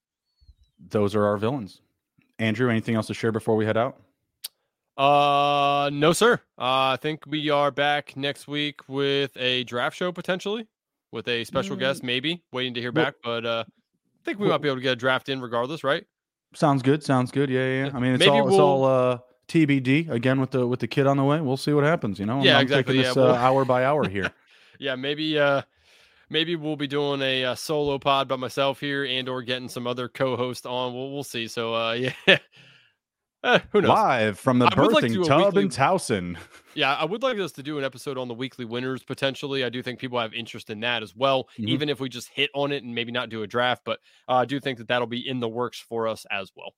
Those 0.90 1.14
are 1.14 1.26
our 1.26 1.38
villains. 1.38 1.82
Andrew, 2.40 2.70
anything 2.72 2.96
else 2.96 3.08
to 3.08 3.14
share 3.14 3.32
before 3.32 3.56
we 3.56 3.66
head 3.66 3.78
out? 3.78 4.02
Uh, 5.02 5.90
no, 5.92 6.14
sir. 6.14 6.34
Uh, 6.60 6.94
I 6.94 6.98
think 7.02 7.26
we 7.26 7.50
are 7.50 7.72
back 7.72 8.16
next 8.16 8.48
week 8.48 8.88
with 8.88 9.36
a 9.36 9.64
draft 9.64 9.98
show 9.98 10.12
potentially 10.12 10.68
with 11.12 11.28
a 11.28 11.44
special 11.44 11.76
mm. 11.76 11.80
guest, 11.80 12.04
maybe 12.04 12.44
waiting 12.52 12.76
to 12.76 12.82
hear 12.82 12.92
back. 12.92 13.16
But 13.24 13.44
uh, 13.44 13.64
I 13.68 14.26
think 14.26 14.38
we 14.38 14.48
might 14.48 14.62
be 14.62 14.68
able 14.68 14.76
to 14.76 14.84
get 14.84 14.94
a 14.94 14.96
draft 14.96 15.28
in 15.28 15.42
regardless, 15.42 15.84
right? 15.84 16.06
Sounds 16.54 16.84
good. 16.84 17.02
Sounds 17.02 17.32
good. 17.32 17.50
Yeah, 17.50 17.86
yeah. 17.86 17.92
I 17.96 18.00
mean, 18.00 18.14
it's 18.14 18.20
maybe 18.20 18.30
all 18.30 18.44
we'll... 18.44 18.54
it's 18.54 18.60
all 18.60 18.86
uh 18.86 19.18
TBD 19.48 20.08
again 20.12 20.40
with 20.40 20.52
the 20.52 20.68
with 20.68 20.82
the 20.82 20.88
kid 20.88 21.08
on 21.08 21.18
the 21.18 21.24
way. 21.24 21.42
We'll 21.42 21.58
see 21.58 21.74
what 21.74 21.84
happens. 21.84 22.20
You 22.20 22.28
know, 22.28 22.44
yeah, 22.44 22.58
I'm 22.58 22.62
exactly. 22.62 22.98
Taking 22.98 23.08
this 23.08 23.16
yeah, 23.16 23.32
uh, 23.32 23.36
hour 23.36 23.66
by 23.66 23.86
hour 23.86 24.08
here. 24.08 24.32
yeah, 24.80 24.94
maybe 24.94 25.40
uh 25.40 25.64
maybe 26.30 26.56
we'll 26.56 26.76
be 26.76 26.88
doing 26.88 27.24
a, 27.24 27.44
a, 27.44 27.56
solo 27.56 27.98
pod 27.98 28.28
by 28.28 28.36
myself 28.36 28.80
here 28.80 29.06
and 29.06 29.28
or 29.28 29.42
getting 29.42 29.68
some 29.68 29.88
other 29.88 30.08
co-host 30.08 30.68
on. 30.68 30.94
We'll 30.94 31.12
we'll 31.12 31.24
see. 31.24 31.48
So 31.48 31.74
uh 31.74 31.94
yeah. 32.28 32.38
Eh, 33.44 33.60
who 33.72 33.82
knows? 33.82 33.90
Live 33.90 34.40
from 34.40 34.60
the 34.60 34.68
I 34.68 34.70
birthing 34.70 35.18
like 35.18 35.28
tub 35.28 35.46
weekly... 35.46 35.64
in 35.64 35.70
Towson. 35.70 36.38
Yeah, 36.74 36.94
I 36.94 37.04
would 37.04 37.22
like 37.22 37.38
us 37.38 37.52
to 37.54 37.64
do 37.64 37.78
an 37.80 37.84
episode 37.84 38.18
on 38.18 38.30
the 38.30 38.34
weekly 38.34 38.64
winners 38.64 39.04
potentially. 39.04 39.66
I 39.66 39.70
do 39.70 39.84
think 39.84 40.00
people 40.00 40.18
have 40.18 40.34
interest 40.34 40.70
in 40.70 40.80
that 40.80 41.04
as 41.04 41.14
well, 41.14 41.50
mm-hmm. 41.60 41.68
even 41.68 41.90
if 41.90 42.00
we 42.00 42.08
just 42.08 42.30
hit 42.30 42.50
on 42.56 42.72
it 42.72 42.82
and 42.82 42.96
maybe 42.96 43.12
not 43.12 43.28
do 43.28 43.44
a 43.44 43.48
draft. 43.48 43.82
But 43.84 44.00
uh, 44.30 44.36
I 44.36 44.46
do 44.46 44.58
think 44.58 44.78
that 44.78 44.88
that'll 44.88 45.06
be 45.06 45.28
in 45.28 45.42
the 45.42 45.50
works 45.50 45.82
for 45.82 46.08
us 46.08 46.26
as 46.32 46.50
well. 46.56 46.74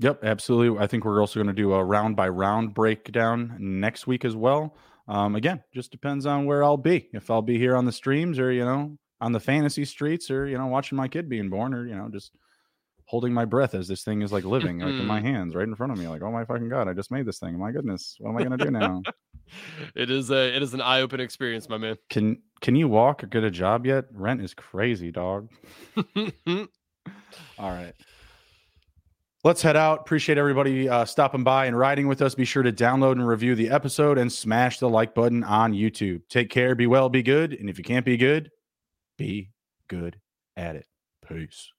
Yep, 0.00 0.22
absolutely. 0.22 0.78
I 0.78 0.86
think 0.86 1.06
we're 1.06 1.20
also 1.20 1.38
going 1.38 1.46
to 1.46 1.54
do 1.54 1.72
a 1.72 1.82
round 1.82 2.14
by 2.14 2.28
round 2.28 2.74
breakdown 2.74 3.56
next 3.58 4.06
week 4.06 4.26
as 4.26 4.36
well. 4.36 4.76
Um, 5.08 5.34
again, 5.34 5.62
just 5.72 5.90
depends 5.90 6.26
on 6.26 6.44
where 6.44 6.62
I'll 6.62 6.76
be. 6.76 7.08
If 7.14 7.30
I'll 7.30 7.40
be 7.40 7.56
here 7.56 7.74
on 7.74 7.86
the 7.86 7.92
streams 7.92 8.38
or, 8.38 8.52
you 8.52 8.66
know, 8.66 8.98
on 9.22 9.32
the 9.32 9.40
fantasy 9.40 9.86
streets 9.86 10.30
or, 10.30 10.46
you 10.46 10.58
know, 10.58 10.66
watching 10.66 10.96
my 10.96 11.08
kid 11.08 11.30
being 11.30 11.48
born 11.48 11.72
or, 11.72 11.86
you 11.86 11.94
know, 11.94 12.10
just 12.12 12.32
holding 13.06 13.32
my 13.32 13.44
breath 13.44 13.74
as 13.74 13.88
this 13.88 14.02
thing 14.02 14.22
is 14.22 14.32
like 14.32 14.44
living 14.44 14.80
like 14.80 14.88
in 14.88 15.06
my 15.06 15.20
hands 15.20 15.54
right 15.54 15.66
in 15.66 15.74
front 15.74 15.92
of 15.92 15.98
me. 15.98 16.08
Like, 16.08 16.22
oh 16.22 16.30
my 16.30 16.44
fucking 16.44 16.68
god, 16.68 16.88
I 16.88 16.92
just 16.92 17.10
made 17.10 17.24
this 17.24 17.38
thing. 17.38 17.58
My 17.58 17.70
goodness, 17.70 18.16
what 18.18 18.30
am 18.30 18.36
I 18.36 18.42
gonna 18.42 18.56
do 18.56 18.70
now? 18.70 19.02
it 19.94 20.10
is 20.10 20.30
a 20.30 20.54
it 20.54 20.62
is 20.62 20.74
an 20.74 20.80
eye 20.80 21.00
opening 21.00 21.24
experience, 21.24 21.68
my 21.68 21.78
man. 21.78 21.96
Can 22.10 22.42
can 22.60 22.76
you 22.76 22.88
walk 22.88 23.22
or 23.22 23.28
get 23.28 23.44
a 23.44 23.50
job 23.50 23.86
yet? 23.86 24.06
Rent 24.12 24.42
is 24.42 24.54
crazy, 24.54 25.12
dog. 25.12 25.50
All 26.46 27.70
right. 27.70 27.94
Let's 29.44 29.62
head 29.62 29.76
out. 29.76 30.00
Appreciate 30.00 30.38
everybody 30.38 30.88
uh, 30.88 31.04
stopping 31.04 31.44
by 31.44 31.66
and 31.66 31.78
riding 31.78 32.08
with 32.08 32.20
us. 32.20 32.34
Be 32.34 32.44
sure 32.44 32.64
to 32.64 32.72
download 32.72 33.12
and 33.12 33.28
review 33.28 33.54
the 33.54 33.70
episode 33.70 34.18
and 34.18 34.32
smash 34.32 34.80
the 34.80 34.88
like 34.88 35.14
button 35.14 35.44
on 35.44 35.72
YouTube. 35.72 36.22
Take 36.28 36.50
care, 36.50 36.74
be 36.74 36.88
well, 36.88 37.08
be 37.08 37.22
good. 37.22 37.52
And 37.52 37.70
if 37.70 37.78
you 37.78 37.84
can't 37.84 38.04
be 38.04 38.16
good, 38.16 38.50
be 39.16 39.52
good 39.86 40.18
at 40.56 40.74
it. 40.74 40.86
Peace. 41.28 41.70